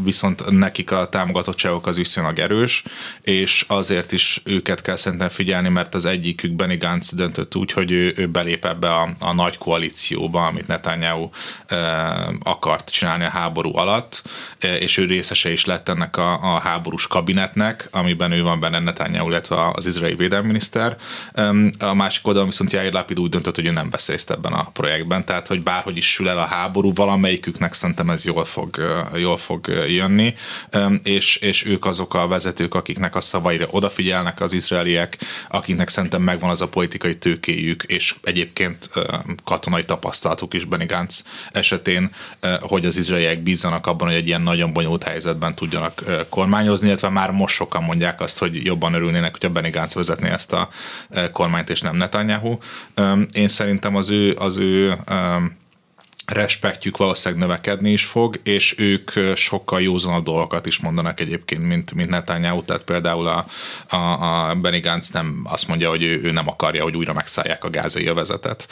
viszont 0.04 0.50
nekik 0.50 0.92
a 0.92 1.10
támogatottságok 1.10 1.88
az 1.88 1.98
viszonylag 1.98 2.40
erős, 2.40 2.84
és 3.22 3.66
azért 3.68 4.12
is 4.12 4.42
őket 4.44 4.82
kell 4.82 4.96
szerintem 4.96 5.28
figyelni, 5.28 5.70
mert 5.70 5.96
az 5.96 6.06
egyikük 6.06 6.52
Benny 6.52 6.78
Gantz 6.78 7.14
döntött 7.14 7.56
úgy, 7.56 7.72
hogy 7.72 7.92
ő, 7.92 8.14
ő 8.16 8.28
belép 8.28 8.66
ebbe 8.66 8.94
a, 8.96 9.10
a 9.20 9.34
nagy 9.34 9.58
koalícióba, 9.58 10.46
amit 10.46 10.68
Netanyahu 10.68 11.30
akart 12.44 12.90
csinálni 12.90 13.24
a 13.24 13.30
háború 13.30 13.78
alatt, 13.78 14.24
és 14.80 14.98
ő 14.98 15.06
részese 15.06 15.52
is 15.52 15.66
lett 15.66 15.90
ennek 15.90 16.18
a, 16.18 16.56
a 16.56 16.60
háborús 16.60 17.08
kabinetnek, 17.08 17.88
amiben 17.92 18.32
ő 18.32 18.44
van 18.44 18.60
benne 18.60 18.80
Netanyahu, 18.80 19.30
illetve 19.30 19.72
az 19.74 19.86
izraeli 19.86 20.16
védelminiszter. 20.16 20.98
A 21.80 21.94
másik 21.94 22.28
oldalon 22.28 22.48
viszont 22.50 22.72
Jair 22.72 22.94
Lapid 22.94 23.20
úgy 23.20 23.30
döntött, 23.30 23.56
hogy 23.56 23.66
ő 23.66 23.72
nem 23.72 23.90
vesz 23.90 24.08
részt 24.08 24.32
ebben 24.32 24.54
a 24.54 24.70
projektben, 24.74 25.26
tehát 25.26 25.48
hogy 25.48 25.64
bárhogy 25.64 25.98
is 25.98 26.12
sül 26.12 26.30
el 26.30 26.38
a 26.38 26.46
háború, 26.46 26.94
valamelyiküknek 26.94 27.74
szerintem 27.74 28.10
ez 28.10 28.26
jól 28.26 28.46
fog, 28.46 28.78
jól 29.16 29.38
fog 29.40 29.68
jönni, 29.88 30.34
és, 31.04 31.36
és 31.36 31.66
ők 31.66 31.86
azok 31.86 32.14
a 32.14 32.28
vezetők, 32.28 32.76
akiknek 32.76 33.16
a 33.16 33.22
szavaira 33.22 33.68
odafigyelnek 33.72 34.42
az 34.42 34.54
izraeliek, 34.54 35.18
akiknek 35.50 35.90
szerintem 35.90 36.22
megvan 36.22 36.50
az 36.50 36.62
a 36.62 36.68
politikai 36.68 37.18
tőkéjük, 37.18 37.84
és 37.84 38.16
egyébként 38.24 38.90
katonai 39.44 39.86
tapasztalatuk 39.86 40.54
is 40.54 40.66
Benny 40.66 40.86
Gantz 40.86 41.24
esetén, 41.52 42.12
hogy 42.60 42.86
az 42.86 42.98
izraeliek 42.98 43.44
bízzanak 43.44 43.88
abban, 43.88 44.08
hogy 44.08 44.18
egy 44.18 44.28
ilyen 44.28 44.42
nagyon 44.42 44.74
bonyolult 44.74 45.04
helyzetben 45.04 45.56
tudjanak 45.56 46.04
kormányozni, 46.30 46.88
illetve 46.88 47.10
már 47.10 47.32
most 47.32 47.56
sokan 47.56 47.84
mondják 47.84 48.22
azt, 48.22 48.40
hogy 48.40 48.66
jobban 48.66 48.94
örülnének, 48.94 49.32
hogyha 49.32 49.50
Benny 49.50 49.72
Gantz 49.72 49.94
vezetné 49.94 50.30
ezt 50.30 50.54
a 50.54 50.70
kormányt, 51.32 51.70
és 51.70 51.82
nem 51.82 51.96
Netanyahu. 51.96 52.58
Én 53.34 53.48
szerintem 53.48 53.96
az 53.96 54.10
ő, 54.10 54.36
az 54.40 54.58
ő 54.58 54.98
respektjük 56.30 56.98
valószínűleg 56.98 57.44
növekedni 57.44 57.92
is 57.92 58.06
fog, 58.06 58.40
és 58.44 58.76
ők 58.78 59.12
sokkal 59.36 59.82
józanabb 59.82 60.24
dolgokat 60.24 60.66
is 60.66 60.80
mondanak 60.80 61.20
egyébként, 61.20 61.64
mint, 61.64 61.94
mint 61.94 62.10
Netanyahu, 62.10 62.64
tehát 62.64 62.84
például 62.84 63.28
a, 63.28 63.46
a, 63.90 64.50
a 64.50 64.56
Benny 64.56 64.82
Gantz 64.82 65.10
nem 65.10 65.42
azt 65.44 65.68
mondja, 65.68 65.90
hogy 65.90 66.04
ő, 66.04 66.22
ő 66.24 66.32
nem 66.32 66.48
akarja, 66.48 66.84
hogy 66.84 66.96
újra 66.96 67.14
megszállják 67.14 67.64
a 67.64 67.70
gázai 67.70 68.08
övezetet. 68.08 68.68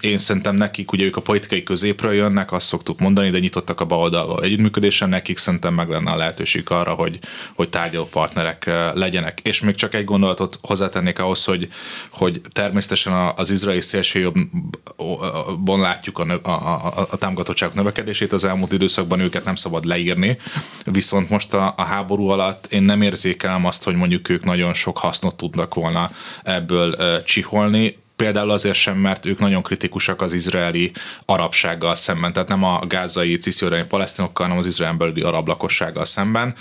Én 0.00 0.18
szerintem 0.18 0.56
nekik, 0.56 0.92
ugye 0.92 1.04
ők 1.04 1.16
a 1.16 1.20
politikai 1.20 1.62
középről 1.62 2.12
jönnek, 2.12 2.52
azt 2.52 2.66
szoktuk 2.66 3.00
mondani, 3.00 3.30
de 3.30 3.38
nyitottak 3.38 3.80
a 3.80 3.84
baloldalval 3.84 4.42
együttműködésre, 4.42 5.06
nekik 5.06 5.38
szerintem 5.38 5.74
meg 5.74 5.88
lenne 5.88 6.10
a 6.10 6.16
lehetőség 6.16 6.70
arra, 6.70 6.92
hogy, 6.92 7.18
hogy 7.54 7.68
tárgyaló 7.68 8.04
partnerek 8.04 8.70
legyenek. 8.94 9.40
És 9.40 9.60
még 9.60 9.74
csak 9.74 9.94
egy 9.94 10.04
gondolatot 10.04 10.58
hozzátennék 10.62 11.18
ahhoz, 11.18 11.44
hogy, 11.44 11.68
hogy 12.10 12.40
természetesen 12.52 13.32
az 13.36 13.50
izraeli 13.50 13.80
szélsőjobbon 13.80 15.80
látjuk 15.80 16.18
a, 16.18 16.40
a, 16.42 16.83
a, 16.84 17.06
a 17.10 17.16
támogatottság 17.16 17.70
növekedését. 17.74 18.32
Az 18.32 18.44
elmúlt 18.44 18.72
időszakban 18.72 19.20
őket 19.20 19.44
nem 19.44 19.54
szabad 19.54 19.84
leírni, 19.84 20.38
viszont 20.84 21.30
most 21.30 21.54
a, 21.54 21.74
a 21.76 21.82
háború 21.82 22.28
alatt 22.28 22.66
én 22.70 22.82
nem 22.82 23.02
érzékelem 23.02 23.64
azt, 23.64 23.84
hogy 23.84 23.94
mondjuk 23.94 24.28
ők 24.28 24.44
nagyon 24.44 24.74
sok 24.74 24.98
hasznot 24.98 25.36
tudnak 25.36 25.74
volna 25.74 26.10
ebből 26.42 26.94
uh, 26.98 27.22
csiholni, 27.22 28.02
például 28.16 28.50
azért 28.50 28.74
sem, 28.74 28.96
mert 28.96 29.26
ők 29.26 29.38
nagyon 29.38 29.62
kritikusak 29.62 30.22
az 30.22 30.32
izraeli 30.32 30.92
arabsággal 31.24 31.94
szemben, 31.94 32.32
tehát 32.32 32.48
nem 32.48 32.64
a 32.64 32.80
gázai, 32.86 33.36
cisziordáni 33.36 33.86
palesztinokkal, 33.86 34.46
hanem 34.46 34.60
az 34.60 34.66
izrael 34.66 34.92
belüli 34.92 35.22
arab 35.22 35.48
lakossággal 35.48 36.04
szemben, 36.04 36.54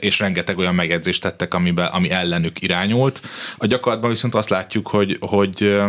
és 0.00 0.18
rengeteg 0.18 0.58
olyan 0.58 0.74
megjegyzést 0.74 1.22
tettek, 1.22 1.54
amiben, 1.54 1.86
ami 1.86 2.10
ellenük 2.10 2.62
irányult. 2.62 3.20
A 3.56 3.66
gyakorlatban 3.66 4.10
viszont 4.10 4.34
azt 4.34 4.48
látjuk, 4.48 4.88
hogy, 4.88 5.16
hogy 5.20 5.82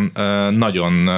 nagyon 0.49 1.09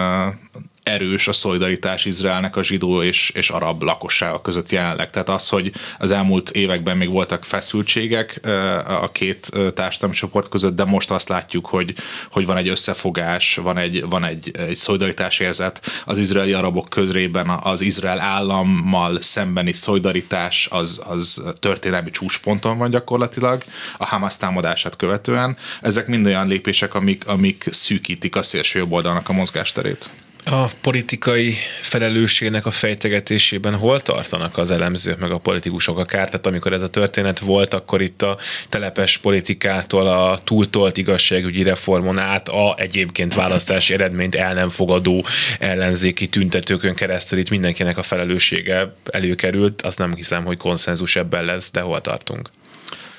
erős 0.86 1.28
a 1.28 1.34
szolidaritás 1.34 2.06
Izraelnek 2.06 2.56
a 2.56 2.64
zsidó 2.64 3.04
és, 3.04 3.30
és 3.30 3.50
arab 3.50 3.84
lakossága 3.84 4.42
között 4.42 4.72
jelenleg. 4.72 5.10
Tehát 5.10 5.30
az, 5.30 5.50
hogy 5.50 5.72
az 5.98 6.12
elmúlt 6.12 6.50
években 6.50 6.98
még 6.98 7.10
voltak 7.10 7.46
feszültségek 7.46 8.40
a 8.88 9.12
két 9.12 9.50
társadalmi 9.74 10.16
csoport 10.16 10.50
között, 10.50 10.76
de 10.76 10.84
most 10.84 11.12
azt 11.12 11.30
látjuk, 11.30 11.66
hogy, 11.66 11.94
hogy 12.30 12.46
van 12.46 12.58
egy 12.58 12.68
összefogás, 12.68 13.56
van 13.56 13.78
egy, 13.78 14.06
van 14.10 14.24
egy, 14.24 14.52
egy 14.58 14.76
szolidaritás 14.76 15.40
érzet 15.40 16.04
az 16.06 16.18
izraeli 16.18 16.54
arabok 16.54 16.90
közrében, 16.90 17.50
az 17.50 17.82
Izrael 17.82 18.20
állammal 18.20 19.22
szembeni 19.22 19.74
szolidaritás 19.74 20.68
az, 20.72 21.02
az 21.08 21.44
történelmi 21.60 22.10
csúcsponton 22.10 22.78
van 22.78 22.90
gyakorlatilag 22.90 23.64
a 23.98 24.06
Hamas 24.06 24.38
támadását 24.38 24.96
követően. 24.96 25.58
Ezek 25.82 26.08
mind 26.08 26.26
olyan 26.26 26.48
lépések, 26.48 26.94
amik, 26.94 27.28
amik 27.28 27.66
szűkítik 27.72 28.36
a 28.36 28.44
szélső 28.44 28.80
jobb 28.80 28.92
oldalnak 28.92 29.30
a 29.30 29.34
mozgásterét. 29.34 30.10
A 30.48 30.68
politikai 30.82 31.56
felelősségnek 31.82 32.66
a 32.66 32.72
fejtegetésében 32.72 33.76
hol 33.76 34.02
tartanak 34.02 34.58
az 34.58 34.72
elemzők 34.72 35.20
meg 35.20 35.32
a 35.32 35.38
politikusok 35.38 35.98
akár? 35.98 36.26
Tehát 36.26 36.46
amikor 36.46 36.74
ez 36.74 36.82
a 36.82 36.90
történet 36.90 37.40
volt, 37.40 37.74
akkor 37.74 38.02
itt 38.02 38.22
a 38.22 38.38
telepes 38.70 39.18
politikától 39.18 40.08
a 40.08 40.40
túltolt 40.44 40.98
igazságügyi 40.98 41.64
reformon 41.64 42.20
át 42.20 42.50
a 42.50 42.76
egyébként 42.78 43.34
választási 43.34 43.94
eredményt 43.94 44.36
el 44.36 44.54
nem 44.54 44.70
fogadó 44.70 45.26
ellenzéki 45.60 46.30
tüntetőkön 46.30 46.96
keresztül 46.96 47.40
itt 47.40 47.50
mindenkinek 47.50 47.98
a 47.98 48.04
felelőssége 48.04 48.96
előkerült. 49.12 49.82
Azt 49.82 49.98
nem 49.98 50.16
hiszem, 50.16 50.44
hogy 50.44 50.58
konszenzus 50.58 51.16
ebben 51.16 51.46
lesz, 51.46 51.72
de 51.72 51.82
hol 51.82 52.02
tartunk? 52.02 52.50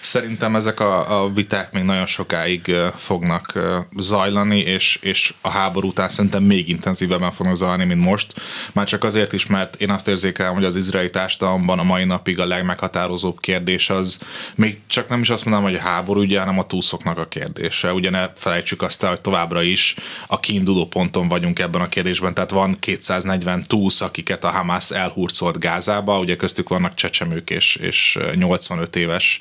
Szerintem 0.07 0.57
ezek 0.57 0.81
a, 0.81 1.23
a 1.23 1.33
viták 1.33 1.73
még 1.73 1.83
nagyon 1.83 2.07
sokáig 2.07 2.75
fognak 2.95 3.53
zajlani, 3.99 4.59
és, 4.59 4.99
és 5.03 5.35
a 5.41 5.49
háború 5.49 5.89
után 5.89 6.09
szerintem 6.09 6.43
még 6.43 6.69
intenzívebben 6.69 7.33
fognak 7.33 7.57
zajlani, 7.57 7.85
mint 7.85 8.05
most. 8.05 8.35
Már 8.73 8.87
csak 8.87 9.05
azért 9.05 9.33
is, 9.33 9.47
mert 9.47 9.81
én 9.81 9.91
azt 9.91 10.09
érzékelem, 10.09 10.55
hogy 10.55 10.65
az 10.65 10.77
izraeli 10.77 11.11
társadalomban 11.11 11.79
a 11.79 11.83
mai 11.83 12.05
napig 12.05 12.39
a 12.39 12.47
legmeghatározóbb 12.47 13.41
kérdés 13.41 13.91
az 13.91 14.19
még 14.55 14.79
csak 14.87 15.09
nem 15.09 15.21
is 15.21 15.31
azt 15.31 15.45
mondom, 15.45 15.63
hogy 15.63 15.75
a 15.75 15.81
háború 15.81 16.21
ugye, 16.21 16.39
hanem 16.39 16.59
a 16.59 16.67
túszoknak 16.67 17.19
a 17.19 17.29
kérdése. 17.29 17.93
Ugye 17.93 18.11
ne 18.11 18.29
felejtsük 18.35 18.83
azt 18.83 19.03
el, 19.03 19.09
hogy 19.09 19.21
továbbra 19.21 19.63
is 19.63 19.95
a 20.27 20.41
kiinduló 20.41 20.87
ponton 20.87 21.29
vagyunk 21.29 21.59
ebben 21.59 21.81
a 21.81 21.89
kérdésben, 21.89 22.35
tehát 22.35 22.51
van 22.51 22.79
240 22.79 23.65
túsz, 23.67 24.01
akiket 24.01 24.45
a 24.45 24.51
Hamas 24.51 24.91
elhurcolt 24.91 25.59
Gázába, 25.59 26.19
ugye 26.19 26.37
köztük 26.37 26.69
vannak 26.69 26.95
csecsemők 26.95 27.51
és, 27.51 27.77
és 27.77 28.19
85 28.35 28.97
éves 28.97 29.41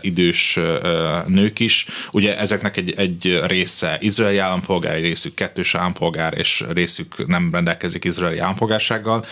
idős 0.00 0.58
nők 1.26 1.58
is. 1.58 1.86
Ugye 2.10 2.38
ezeknek 2.38 2.76
egy, 2.76 2.94
egy 2.96 3.40
része 3.46 3.96
izraeli 4.00 4.38
állampolgár, 4.38 4.94
egy 4.94 5.02
részük 5.02 5.34
kettős 5.34 5.74
állampolgár, 5.74 6.38
és 6.38 6.64
részük 6.68 7.26
nem 7.26 7.48
rendelkezik 7.52 8.04
izraeli 8.04 8.38
állampolgársággal 8.38 9.24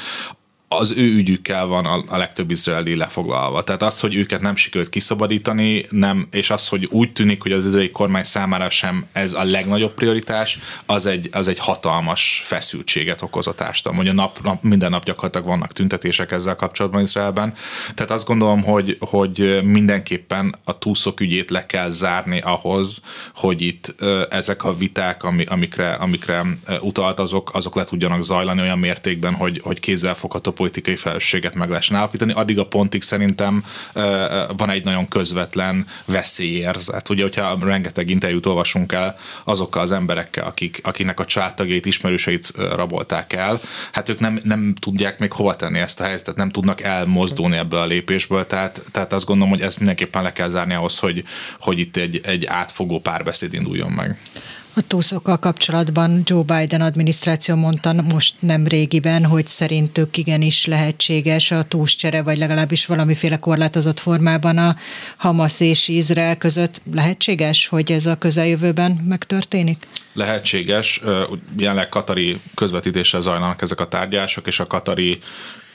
az 0.68 0.92
ő 0.96 1.14
ügyükkel 1.14 1.66
van 1.66 1.84
a, 1.84 2.16
legtöbb 2.16 2.50
izraeli 2.50 2.96
lefoglalva. 2.96 3.62
Tehát 3.62 3.82
az, 3.82 4.00
hogy 4.00 4.14
őket 4.14 4.40
nem 4.40 4.56
sikerült 4.56 4.88
kiszabadítani, 4.88 5.84
nem, 5.90 6.26
és 6.30 6.50
az, 6.50 6.68
hogy 6.68 6.88
úgy 6.90 7.12
tűnik, 7.12 7.42
hogy 7.42 7.52
az 7.52 7.64
izraeli 7.64 7.90
kormány 7.90 8.24
számára 8.24 8.70
sem 8.70 9.06
ez 9.12 9.32
a 9.32 9.44
legnagyobb 9.44 9.94
prioritás, 9.94 10.58
az 10.86 11.06
egy, 11.06 11.28
az 11.32 11.48
egy 11.48 11.58
hatalmas 11.58 12.42
feszültséget 12.44 13.22
okoz 13.22 13.46
a 13.46 13.52
társadalom. 13.52 13.98
Ugye 13.98 14.12
nap, 14.12 14.38
nap, 14.42 14.62
minden 14.62 14.90
nap 14.90 15.04
gyakorlatilag 15.04 15.46
vannak 15.46 15.72
tüntetések 15.72 16.32
ezzel 16.32 16.56
kapcsolatban 16.56 17.02
Izraelben. 17.02 17.54
Tehát 17.94 18.10
azt 18.10 18.26
gondolom, 18.26 18.62
hogy, 18.62 18.96
hogy 19.00 19.60
mindenképpen 19.64 20.54
a 20.64 20.78
túszok 20.78 21.20
ügyét 21.20 21.50
le 21.50 21.66
kell 21.66 21.90
zárni 21.90 22.40
ahhoz, 22.40 23.02
hogy 23.34 23.62
itt 23.62 23.94
ezek 24.30 24.64
a 24.64 24.76
viták, 24.76 25.22
ami, 25.22 25.44
amikre, 25.44 25.92
amikre 25.92 26.42
utalt, 26.80 27.18
azok, 27.18 27.50
azok 27.54 27.74
le 27.74 27.84
tudjanak 27.84 28.22
zajlani 28.22 28.60
olyan 28.60 28.78
mértékben, 28.78 29.34
hogy, 29.34 29.60
hogy 29.64 29.80
kézzelfogható 29.80 30.54
politikai 30.56 30.96
felelősséget 30.96 31.54
meg 31.54 31.68
lehessen 31.68 31.96
állapítani. 31.96 32.32
Addig 32.32 32.58
a 32.58 32.66
pontig 32.66 33.02
szerintem 33.02 33.64
van 34.56 34.70
egy 34.70 34.84
nagyon 34.84 35.08
közvetlen 35.08 35.86
veszélyérzet. 36.04 37.08
Ugye, 37.08 37.22
hogyha 37.22 37.58
rengeteg 37.60 38.10
interjút 38.10 38.46
olvasunk 38.46 38.92
el 38.92 39.16
azokkal 39.44 39.82
az 39.82 39.92
emberekkel, 39.92 40.46
akik, 40.46 40.80
akiknek 40.82 41.20
a 41.20 41.24
családtagjait, 41.24 41.86
ismerőseit 41.86 42.52
rabolták 42.56 43.32
el, 43.32 43.60
hát 43.92 44.08
ők 44.08 44.20
nem, 44.20 44.40
nem 44.42 44.74
tudják 44.80 45.18
még 45.18 45.32
hova 45.32 45.56
tenni 45.56 45.78
ezt 45.78 46.00
a 46.00 46.04
helyzetet, 46.04 46.36
nem 46.36 46.50
tudnak 46.50 46.80
elmozdulni 46.80 47.56
ebből 47.56 47.80
a 47.80 47.86
lépésből, 47.86 48.46
tehát, 48.46 48.82
tehát 48.92 49.12
azt 49.12 49.26
gondolom, 49.26 49.52
hogy 49.52 49.62
ezt 49.62 49.78
mindenképpen 49.78 50.22
le 50.22 50.32
kell 50.32 50.48
zárni 50.48 50.74
ahhoz, 50.74 50.98
hogy, 50.98 51.24
hogy 51.60 51.78
itt 51.78 51.96
egy, 51.96 52.20
egy 52.24 52.46
átfogó 52.46 53.00
párbeszéd 53.00 53.54
induljon 53.54 53.90
meg. 53.90 54.18
A 54.78 54.86
túszokkal 54.86 55.38
kapcsolatban 55.38 56.22
Joe 56.24 56.42
Biden 56.42 56.80
adminisztráció 56.80 57.54
mondta 57.54 57.92
most 57.92 58.34
nem 58.38 58.66
régiben, 58.66 59.24
hogy 59.24 59.46
szerintük 59.46 60.16
igenis 60.16 60.66
lehetséges 60.66 61.50
a 61.50 61.62
túlscsere, 61.62 62.22
vagy 62.22 62.38
legalábbis 62.38 62.86
valamiféle 62.86 63.36
korlátozott 63.36 63.98
formában 63.98 64.58
a 64.58 64.76
Hamas 65.16 65.60
és 65.60 65.88
Izrael 65.88 66.36
között. 66.36 66.80
Lehetséges, 66.92 67.66
hogy 67.66 67.92
ez 67.92 68.06
a 68.06 68.16
közeljövőben 68.16 68.92
megtörténik? 68.92 69.86
Lehetséges. 70.16 71.00
Jelenleg 71.56 71.88
katari 71.88 72.40
közvetítéssel 72.54 73.20
zajlanak 73.20 73.62
ezek 73.62 73.80
a 73.80 73.88
tárgyások, 73.88 74.46
és 74.46 74.60
a 74.60 74.66
katari 74.66 75.18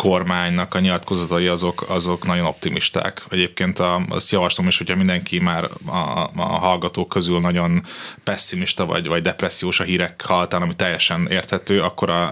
kormánynak 0.02 0.74
a 0.74 0.80
nyilatkozatai 0.80 1.48
azok, 1.48 1.86
azok 1.88 2.26
nagyon 2.26 2.46
optimisták. 2.46 3.22
Egyébként 3.30 3.80
a, 3.80 4.02
azt 4.10 4.32
javaslom 4.32 4.68
is, 4.68 4.78
hogyha 4.78 4.96
mindenki 4.96 5.40
már 5.40 5.70
a, 5.86 6.30
a 6.36 6.42
hallgatók 6.42 7.10
közül 7.10 7.40
nagyon 7.40 7.84
pessimista 8.24 8.86
vagy, 8.86 9.08
vagy 9.08 9.22
depressziós 9.22 9.80
a 9.80 9.84
hírek 9.84 10.22
haltán, 10.22 10.62
ami 10.62 10.76
teljesen 10.76 11.28
érthető, 11.30 11.82
akkor 11.82 12.10
a, 12.10 12.32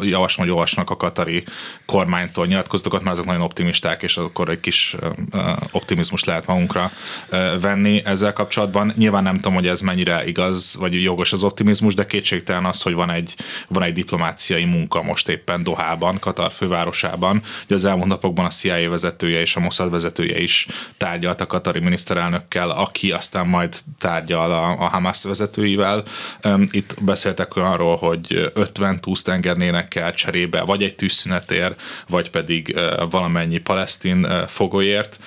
javaslom, 0.00 0.46
hogy 0.46 0.54
olvasnak 0.54 0.90
a 0.90 0.96
katari 0.96 1.44
kormánytól 1.86 2.46
nyilatkozatokat, 2.46 3.02
mert 3.02 3.14
azok 3.14 3.26
nagyon 3.26 3.42
optimisták, 3.42 4.02
és 4.02 4.16
akkor 4.16 4.48
egy 4.48 4.60
kis 4.60 4.96
optimizmus 5.70 6.24
lehet 6.24 6.46
magunkra 6.46 6.90
venni 7.60 8.02
ezzel 8.04 8.32
kapcsolatban. 8.32 8.92
Nyilván 8.96 9.22
nem 9.22 9.36
tudom, 9.36 9.54
hogy 9.54 9.66
ez 9.66 9.80
mennyire 9.80 10.26
igaz, 10.26 10.76
vagy 10.78 11.02
jogos 11.02 11.21
az 11.30 11.44
optimizmus, 11.44 11.94
de 11.94 12.06
kétségtelen 12.06 12.64
az, 12.64 12.82
hogy 12.82 12.94
van 12.94 13.10
egy, 13.10 13.34
van 13.68 13.82
egy 13.82 13.92
diplomáciai 13.92 14.64
munka 14.64 15.02
most 15.02 15.28
éppen 15.28 15.62
Dohában, 15.62 16.18
Katar 16.18 16.52
főváros 16.52 16.70
fővárosában. 16.72 17.42
Ugye 17.64 17.74
az 17.74 17.84
elmúlt 17.84 18.08
napokban 18.08 18.44
a 18.44 18.48
CIA 18.48 18.90
vezetője 18.90 19.40
és 19.40 19.56
a 19.56 19.60
Mossad 19.60 19.90
vezetője 19.90 20.40
is 20.40 20.66
tárgyalt 20.96 21.40
a 21.40 21.46
katari 21.46 21.80
miniszterelnökkel, 21.80 22.70
aki 22.70 23.12
aztán 23.12 23.46
majd 23.46 23.74
tárgyal 23.98 24.52
a, 24.52 24.70
a 24.70 24.88
Hamas 24.88 25.22
vezetőivel. 25.22 26.02
Itt 26.70 27.02
beszéltek 27.02 27.56
arról, 27.56 27.96
hogy 27.96 28.50
50 28.54 29.00
túsztengernének 29.00 29.88
kell 29.88 30.10
cserébe, 30.10 30.62
vagy 30.62 30.82
egy 30.82 30.94
tűzszünetér, 30.94 31.74
vagy 32.08 32.30
pedig 32.30 32.78
valamennyi 33.10 33.58
palesztin 33.58 34.26
fogolyért. 34.46 35.18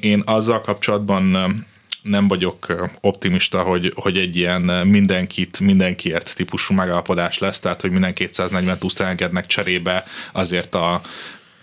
Én 0.00 0.22
azzal 0.26 0.60
kapcsolatban 0.60 1.66
nem 2.08 2.28
vagyok 2.28 2.88
optimista, 3.00 3.62
hogy, 3.62 3.92
hogy 3.96 4.16
egy 4.16 4.36
ilyen 4.36 4.62
mindenkit, 4.86 5.60
mindenkiért 5.60 6.34
típusú 6.34 6.74
megállapodás 6.74 7.38
lesz, 7.38 7.60
tehát 7.60 7.80
hogy 7.80 7.90
minden 7.90 8.14
240 8.14 8.78
túszt 8.78 9.00
engednek 9.00 9.46
cserébe 9.46 10.04
azért 10.32 10.74
a 10.74 11.00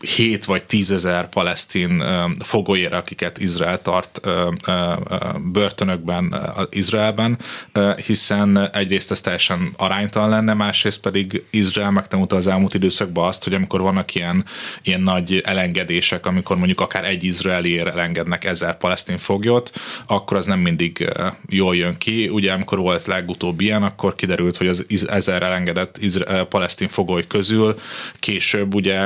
7 0.05 0.45
vagy 0.45 0.63
10 0.63 0.91
ezer 0.91 1.29
palesztin 1.29 2.03
fogolyére, 2.39 2.97
akiket 2.97 3.37
Izrael 3.37 3.81
tart 3.81 4.21
börtönökben 5.51 6.35
Izraelben, 6.69 7.37
hiszen 8.05 8.69
egyrészt 8.73 9.11
ez 9.11 9.21
teljesen 9.21 9.73
aránytalan 9.77 10.29
lenne, 10.29 10.53
másrészt 10.53 11.01
pedig 11.01 11.43
Izrael 11.49 11.91
megtanulta 11.91 12.35
az 12.35 12.47
elmúlt 12.47 12.73
időszakban 12.73 13.27
azt, 13.27 13.43
hogy 13.43 13.53
amikor 13.53 13.81
vannak 13.81 14.15
ilyen, 14.15 14.45
ilyen 14.83 15.01
nagy 15.01 15.41
elengedések, 15.45 16.25
amikor 16.25 16.57
mondjuk 16.57 16.81
akár 16.81 17.05
egy 17.05 17.23
izraeliért 17.23 17.87
elengednek 17.87 18.43
ezer 18.43 18.77
palesztin 18.77 19.17
foglyot, 19.17 19.71
akkor 20.07 20.37
az 20.37 20.45
nem 20.45 20.59
mindig 20.59 21.09
jól 21.49 21.75
jön 21.75 21.97
ki. 21.97 22.27
Ugye 22.27 22.51
amikor 22.51 22.77
volt 22.77 23.05
legutóbb 23.05 23.61
ilyen, 23.61 23.83
akkor 23.83 24.15
kiderült, 24.15 24.57
hogy 24.57 24.67
az 24.67 24.85
ezer 25.07 25.43
elengedett 25.43 25.97
izrael, 25.97 26.45
palesztin 26.45 26.87
fogoly 26.87 27.27
közül 27.27 27.75
később 28.19 28.73
ugye 28.73 28.99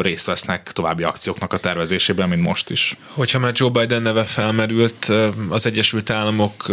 részt 0.00 0.26
vesznek 0.26 0.72
további 0.72 1.02
akcióknak 1.02 1.52
a 1.52 1.58
tervezésében, 1.58 2.28
mint 2.28 2.42
most 2.42 2.70
is. 2.70 2.96
Hogyha 3.12 3.38
már 3.38 3.52
Joe 3.56 3.70
Biden 3.70 4.02
neve 4.02 4.24
felmerült, 4.24 5.12
az 5.48 5.66
Egyesült 5.66 6.10
Államok 6.10 6.72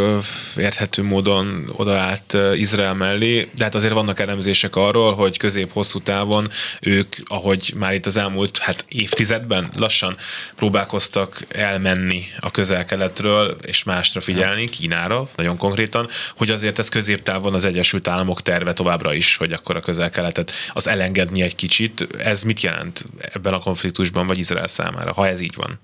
érthető 0.58 1.04
módon 1.04 1.70
odaállt 1.72 2.38
Izrael 2.54 2.94
mellé, 2.94 3.50
de 3.58 3.64
hát 3.64 3.76
azért 3.76 3.94
vannak 3.94 4.20
elemzések 4.20 4.76
arról, 4.76 5.14
hogy 5.14 5.38
közép-hosszú 5.38 6.00
távon 6.00 6.52
ők, 6.82 7.16
ahogy 7.26 7.74
már 7.76 7.94
itt 7.94 8.06
az 8.06 8.18
elmúlt 8.18 8.58
hát 8.58 8.86
évtizedben 8.88 9.72
lassan 9.76 10.18
próbálkoztak 10.56 11.46
elmenni 11.50 12.24
a 12.40 12.52
közel-keletről 12.52 13.58
és 13.62 13.84
másra 13.84 14.22
figyelni, 14.22 14.70
Kínára 14.70 15.30
nagyon 15.36 15.58
konkrétan, 15.58 16.10
hogy 16.36 16.50
azért 16.50 16.80
ez 16.80 16.90
középtávon 16.90 17.54
az 17.54 17.66
Egyesült 17.66 18.08
Államok 18.08 18.42
terve 18.42 18.74
továbbra 18.74 19.14
is, 19.14 19.36
hogy 19.36 19.52
akkor 19.52 19.76
a 19.76 19.82
közel-keletet 19.82 20.52
az 20.74 20.88
elengedni 20.88 21.42
egy 21.42 21.56
kicsit. 21.56 22.08
Ez 22.20 22.44
mit 22.44 22.62
jelent 22.62 23.06
ebben 23.20 23.54
a 23.54 23.60
konfliktusban, 23.60 24.28
vagy 24.28 24.38
Izrael 24.38 24.68
számára, 24.68 25.14
ha 25.14 25.28
ez 25.28 25.40
így 25.40 25.56
van? 25.56 25.80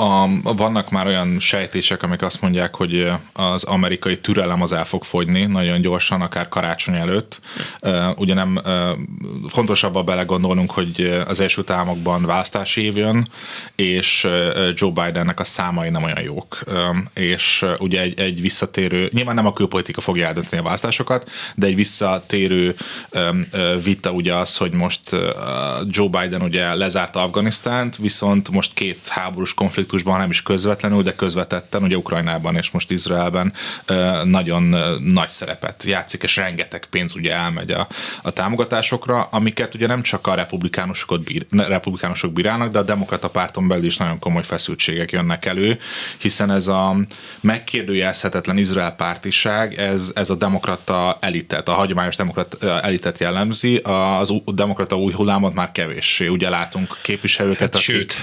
A, 0.00 0.28
vannak 0.42 0.90
már 0.90 1.06
olyan 1.06 1.40
sejtések, 1.40 2.02
amik 2.02 2.22
azt 2.22 2.40
mondják, 2.40 2.74
hogy 2.74 3.12
az 3.32 3.64
amerikai 3.64 4.18
türelem 4.18 4.62
az 4.62 4.72
el 4.72 4.84
fog 4.84 5.04
fogyni 5.04 5.46
nagyon 5.46 5.80
gyorsan, 5.80 6.20
akár 6.20 6.48
karácsony 6.48 6.94
előtt. 6.94 7.40
Ugye 8.16 8.34
nem 8.34 8.60
fontosabban 9.48 10.04
belegondolnunk, 10.04 10.70
hogy 10.70 11.22
az 11.26 11.40
első 11.40 11.62
támokban 11.64 12.24
választási 12.24 12.82
év 12.82 12.96
jön, 12.96 13.28
és 13.74 14.26
Joe 14.74 14.90
Bidennek 14.90 15.40
a 15.40 15.44
számai 15.44 15.88
nem 15.88 16.02
olyan 16.02 16.20
jók. 16.20 16.58
És 17.14 17.64
ugye 17.78 18.00
egy, 18.00 18.20
egy 18.20 18.40
visszatérő, 18.40 19.10
nyilván 19.12 19.34
nem 19.34 19.46
a 19.46 19.52
külpolitika 19.52 20.00
fogja 20.00 20.26
eldönteni 20.26 20.60
a 20.60 20.64
választásokat, 20.64 21.30
de 21.54 21.66
egy 21.66 21.74
visszatérő 21.74 22.74
vita 23.84 24.10
ugye 24.10 24.34
az, 24.34 24.56
hogy 24.56 24.72
most 24.72 25.16
Joe 25.86 26.08
Biden 26.08 26.42
ugye 26.42 26.74
lezárta 26.74 27.22
Afganisztánt, 27.22 27.96
viszont 27.96 28.50
most 28.50 28.74
két 28.74 29.08
háborús 29.08 29.54
konfliktus 29.54 29.86
konfliktusban, 29.88 30.18
nem 30.18 30.30
is 30.30 30.42
közvetlenül, 30.42 31.02
de 31.02 31.14
közvetetten, 31.14 31.82
ugye 31.82 31.96
Ukrajnában 31.96 32.56
és 32.56 32.70
most 32.70 32.90
Izraelben 32.90 33.52
nagyon 34.24 34.62
nagy 35.02 35.28
szerepet 35.28 35.84
játszik, 35.84 36.22
és 36.22 36.36
rengeteg 36.36 36.86
pénz 36.90 37.14
ugye 37.14 37.32
elmegy 37.32 37.70
a, 37.70 37.86
a 38.22 38.30
támogatásokra, 38.30 39.22
amiket 39.22 39.74
ugye 39.74 39.86
nem 39.86 40.02
csak 40.02 40.26
a 40.26 40.34
republikánusok, 40.34 41.20
bír, 41.22 41.46
republikánusok 41.50 42.32
bírálnak, 42.32 42.70
de 42.70 42.78
a 42.78 42.82
demokrata 42.82 43.28
párton 43.28 43.68
belül 43.68 43.84
is 43.84 43.96
nagyon 43.96 44.18
komoly 44.18 44.42
feszültségek 44.42 45.10
jönnek 45.10 45.44
elő, 45.44 45.78
hiszen 46.18 46.50
ez 46.50 46.66
a 46.66 46.96
megkérdőjelezhetetlen 47.40 48.58
Izrael 48.58 48.92
pártiság, 48.92 49.78
ez, 49.78 50.12
ez 50.14 50.30
a 50.30 50.34
demokrata 50.34 51.18
elitet, 51.20 51.68
a 51.68 51.72
hagyományos 51.72 52.16
demokrata 52.16 52.80
elitet 52.80 53.18
jellemzi, 53.18 53.76
az 53.76 54.32
demokrata 54.44 54.96
új 54.96 55.12
hullámot 55.12 55.54
már 55.54 55.72
kevéssé. 55.72 56.26
Ugye 56.26 56.48
látunk 56.48 56.98
képviselőket, 57.02 57.60
hát, 57.60 57.74
akik... 57.74 57.84
Sőt 57.84 58.16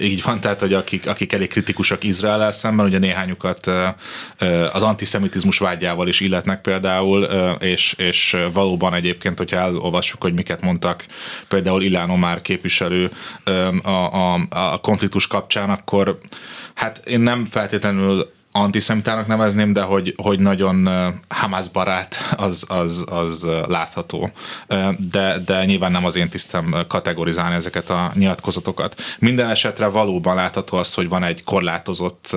Így 0.00 0.22
van, 0.22 0.40
tehát, 0.40 0.60
hogy 0.60 0.74
akik, 0.74 1.06
akik 1.06 1.32
elég 1.32 1.48
kritikusak 1.48 2.04
Izrael 2.04 2.52
szemben, 2.52 2.86
ugye 2.86 2.98
néhányukat 2.98 3.66
az 4.72 4.82
antiszemitizmus 4.82 5.58
vágyával 5.58 6.08
is 6.08 6.20
illetnek 6.20 6.60
például, 6.60 7.22
és, 7.60 7.94
és 7.96 8.36
valóban 8.52 8.94
egyébként, 8.94 9.38
hogyha 9.38 9.56
elolvassuk, 9.56 10.22
hogy 10.22 10.32
miket 10.34 10.60
mondtak 10.60 11.04
például 11.48 11.82
Ilán 11.82 12.10
Omar 12.10 12.42
képviselő 12.42 13.10
a, 13.82 13.90
a, 13.90 14.40
a 14.50 14.80
konfliktus 14.80 15.26
kapcsán, 15.26 15.70
akkor 15.70 16.18
hát 16.74 17.02
én 17.06 17.20
nem 17.20 17.46
feltétlenül 17.46 18.36
antiszemitának 18.52 19.26
nevezném, 19.26 19.72
de 19.72 19.82
hogy, 19.82 20.14
hogy 20.16 20.40
nagyon 20.40 20.88
Hamas 21.28 21.68
barát, 21.68 22.34
az, 22.36 22.64
az, 22.68 23.04
az 23.10 23.46
látható. 23.66 24.30
De, 25.10 25.38
de 25.44 25.64
nyilván 25.64 25.92
nem 25.92 26.04
az 26.04 26.16
én 26.16 26.28
tisztem 26.28 26.74
kategorizálni 26.88 27.54
ezeket 27.54 27.90
a 27.90 28.12
nyilatkozatokat. 28.14 29.02
Minden 29.18 29.50
esetre 29.50 29.86
valóban 29.86 30.34
látható 30.34 30.76
az, 30.76 30.94
hogy 30.94 31.08
van 31.08 31.22
egy 31.22 31.44
korlátozott 31.44 32.36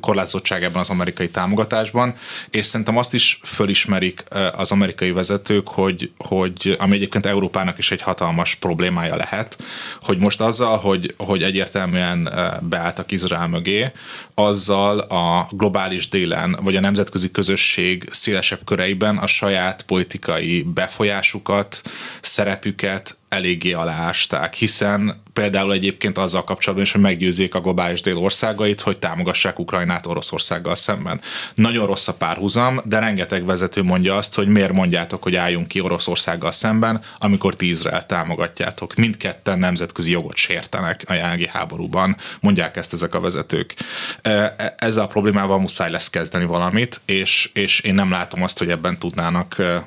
korlátozottság 0.00 0.62
ebben 0.62 0.80
az 0.80 0.90
amerikai 0.90 1.28
támogatásban, 1.28 2.14
és 2.50 2.66
szerintem 2.66 2.96
azt 2.96 3.14
is 3.14 3.40
fölismerik 3.42 4.24
az 4.56 4.72
amerikai 4.72 5.10
vezetők, 5.10 5.68
hogy, 5.68 6.12
hogy 6.18 6.76
ami 6.78 6.94
egyébként 6.94 7.26
Európának 7.26 7.78
is 7.78 7.90
egy 7.90 8.02
hatalmas 8.02 8.54
problémája 8.54 9.16
lehet, 9.16 9.58
hogy 10.02 10.18
most 10.18 10.40
azzal, 10.40 10.78
hogy, 10.78 11.14
hogy 11.16 11.42
egyértelműen 11.42 12.28
beálltak 12.62 13.12
Izrael 13.12 13.48
mögé, 13.48 13.92
azzal 14.34 14.98
a 14.98 15.43
globális 15.50 16.08
délen, 16.08 16.58
vagy 16.62 16.76
a 16.76 16.80
nemzetközi 16.80 17.30
közösség 17.30 18.08
szélesebb 18.10 18.64
köreiben 18.64 19.16
a 19.16 19.26
saját 19.26 19.82
politikai 19.82 20.62
befolyásukat, 20.62 21.82
szerepüket 22.20 23.16
eléggé 23.34 23.72
aláásták, 23.72 24.54
hiszen 24.54 25.22
például 25.34 25.72
egyébként 25.72 26.18
azzal 26.18 26.44
kapcsolatban 26.44 26.86
is, 26.86 26.92
hogy 26.92 27.00
meggyőzzék 27.00 27.54
a 27.54 27.60
globális 27.60 28.00
dél 28.00 28.16
országait, 28.16 28.80
hogy 28.80 28.98
támogassák 28.98 29.58
Ukrajnát 29.58 30.06
Oroszországgal 30.06 30.74
szemben. 30.74 31.20
Nagyon 31.54 31.86
rossz 31.86 32.08
a 32.08 32.14
párhuzam, 32.14 32.80
de 32.84 32.98
rengeteg 32.98 33.44
vezető 33.44 33.82
mondja 33.82 34.16
azt, 34.16 34.34
hogy 34.34 34.48
miért 34.48 34.72
mondjátok, 34.72 35.22
hogy 35.22 35.36
álljunk 35.36 35.68
ki 35.68 35.80
Oroszországgal 35.80 36.52
szemben, 36.52 37.00
amikor 37.18 37.56
ti 37.56 37.68
Izrael 37.68 38.06
támogatjátok. 38.06 38.94
Mindketten 38.94 39.58
nemzetközi 39.58 40.10
jogot 40.10 40.36
sértenek 40.36 41.02
a 41.06 41.12
jelenlegi 41.12 41.48
háborúban, 41.48 42.16
mondják 42.40 42.76
ezt 42.76 42.92
ezek 42.92 43.14
a 43.14 43.20
vezetők. 43.20 43.74
E, 44.22 44.30
e, 44.30 44.74
ezzel 44.78 45.04
a 45.04 45.06
problémával 45.06 45.58
muszáj 45.58 45.90
lesz 45.90 46.10
kezdeni 46.10 46.44
valamit, 46.44 47.00
és, 47.04 47.50
és 47.52 47.80
én 47.80 47.94
nem 47.94 48.10
látom 48.10 48.42
azt, 48.42 48.58
hogy 48.58 48.70
ebben 48.70 48.98
tudnának 48.98 49.58
e, 49.58 49.86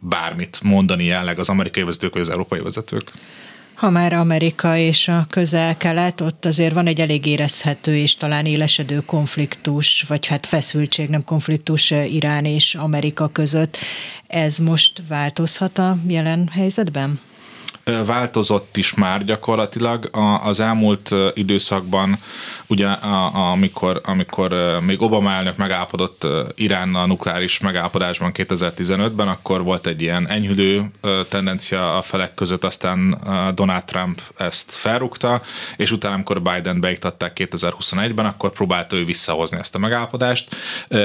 bármit 0.00 0.58
mondani 0.62 1.04
jelenleg 1.04 1.38
az 1.38 1.48
amerikai 1.48 1.82
vezetők 1.82 2.12
vagy 2.12 2.22
az 2.22 2.30
európai 2.30 2.55
vezetők 2.62 3.12
ha 3.76 3.90
már 3.90 4.12
Amerika 4.12 4.76
és 4.76 5.08
a 5.08 5.26
közel-kelet, 5.30 6.20
ott 6.20 6.44
azért 6.44 6.74
van 6.74 6.86
egy 6.86 7.00
elég 7.00 7.26
érezhető 7.26 7.96
és 7.96 8.16
talán 8.16 8.46
élesedő 8.46 9.02
konfliktus, 9.06 10.04
vagy 10.08 10.26
hát 10.26 10.46
feszültség, 10.46 11.08
nem 11.08 11.24
konfliktus 11.24 11.90
Irán 11.90 12.44
és 12.44 12.74
Amerika 12.74 13.28
között. 13.28 13.78
Ez 14.26 14.58
most 14.58 15.02
változhat 15.08 15.78
a 15.78 15.98
jelen 16.06 16.48
helyzetben? 16.52 17.20
Változott 18.06 18.76
is 18.76 18.94
már 18.94 19.24
gyakorlatilag. 19.24 20.10
Az 20.42 20.60
elmúlt 20.60 21.14
időszakban, 21.34 22.18
ugye 22.66 22.88
amikor, 23.32 24.00
amikor 24.04 24.78
még 24.80 25.02
Obama 25.02 25.30
elnök 25.30 25.56
megállapodott 25.56 26.26
Iránnal 26.54 27.06
nukleáris 27.06 27.58
megállapodásban 27.58 28.30
2015-ben, 28.34 29.28
akkor 29.28 29.62
volt 29.62 29.86
egy 29.86 30.02
ilyen 30.02 30.28
enyhülő 30.28 30.90
tendencia 31.28 31.96
a 31.96 32.02
felek 32.02 32.34
között, 32.34 32.64
aztán 32.64 33.18
Donald 33.54 33.84
Trump 33.84 34.20
ezt 34.36 34.72
felrúgta, 34.72 35.42
és 35.76 35.90
utána, 35.90 36.14
amikor 36.14 36.42
Biden 36.42 36.80
beiktatták 36.80 37.36
2021-ben, 37.40 38.26
akkor 38.26 38.50
próbálta 38.50 38.96
ő 38.96 39.04
visszahozni 39.04 39.58
ezt 39.58 39.74
a 39.74 39.78
megállapodást. 39.78 40.56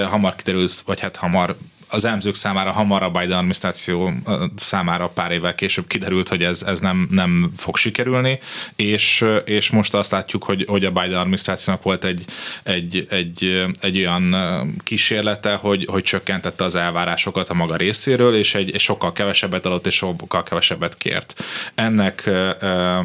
Hamar 0.09 0.35
kiderült, 0.35 0.81
vagy 0.85 0.99
hát 0.99 1.15
hamar 1.15 1.55
az 1.91 2.05
elemzők 2.05 2.35
számára 2.35 2.71
hamar 2.71 3.03
a 3.03 3.09
Biden 3.09 3.37
adminisztráció 3.37 4.11
számára 4.55 5.09
pár 5.09 5.31
évvel 5.31 5.55
később 5.55 5.87
kiderült, 5.87 6.29
hogy 6.29 6.43
ez, 6.43 6.61
ez 6.61 6.79
nem, 6.79 7.07
nem 7.11 7.51
fog 7.57 7.77
sikerülni, 7.77 8.39
és, 8.75 9.25
és 9.45 9.69
most 9.69 9.93
azt 9.93 10.11
látjuk, 10.11 10.43
hogy, 10.43 10.65
hogy 10.67 10.85
a 10.85 10.91
Biden 10.91 11.19
adminisztrációnak 11.19 11.83
volt 11.83 12.03
egy, 12.03 12.23
egy, 12.63 13.07
egy, 13.09 13.65
egy 13.79 13.97
olyan 13.97 14.35
kísérlete, 14.83 15.53
hogy, 15.53 15.85
hogy 15.91 16.03
csökkentette 16.03 16.63
az 16.63 16.75
elvárásokat 16.75 17.49
a 17.49 17.53
maga 17.53 17.75
részéről, 17.75 18.35
és 18.35 18.55
egy, 18.55 18.71
egy 18.73 18.79
sokkal 18.79 19.11
kevesebbet 19.11 19.65
adott, 19.65 19.87
és 19.87 19.95
sokkal 19.95 20.43
kevesebbet 20.43 20.97
kért. 20.97 21.43
Ennek 21.75 22.25
e, 22.25 23.01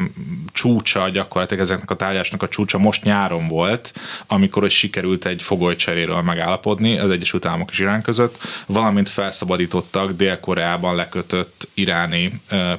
csúcsa 0.53 1.09
gyakorlatilag 1.09 1.63
ezeknek 1.63 1.91
a 1.91 1.95
tárgyásnak 1.95 2.43
a 2.43 2.47
csúcsa 2.47 2.77
most 2.77 3.03
nyáron 3.03 3.47
volt, 3.47 3.93
amikor 4.27 4.61
hogy 4.61 4.71
sikerült 4.71 5.25
egy 5.25 5.41
fogolycseréről 5.41 6.21
megállapodni 6.21 6.97
az 6.97 7.09
Egyesült 7.09 7.45
Államok 7.45 7.71
és 7.71 7.79
Irán 7.79 8.01
között, 8.01 8.37
valamint 8.77 9.09
felszabadítottak 9.09 10.11
Dél-Koreában 10.11 10.95
lekötött 10.95 11.67
iráni 11.73 12.31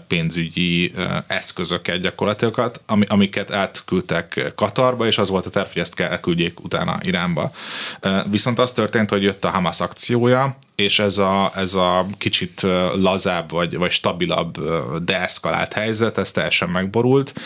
pénzügyi 0.06 0.92
eszközöket 1.26 2.00
gyakorlatilag, 2.00 2.72
amiket 3.06 3.52
átküldtek 3.52 4.52
Katarba, 4.54 5.06
és 5.06 5.18
az 5.18 5.28
volt 5.28 5.46
a 5.46 5.50
terv, 5.50 5.68
hogy 5.72 5.82
ezt 5.82 6.00
elküldjék 6.00 6.64
utána 6.64 6.98
Iránba. 7.02 7.50
Viszont 8.30 8.58
az 8.58 8.72
történt, 8.72 9.10
hogy 9.10 9.22
jött 9.22 9.44
a 9.44 9.50
Hamas 9.50 9.80
akciója, 9.80 10.56
és 10.74 10.98
ez 10.98 11.18
a, 11.18 11.52
ez 11.54 11.74
a 11.74 12.06
kicsit 12.18 12.66
lazább 12.94 13.50
vagy, 13.50 13.76
vagy 13.76 13.90
stabilabb 13.90 14.58
deeszkalált 15.04 15.72
helyzet, 15.72 16.18
ez 16.18 16.30
teljesen 16.30 16.68
megborult, 16.68 17.40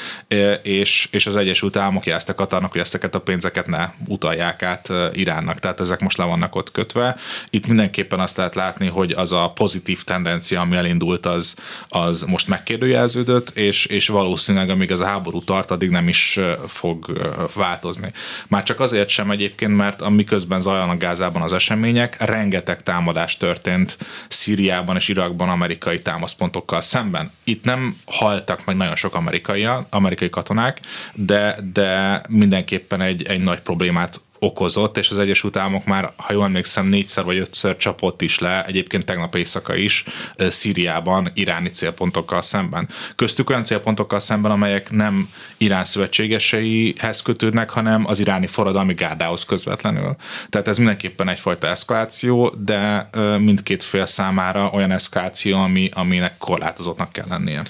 és, 0.63 1.09
és 1.11 1.27
az 1.27 1.37
Egyesült 1.37 1.77
Államok 1.77 2.07
jelezte 2.07 2.35
Katarnak, 2.35 2.73
hogy 2.73 2.81
ezeket 2.81 3.15
a 3.15 3.21
pénzeket 3.21 3.67
ne 3.67 3.89
utalják 4.07 4.63
át 4.63 4.93
Iránnak, 5.13 5.59
tehát 5.59 5.81
ezek 5.81 6.01
most 6.01 6.17
le 6.17 6.25
vannak 6.25 6.55
ott 6.55 6.71
kötve. 6.71 7.17
Itt 7.51 7.67
mindenképpen 7.67 8.21
azt 8.21 8.39
lehet 8.43 8.57
látni, 8.57 8.87
hogy 8.87 9.13
az 9.13 9.33
a 9.33 9.51
pozitív 9.55 10.03
tendencia, 10.03 10.61
ami 10.61 10.77
elindult, 10.77 11.27
az, 11.27 11.55
az 11.89 12.23
most 12.23 12.49
megkérdőjelződött, 12.49 13.51
és, 13.51 13.87
és 13.87 14.09
valószínűleg 14.09 14.71
amíg 14.71 14.91
ez 14.91 15.01
a 15.01 15.07
háború 15.07 15.45
tart, 15.45 15.71
addig 15.71 15.91
nem 15.91 16.09
is 16.09 16.39
fog 16.67 17.13
változni. 17.55 18.13
Már 18.49 18.63
csak 18.63 18.81
azért 18.81 19.09
sem 19.09 19.31
egyébként, 19.31 19.77
mert 19.77 20.03
amiközben 20.03 20.61
zajlanak 20.61 20.99
Gázában 20.99 21.43
az 21.43 21.53
események, 21.53 22.25
rengeteg 22.25 22.83
támadás 22.83 23.37
történt 23.37 23.97
Szíriában 24.29 24.97
és 24.97 25.09
Irakban 25.09 25.49
amerikai 25.49 26.03
támaszpontokkal 26.03 26.81
szemben. 26.81 27.31
Itt 27.45 27.65
nem 27.65 27.97
haltak 28.07 28.65
meg 28.65 28.77
nagyon 28.77 28.97
sok 28.97 29.15
amerikai, 29.15 29.69
amerikai 29.91 30.31
katonák, 30.31 30.81
de, 31.15 31.57
de 31.73 32.23
mindenképpen 32.29 33.01
egy, 33.01 33.23
egy 33.23 33.43
nagy 33.43 33.61
problémát 33.61 34.21
okozott, 34.43 34.97
és 34.97 35.11
az 35.11 35.19
Egyesült 35.19 35.57
Államok 35.57 35.85
már, 35.85 36.13
ha 36.17 36.33
jól 36.33 36.45
emlékszem, 36.45 36.87
négyszer 36.87 37.25
vagy 37.25 37.37
ötször 37.37 37.77
csapott 37.77 38.23
is 38.23 38.39
le, 38.39 38.65
egyébként 38.65 39.05
tegnap 39.05 39.35
éjszaka 39.35 39.75
is 39.75 40.05
Szíriában 40.37 41.31
iráni 41.35 41.69
célpontokkal 41.69 42.43
szemben. 42.43 42.89
Köztük 43.15 43.51
olyan 43.51 43.65
célpontokkal 43.65 44.21
szemben, 44.21 44.51
amelyek 44.51 44.91
nem 44.91 45.29
Irán 45.57 45.85
szövetségeseihez 45.85 47.23
kötődnek, 47.23 47.71
hanem 47.71 48.07
az 48.07 48.21
iráni 48.21 48.47
forradalmi 48.47 48.95
gárdához 48.95 49.45
közvetlenül. 49.45 50.17
Tehát 50.49 50.69
ez 50.69 50.77
mindenképpen 50.77 51.29
egyfajta 51.29 51.67
eszkaláció, 51.67 52.55
de 52.59 53.11
mindkét 53.39 53.83
fél 53.85 54.07
számára 54.07 54.71
olyan 54.73 54.91
eszkaláció, 54.91 55.59
ami, 55.59 55.89
aminek 55.93 56.39
korlátozottnak 56.39 57.13
kell 57.13 57.27
lennie. 57.29 57.63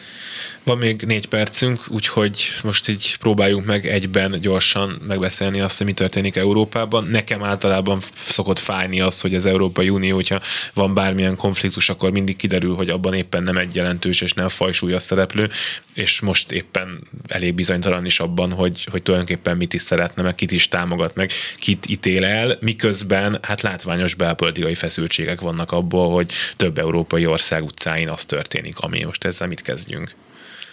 Van 0.64 0.78
még 0.78 1.02
négy 1.02 1.28
percünk, 1.28 1.84
úgyhogy 1.88 2.48
most 2.62 2.88
így 2.88 3.16
próbáljunk 3.18 3.64
meg 3.64 3.86
egyben 3.86 4.40
gyorsan 4.40 5.00
megbeszélni 5.06 5.60
azt, 5.60 5.76
hogy 5.76 5.86
mi 5.86 5.92
történik 5.92 6.36
Európában. 6.36 7.04
Nekem 7.06 7.42
általában 7.42 8.00
szokott 8.26 8.58
fájni 8.58 9.00
az, 9.00 9.20
hogy 9.20 9.34
az 9.34 9.46
Európai 9.46 9.88
Unió, 9.88 10.14
hogyha 10.14 10.40
van 10.74 10.94
bármilyen 10.94 11.36
konfliktus, 11.36 11.88
akkor 11.88 12.10
mindig 12.10 12.36
kiderül, 12.36 12.74
hogy 12.74 12.88
abban 12.88 13.14
éppen 13.14 13.42
nem 13.42 13.56
egy 13.56 13.74
jelentős 13.74 14.20
és 14.20 14.32
nem 14.32 14.48
fajsúlyos 14.48 15.02
szereplő, 15.02 15.50
és 15.94 16.20
most 16.20 16.52
éppen 16.52 17.08
elég 17.26 17.54
bizonytalan 17.54 18.04
is 18.04 18.20
abban, 18.20 18.52
hogy, 18.52 18.86
hogy 18.90 19.02
tulajdonképpen 19.02 19.56
mit 19.56 19.74
is 19.74 19.82
szeretne, 19.82 20.22
meg 20.22 20.34
kit 20.34 20.52
is 20.52 20.68
támogat, 20.68 21.14
meg 21.14 21.30
kit 21.58 21.88
ítél 21.88 22.24
el, 22.24 22.56
miközben 22.60 23.38
hát 23.42 23.62
látványos 23.62 24.14
belpolitikai 24.14 24.74
feszültségek 24.74 25.40
vannak 25.40 25.72
abból, 25.72 26.14
hogy 26.14 26.32
több 26.56 26.78
európai 26.78 27.26
ország 27.26 27.64
utcáin 27.64 28.08
az 28.08 28.24
történik, 28.24 28.78
ami 28.78 29.04
most 29.04 29.24
ezzel 29.24 29.48
mit 29.48 29.62
kezdjünk. 29.62 30.14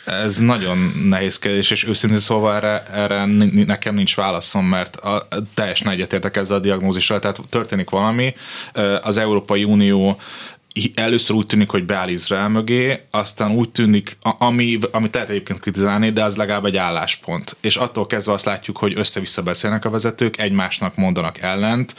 Ez 0.09 0.37
nagyon 0.37 0.77
nehéz 1.03 1.39
kérdés, 1.39 1.71
és 1.71 1.83
őszintén 1.83 2.19
szóval 2.19 2.55
erre, 2.55 2.83
erre 2.83 3.25
nekem 3.65 3.95
nincs 3.95 4.15
válaszom, 4.15 4.65
mert 4.65 4.95
a, 4.95 5.27
teljesen 5.53 5.89
egyetértek 5.89 6.37
ezzel 6.37 6.57
a 6.57 6.59
diagnózissal, 6.59 7.19
tehát 7.19 7.39
történik 7.49 7.89
valami, 7.89 8.33
az 9.01 9.17
Európai 9.17 9.63
Unió 9.63 10.17
először 10.93 11.35
úgy 11.35 11.45
tűnik, 11.45 11.69
hogy 11.69 11.85
beáll 11.85 12.09
Izrael 12.09 12.49
mögé, 12.49 12.99
aztán 13.11 13.51
úgy 13.51 13.69
tűnik, 13.69 14.17
ami, 14.21 14.77
ami 14.91 15.09
lehet 15.11 15.29
egyébként 15.29 15.59
kritizálni, 15.59 16.09
de 16.09 16.23
az 16.23 16.35
legalább 16.35 16.65
egy 16.65 16.77
álláspont. 16.77 17.55
És 17.61 17.75
attól 17.75 18.07
kezdve 18.07 18.33
azt 18.33 18.45
látjuk, 18.45 18.77
hogy 18.77 18.93
össze-vissza 18.97 19.41
beszélnek 19.41 19.85
a 19.85 19.89
vezetők, 19.89 20.39
egymásnak 20.39 20.95
mondanak 20.95 21.37
ellent. 21.41 21.95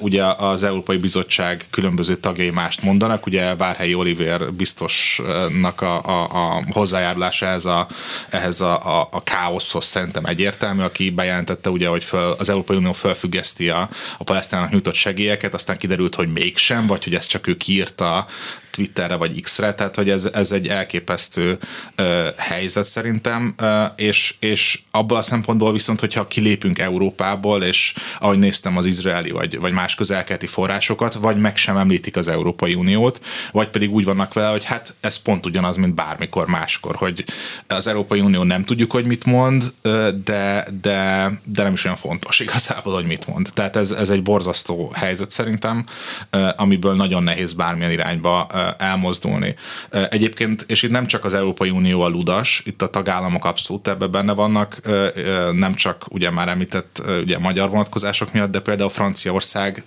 Ugye 0.00 0.24
az 0.24 0.62
Európai 0.62 0.96
Bizottság 0.96 1.64
különböző 1.70 2.16
tagjai 2.16 2.50
mást 2.50 2.82
mondanak, 2.82 3.26
ugye 3.26 3.54
Várhelyi 3.54 3.94
Oliver 3.94 4.52
biztosnak 4.52 5.80
a, 5.80 6.02
a, 6.02 6.22
a 6.22 6.64
hozzájárulása 6.70 7.46
ehhez 7.46 7.64
a, 7.64 7.86
ehhez 8.30 8.60
a, 8.60 9.00
a, 9.00 9.08
a 9.10 9.22
káoszhoz 9.22 9.84
szerintem 9.84 10.24
egyértelmű, 10.24 10.82
aki 10.82 11.10
bejelentette 11.10 11.70
ugye, 11.70 11.88
hogy 11.88 12.04
föl, 12.04 12.34
az 12.38 12.48
Európai 12.48 12.76
Unió 12.76 12.92
felfüggeszti 12.92 13.68
a, 13.68 13.88
a 14.18 14.24
palesztinának 14.24 14.70
nyújtott 14.70 14.94
segélyeket, 14.94 15.54
aztán 15.54 15.76
kiderült, 15.76 16.14
hogy 16.14 16.32
mégsem, 16.32 16.86
vagy 16.86 17.04
hogy 17.04 17.14
ezt 17.14 17.28
csak 17.28 17.46
ő 17.46 17.56
kiírta 17.56 18.13
car 18.14 18.26
Twitterre 18.74 19.14
vagy 19.14 19.40
X-re, 19.40 19.74
tehát 19.74 19.96
hogy 19.96 20.10
ez, 20.10 20.24
ez 20.32 20.52
egy 20.52 20.68
elképesztő 20.68 21.58
ö, 21.94 22.28
helyzet 22.36 22.84
szerintem, 22.84 23.54
ö, 23.56 23.84
és, 23.96 24.34
és 24.38 24.80
abból 24.90 25.16
a 25.16 25.22
szempontból 25.22 25.72
viszont, 25.72 26.00
hogyha 26.00 26.26
kilépünk 26.26 26.78
Európából, 26.78 27.62
és 27.62 27.94
ahogy 28.18 28.38
néztem 28.38 28.76
az 28.76 28.86
izraeli 28.86 29.30
vagy, 29.30 29.58
vagy 29.58 29.72
más 29.72 29.94
közelkeleti 29.94 30.46
forrásokat, 30.46 31.14
vagy 31.14 31.36
meg 31.36 31.56
sem 31.56 31.76
említik 31.76 32.16
az 32.16 32.28
Európai 32.28 32.74
Uniót, 32.74 33.20
vagy 33.52 33.68
pedig 33.68 33.92
úgy 33.92 34.04
vannak 34.04 34.32
vele, 34.34 34.48
hogy 34.48 34.64
hát 34.64 34.94
ez 35.00 35.16
pont 35.16 35.46
ugyanaz, 35.46 35.76
mint 35.76 35.94
bármikor 35.94 36.46
máskor, 36.46 36.96
hogy 36.96 37.24
az 37.66 37.86
Európai 37.86 38.20
Unió 38.20 38.42
nem 38.42 38.64
tudjuk, 38.64 38.92
hogy 38.92 39.04
mit 39.04 39.24
mond, 39.24 39.72
de, 40.24 40.66
de, 40.80 41.30
de 41.44 41.62
nem 41.62 41.72
is 41.72 41.84
olyan 41.84 41.96
fontos 41.96 42.40
igazából, 42.46 42.94
hogy 42.94 43.06
mit 43.06 43.26
mond. 43.26 43.48
Tehát 43.54 43.76
ez, 43.76 43.90
ez 43.90 44.10
egy 44.10 44.22
borzasztó 44.22 44.92
helyzet 44.94 45.30
szerintem, 45.30 45.84
amiből 46.56 46.94
nagyon 46.94 47.22
nehéz 47.22 47.52
bármilyen 47.52 47.90
irányba 47.90 48.46
elmozdulni. 48.78 49.54
Egyébként, 50.10 50.64
és 50.68 50.82
itt 50.82 50.90
nem 50.90 51.06
csak 51.06 51.24
az 51.24 51.34
Európai 51.34 51.70
Unió 51.70 52.00
a 52.00 52.08
ludas, 52.08 52.62
itt 52.64 52.82
a 52.82 52.90
tagállamok 52.90 53.44
abszolút 53.44 53.88
ebben 53.88 54.10
benne 54.10 54.32
vannak, 54.32 54.80
nem 55.52 55.74
csak 55.74 56.04
ugye 56.10 56.30
már 56.30 56.48
említett 56.48 57.02
ugye 57.22 57.38
magyar 57.38 57.70
vonatkozások 57.70 58.32
miatt, 58.32 58.50
de 58.50 58.60
például 58.60 58.90
Franciaország 58.90 59.84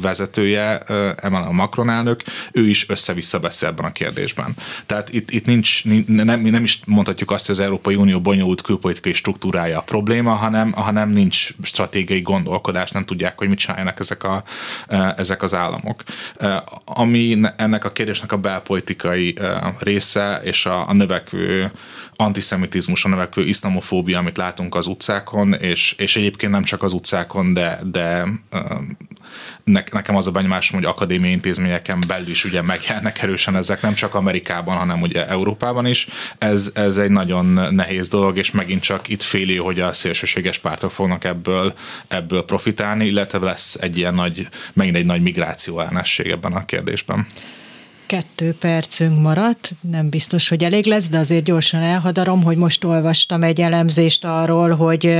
vezetője, 0.00 0.78
Emmanuel 1.16 1.52
Macron 1.52 1.90
elnök, 1.90 2.22
ő 2.52 2.68
is 2.68 2.88
össze-vissza 2.88 3.38
beszél 3.38 3.68
ebben 3.68 3.84
a 3.84 3.92
kérdésben. 3.92 4.54
Tehát 4.86 5.12
itt, 5.12 5.30
itt 5.30 5.46
nincs, 5.46 5.84
nem, 6.06 6.40
nem 6.40 6.62
is 6.62 6.80
mondhatjuk 6.86 7.30
azt, 7.30 7.46
hogy 7.46 7.54
az 7.54 7.60
Európai 7.60 7.94
Unió 7.94 8.20
bonyolult 8.20 8.62
külpolitikai 8.62 9.12
struktúrája 9.12 9.78
a 9.78 9.82
probléma, 9.82 10.32
hanem, 10.32 10.72
hanem 10.72 11.10
nincs 11.10 11.48
stratégiai 11.62 12.20
gondolkodás, 12.20 12.90
nem 12.90 13.04
tudják, 13.04 13.38
hogy 13.38 13.48
mit 13.48 13.58
csináljanak 13.58 14.00
ezek, 14.00 14.24
a, 14.24 14.42
ezek 15.16 15.42
az 15.42 15.54
államok. 15.54 16.02
Ami 16.84 17.38
ennek 17.56 17.84
a 17.84 17.92
kérdésnek 17.92 18.19
a 18.28 18.36
belpolitikai 18.36 19.34
része 19.78 20.40
és 20.44 20.66
a, 20.66 20.88
a 20.88 20.92
növekvő 20.92 21.70
antiszemitizmus, 22.16 23.04
a 23.04 23.08
növekvő 23.08 23.44
iszlamofóbia, 23.44 24.18
amit 24.18 24.36
látunk 24.36 24.74
az 24.74 24.86
utcákon, 24.86 25.52
és, 25.52 25.94
és 25.98 26.16
egyébként 26.16 26.52
nem 26.52 26.62
csak 26.62 26.82
az 26.82 26.92
utcákon, 26.92 27.52
de, 27.52 27.80
de 27.90 28.24
ne, 29.64 29.82
nekem 29.90 30.16
az 30.16 30.26
a 30.26 30.30
benyomásom, 30.30 30.78
hogy 30.78 30.88
akadémiai 30.88 31.32
intézményeken 31.32 32.04
belül 32.06 32.28
is 32.28 32.44
ugye 32.44 32.62
megjelennek 32.62 33.22
erősen 33.22 33.56
ezek, 33.56 33.82
nem 33.82 33.94
csak 33.94 34.14
Amerikában, 34.14 34.76
hanem 34.76 35.00
ugye 35.00 35.26
Európában 35.28 35.86
is. 35.86 36.06
Ez, 36.38 36.70
ez 36.74 36.96
egy 36.96 37.10
nagyon 37.10 37.74
nehéz 37.74 38.08
dolog, 38.08 38.36
és 38.36 38.50
megint 38.50 38.82
csak 38.82 39.08
itt 39.08 39.22
féli, 39.22 39.56
hogy 39.56 39.80
a 39.80 39.92
szélsőséges 39.92 40.58
pártok 40.58 40.90
fognak 40.90 41.24
ebből, 41.24 41.74
ebből 42.08 42.44
profitálni, 42.44 43.06
illetve 43.06 43.38
lesz 43.38 43.74
egy 43.74 43.96
ilyen 43.96 44.14
nagy, 44.14 44.48
megint 44.72 44.96
egy 44.96 45.06
nagy 45.06 45.22
migráció 45.22 45.80
ellenesség 45.80 46.30
ebben 46.30 46.52
a 46.52 46.64
kérdésben 46.64 47.26
kettő 48.10 48.54
percünk 48.54 49.20
maradt, 49.20 49.72
nem 49.80 50.08
biztos, 50.08 50.48
hogy 50.48 50.64
elég 50.64 50.84
lesz, 50.86 51.08
de 51.08 51.18
azért 51.18 51.44
gyorsan 51.44 51.82
elhadarom, 51.82 52.42
hogy 52.42 52.56
most 52.56 52.84
olvastam 52.84 53.42
egy 53.42 53.60
elemzést 53.60 54.24
arról, 54.24 54.70
hogy 54.70 55.18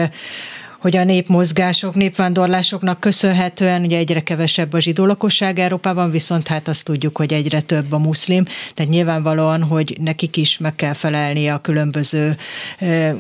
hogy 0.81 0.97
a 0.97 1.05
népmozgások, 1.05 1.95
népvándorlásoknak 1.95 3.01
köszönhetően 3.01 3.83
ugye 3.83 3.97
egyre 3.97 4.21
kevesebb 4.21 4.73
a 4.73 4.81
zsidó 4.81 5.07
lakosság 5.07 5.59
Európában, 5.59 6.11
viszont 6.11 6.49
hát 6.49 6.69
azt 6.69 6.85
tudjuk, 6.85 7.17
hogy 7.17 7.33
egyre 7.33 7.61
több 7.61 7.93
a 7.93 7.99
muszlim, 7.99 8.45
tehát 8.75 8.93
nyilvánvalóan, 8.93 9.63
hogy 9.63 9.97
nekik 10.01 10.37
is 10.37 10.59
meg 10.59 10.75
kell 10.75 10.93
felelni 10.93 11.49
a 11.49 11.59
különböző 11.59 12.37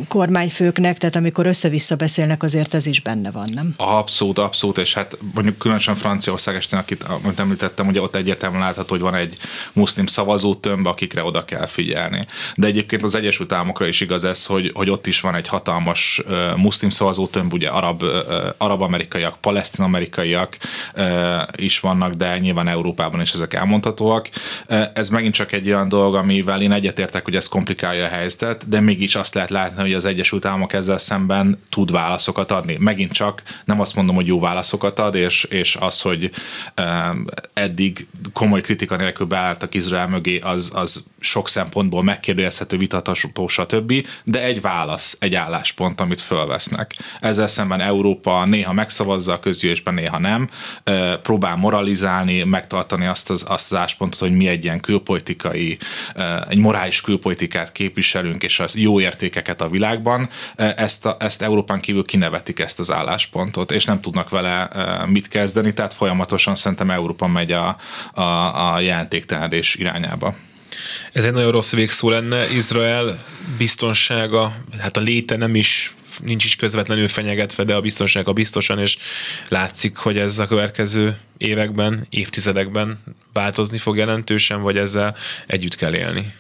kormányfőknek, 0.09 0.99
tehát 0.99 1.17
amikor 1.17 1.47
össze-vissza 1.47 1.97
beszélnek, 1.97 2.43
azért 2.43 2.75
ez 2.75 2.87
is 2.87 3.01
benne 3.01 3.31
van, 3.31 3.49
nem? 3.55 3.75
Abszolút, 3.77 4.39
abszolút, 4.39 4.79
és 4.79 4.95
hát 4.95 5.19
mondjuk 5.35 5.59
különösen 5.59 5.95
Franciaország 5.95 6.55
estén, 6.55 6.79
akit 6.79 7.03
amit 7.03 7.39
említettem, 7.41 7.87
ugye 7.89 8.01
ott 8.01 8.15
egyértelműen 8.15 8.63
látható, 8.63 8.89
hogy 8.89 9.01
van 9.01 9.15
egy 9.15 9.37
muszlim 9.73 10.07
szavazótömb, 10.07 10.87
akikre 10.87 11.25
oda 11.25 11.45
kell 11.45 11.67
figyelni. 11.67 12.27
De 12.55 12.67
egyébként 12.67 13.03
az 13.03 13.15
Egyesült 13.15 13.53
Államokra 13.53 13.87
is 13.87 14.01
igaz 14.01 14.25
ez, 14.25 14.47
hogy, 14.47 14.71
hogy 14.75 14.91
ott 14.91 15.07
is 15.07 15.21
van 15.21 15.35
egy 15.35 15.49
hatalmas 15.49 16.23
muszlim 16.57 16.91
szavazótömb, 17.51 17.53
ugye 17.53 17.69
arab, 17.69 18.05
arab-amerikaiak, 18.59 19.37
palesztin-amerikaiak 19.41 20.57
is 21.57 21.81
vannak, 21.81 22.13
de 22.13 22.39
nyilván 22.39 22.69
Európában 22.69 23.21
is 23.21 23.33
ezek 23.33 23.55
elmondhatóak. 23.55 24.29
Ez 24.95 25.09
megint 25.09 25.35
csak 25.35 25.53
egy 25.53 25.67
olyan 25.67 25.89
dolog, 25.89 26.15
amivel 26.15 26.63
én 26.63 26.73
egyetértek, 26.73 27.25
hogy 27.25 27.37
ez 27.37 27.49
komplikálja 27.49 28.05
a 28.05 28.09
helyzetet, 28.09 28.69
de 28.69 28.81
mégis 28.81 29.15
azt 29.15 29.35
lehet 29.35 29.51
látni, 29.51 29.81
hogy 29.81 29.95
az 29.95 30.05
Egyesült 30.05 30.45
Államok 30.45 30.73
ezzel 30.73 30.99
szemben 30.99 31.59
tud 31.69 31.91
válaszokat 31.91 32.51
adni. 32.51 32.77
Megint 32.79 33.13
csak 33.13 33.43
nem 33.65 33.81
azt 33.81 33.95
mondom, 33.95 34.15
hogy 34.15 34.27
jó 34.27 34.41
válaszokat 34.41 34.99
ad, 34.99 35.15
és, 35.15 35.45
és 35.45 35.77
az, 35.81 36.01
hogy 36.01 36.31
eddig 37.53 38.07
komoly 38.33 38.61
kritika 38.61 38.97
nélkül 38.97 39.27
beálltak 39.27 39.75
Izrael 39.75 40.09
mögé, 40.09 40.39
az, 40.39 40.71
az 40.75 41.03
sok 41.21 41.49
szempontból 41.49 42.03
megkérdőjelezhető, 42.03 42.77
vitatható, 42.77 43.49
stb., 43.49 44.07
de 44.25 44.43
egy 44.43 44.61
válasz, 44.61 45.17
egy 45.21 45.35
álláspont, 45.35 46.01
amit 46.01 46.21
fölvesznek. 46.21 46.95
Ezzel 47.21 47.49
szemben 47.49 47.81
Európa 47.81 48.45
néha 48.45 48.73
megszavazza 48.73 49.33
a 49.33 49.39
közgyűlésben, 49.41 49.95
néha 49.95 50.19
nem, 50.19 50.49
próbál 51.23 51.57
moralizálni, 51.57 52.43
megtartani 52.43 53.07
azt 53.07 53.31
az, 53.31 53.45
azt 53.49 53.73
az 53.73 53.79
álláspontot, 53.79 54.21
hogy 54.21 54.37
mi 54.37 54.49
egy 54.49 54.65
ilyen 54.65 54.81
külpolitikai, 54.81 55.79
egy 56.49 56.59
morális 56.59 57.01
külpolitikát 57.01 57.73
képviselünk, 57.73 58.43
és 58.43 58.61
az 58.61 58.77
jó 58.77 59.01
értékeket 59.01 59.61
a 59.61 59.69
világban. 59.69 60.29
Ezt, 60.57 61.07
a, 61.07 61.17
ezt 61.19 61.43
Európán 61.43 61.81
kívül 61.81 62.05
kinevetik 62.05 62.59
ezt 62.59 62.79
az 62.79 62.91
álláspontot, 62.91 63.71
és 63.73 63.85
nem 63.85 64.01
tudnak 64.01 64.29
vele 64.31 64.69
mit 65.07 65.29
kezdeni, 65.29 65.75
tehát 65.75 65.95
folyamatosan 65.95 66.55
szerintem 66.55 66.91
Európa 66.91 67.27
megy 67.27 67.53
a, 67.53 67.77
a, 68.13 68.23
a 68.75 68.81
jelentéktelenedés 68.81 69.75
irányába. 69.75 70.35
Ez 71.13 71.25
egy 71.25 71.33
nagyon 71.33 71.53
rossz 71.53 71.73
végszó 71.73 72.11
lenne. 72.11 72.51
Izrael 72.51 73.19
biztonsága, 73.59 74.57
hát 74.79 74.97
a 74.97 75.01
léte 75.01 75.37
nem 75.37 75.55
is 75.55 75.95
nincs 76.25 76.45
is 76.45 76.57
közvetlenül 76.57 77.09
fenyegetve, 77.09 77.65
de 77.65 77.75
a 77.75 77.81
biztonsága 77.81 78.33
biztosan, 78.33 78.79
és 78.79 78.99
látszik, 79.49 79.97
hogy 79.97 80.19
ez 80.19 80.39
a 80.39 80.47
következő 80.47 81.19
években, 81.39 82.07
évtizedekben 82.11 83.03
változni 83.33 83.79
fog 83.79 83.97
jelentősen, 83.97 84.63
vagy 84.63 84.79
ezzel 84.79 85.17
együtt 85.47 85.77
kell 85.77 85.95
élni. 85.95 86.35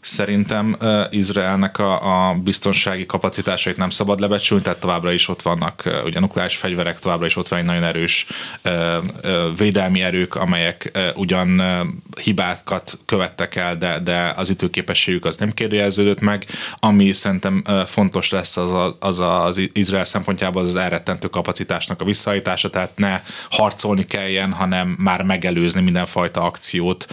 Szerintem 0.00 0.76
uh, 0.80 1.00
Izraelnek 1.10 1.78
a, 1.78 2.28
a 2.28 2.34
biztonsági 2.34 3.06
kapacitásait 3.06 3.76
nem 3.76 3.90
szabad 3.90 4.20
lebecsülni, 4.20 4.62
tehát 4.62 4.80
továbbra 4.80 5.12
is 5.12 5.28
ott 5.28 5.42
vannak 5.42 5.82
uh, 5.86 6.04
ugye 6.04 6.20
nukleáris 6.20 6.56
fegyverek, 6.56 6.98
továbbra 6.98 7.26
is 7.26 7.36
ott 7.36 7.48
van 7.48 7.58
egy 7.58 7.64
nagyon 7.64 7.84
erős 7.84 8.26
uh, 8.64 8.96
uh, 9.24 9.56
védelmi 9.56 10.02
erők, 10.02 10.34
amelyek 10.34 10.90
uh, 10.94 11.02
ugyan 11.14 11.60
uh, 11.60 11.86
hibákat 12.22 12.98
követtek 13.04 13.56
el, 13.56 13.76
de, 13.76 13.98
de 13.98 14.32
az 14.36 14.50
ütőképességük 14.50 15.24
az 15.24 15.36
nem 15.36 15.52
kérdőjelződött 15.52 16.20
meg. 16.20 16.44
Ami 16.74 17.12
szerintem 17.12 17.62
uh, 17.66 17.80
fontos 17.80 18.30
lesz 18.30 18.56
az, 18.56 18.72
a, 18.72 18.96
az 19.00 19.18
a, 19.18 19.44
az 19.44 19.60
Izrael 19.72 20.04
szempontjából 20.04 20.62
az, 20.62 20.68
az 20.68 20.76
elrettentő 20.76 21.28
kapacitásnak 21.28 22.00
a 22.00 22.04
visszaállítása, 22.04 22.70
tehát 22.70 22.92
ne 22.96 23.22
harcolni 23.50 24.04
kelljen, 24.04 24.52
hanem 24.52 24.96
már 24.98 25.22
megelőzni 25.22 25.80
mindenfajta 25.80 26.42
akciót 26.42 27.06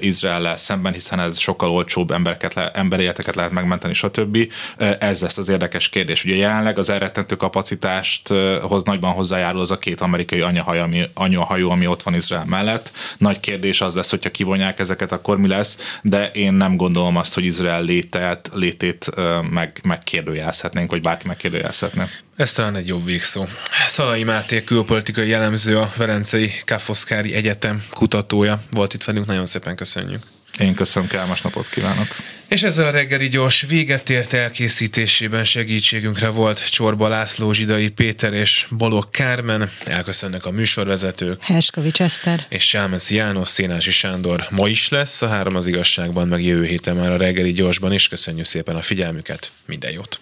Izrael 0.00 0.56
szemben, 0.56 0.92
hiszen 0.92 1.20
ez 1.20 1.38
sokkal 1.38 1.70
olcsóbb 1.70 2.10
ember 2.10 2.35
embereket 2.42 2.74
le, 2.74 2.80
emberéleteket 2.80 3.34
lehet 3.34 3.52
megmenteni, 3.52 3.94
stb. 3.94 4.52
Ez 4.98 5.20
lesz 5.20 5.38
az 5.38 5.48
érdekes 5.48 5.88
kérdés. 5.88 6.24
Ugye 6.24 6.34
jelenleg 6.34 6.78
az 6.78 6.88
elrettentő 6.88 7.36
kapacitást 7.36 8.28
hoz 8.60 8.82
nagyban 8.82 9.12
hozzájárul 9.12 9.60
az 9.60 9.70
a 9.70 9.78
két 9.78 10.00
amerikai 10.00 10.40
anyahaj, 10.40 10.80
ami, 10.80 11.02
anyahajó, 11.14 11.70
ami 11.70 11.86
ott 11.86 12.02
van 12.02 12.14
Izrael 12.14 12.44
mellett. 12.44 12.92
Nagy 13.18 13.40
kérdés 13.40 13.80
az 13.80 13.94
lesz, 13.94 14.10
hogyha 14.10 14.30
kivonják 14.30 14.78
ezeket, 14.78 15.12
akkor 15.12 15.38
mi 15.38 15.48
lesz, 15.48 15.98
de 16.02 16.30
én 16.30 16.52
nem 16.52 16.76
gondolom 16.76 17.16
azt, 17.16 17.34
hogy 17.34 17.44
Izrael 17.44 17.82
létet, 17.82 18.50
létét 18.54 19.10
meg, 19.50 19.80
megkérdőjelezhetnénk, 19.82 20.90
vagy 20.90 21.00
bárki 21.00 21.26
megkérdőjelezhetne. 21.26 22.08
Ez 22.36 22.52
talán 22.52 22.76
egy 22.76 22.88
jobb 22.88 23.04
végszó. 23.04 23.44
Szalai 23.86 24.24
Máté 24.24 24.64
külpolitikai 24.64 25.28
jellemző, 25.28 25.78
a 25.78 25.92
Velencei 25.96 26.52
Káfoszkári 26.64 27.34
Egyetem 27.34 27.84
kutatója 27.90 28.62
volt 28.70 28.94
itt 28.94 29.04
velünk, 29.04 29.26
nagyon 29.26 29.46
szépen 29.46 29.76
köszönjük. 29.76 30.22
Én 30.58 30.74
köszönöm, 30.74 31.08
kellemes 31.08 31.42
napot 31.42 31.68
kívánok. 31.68 32.16
És 32.48 32.62
ezzel 32.62 32.86
a 32.86 32.90
reggeli 32.90 33.28
gyors 33.28 33.64
véget 33.68 34.10
ért 34.10 34.32
elkészítésében 34.32 35.44
segítségünkre 35.44 36.28
volt 36.28 36.70
Csorba 36.70 37.08
László, 37.08 37.52
Zsidai 37.52 37.88
Péter 37.88 38.32
és 38.32 38.66
Balogh 38.76 39.10
Kármen. 39.10 39.70
Elköszönnek 39.84 40.46
a 40.46 40.50
műsorvezetők. 40.50 41.42
Herskovics 41.42 42.00
Eszter. 42.00 42.46
És 42.48 42.68
Sámec 42.68 43.10
János, 43.10 43.48
Szénási 43.48 43.90
Sándor. 43.90 44.46
Ma 44.50 44.68
is 44.68 44.88
lesz 44.88 45.22
a 45.22 45.28
három 45.28 45.56
az 45.56 45.66
igazságban, 45.66 46.28
meg 46.28 46.44
jövő 46.44 46.64
héten 46.64 46.96
már 46.96 47.10
a 47.10 47.16
reggeli 47.16 47.52
gyorsban, 47.52 47.92
és 47.92 48.08
köszönjük 48.08 48.46
szépen 48.46 48.76
a 48.76 48.82
figyelmüket. 48.82 49.50
Minden 49.66 49.92
jót! 49.92 50.20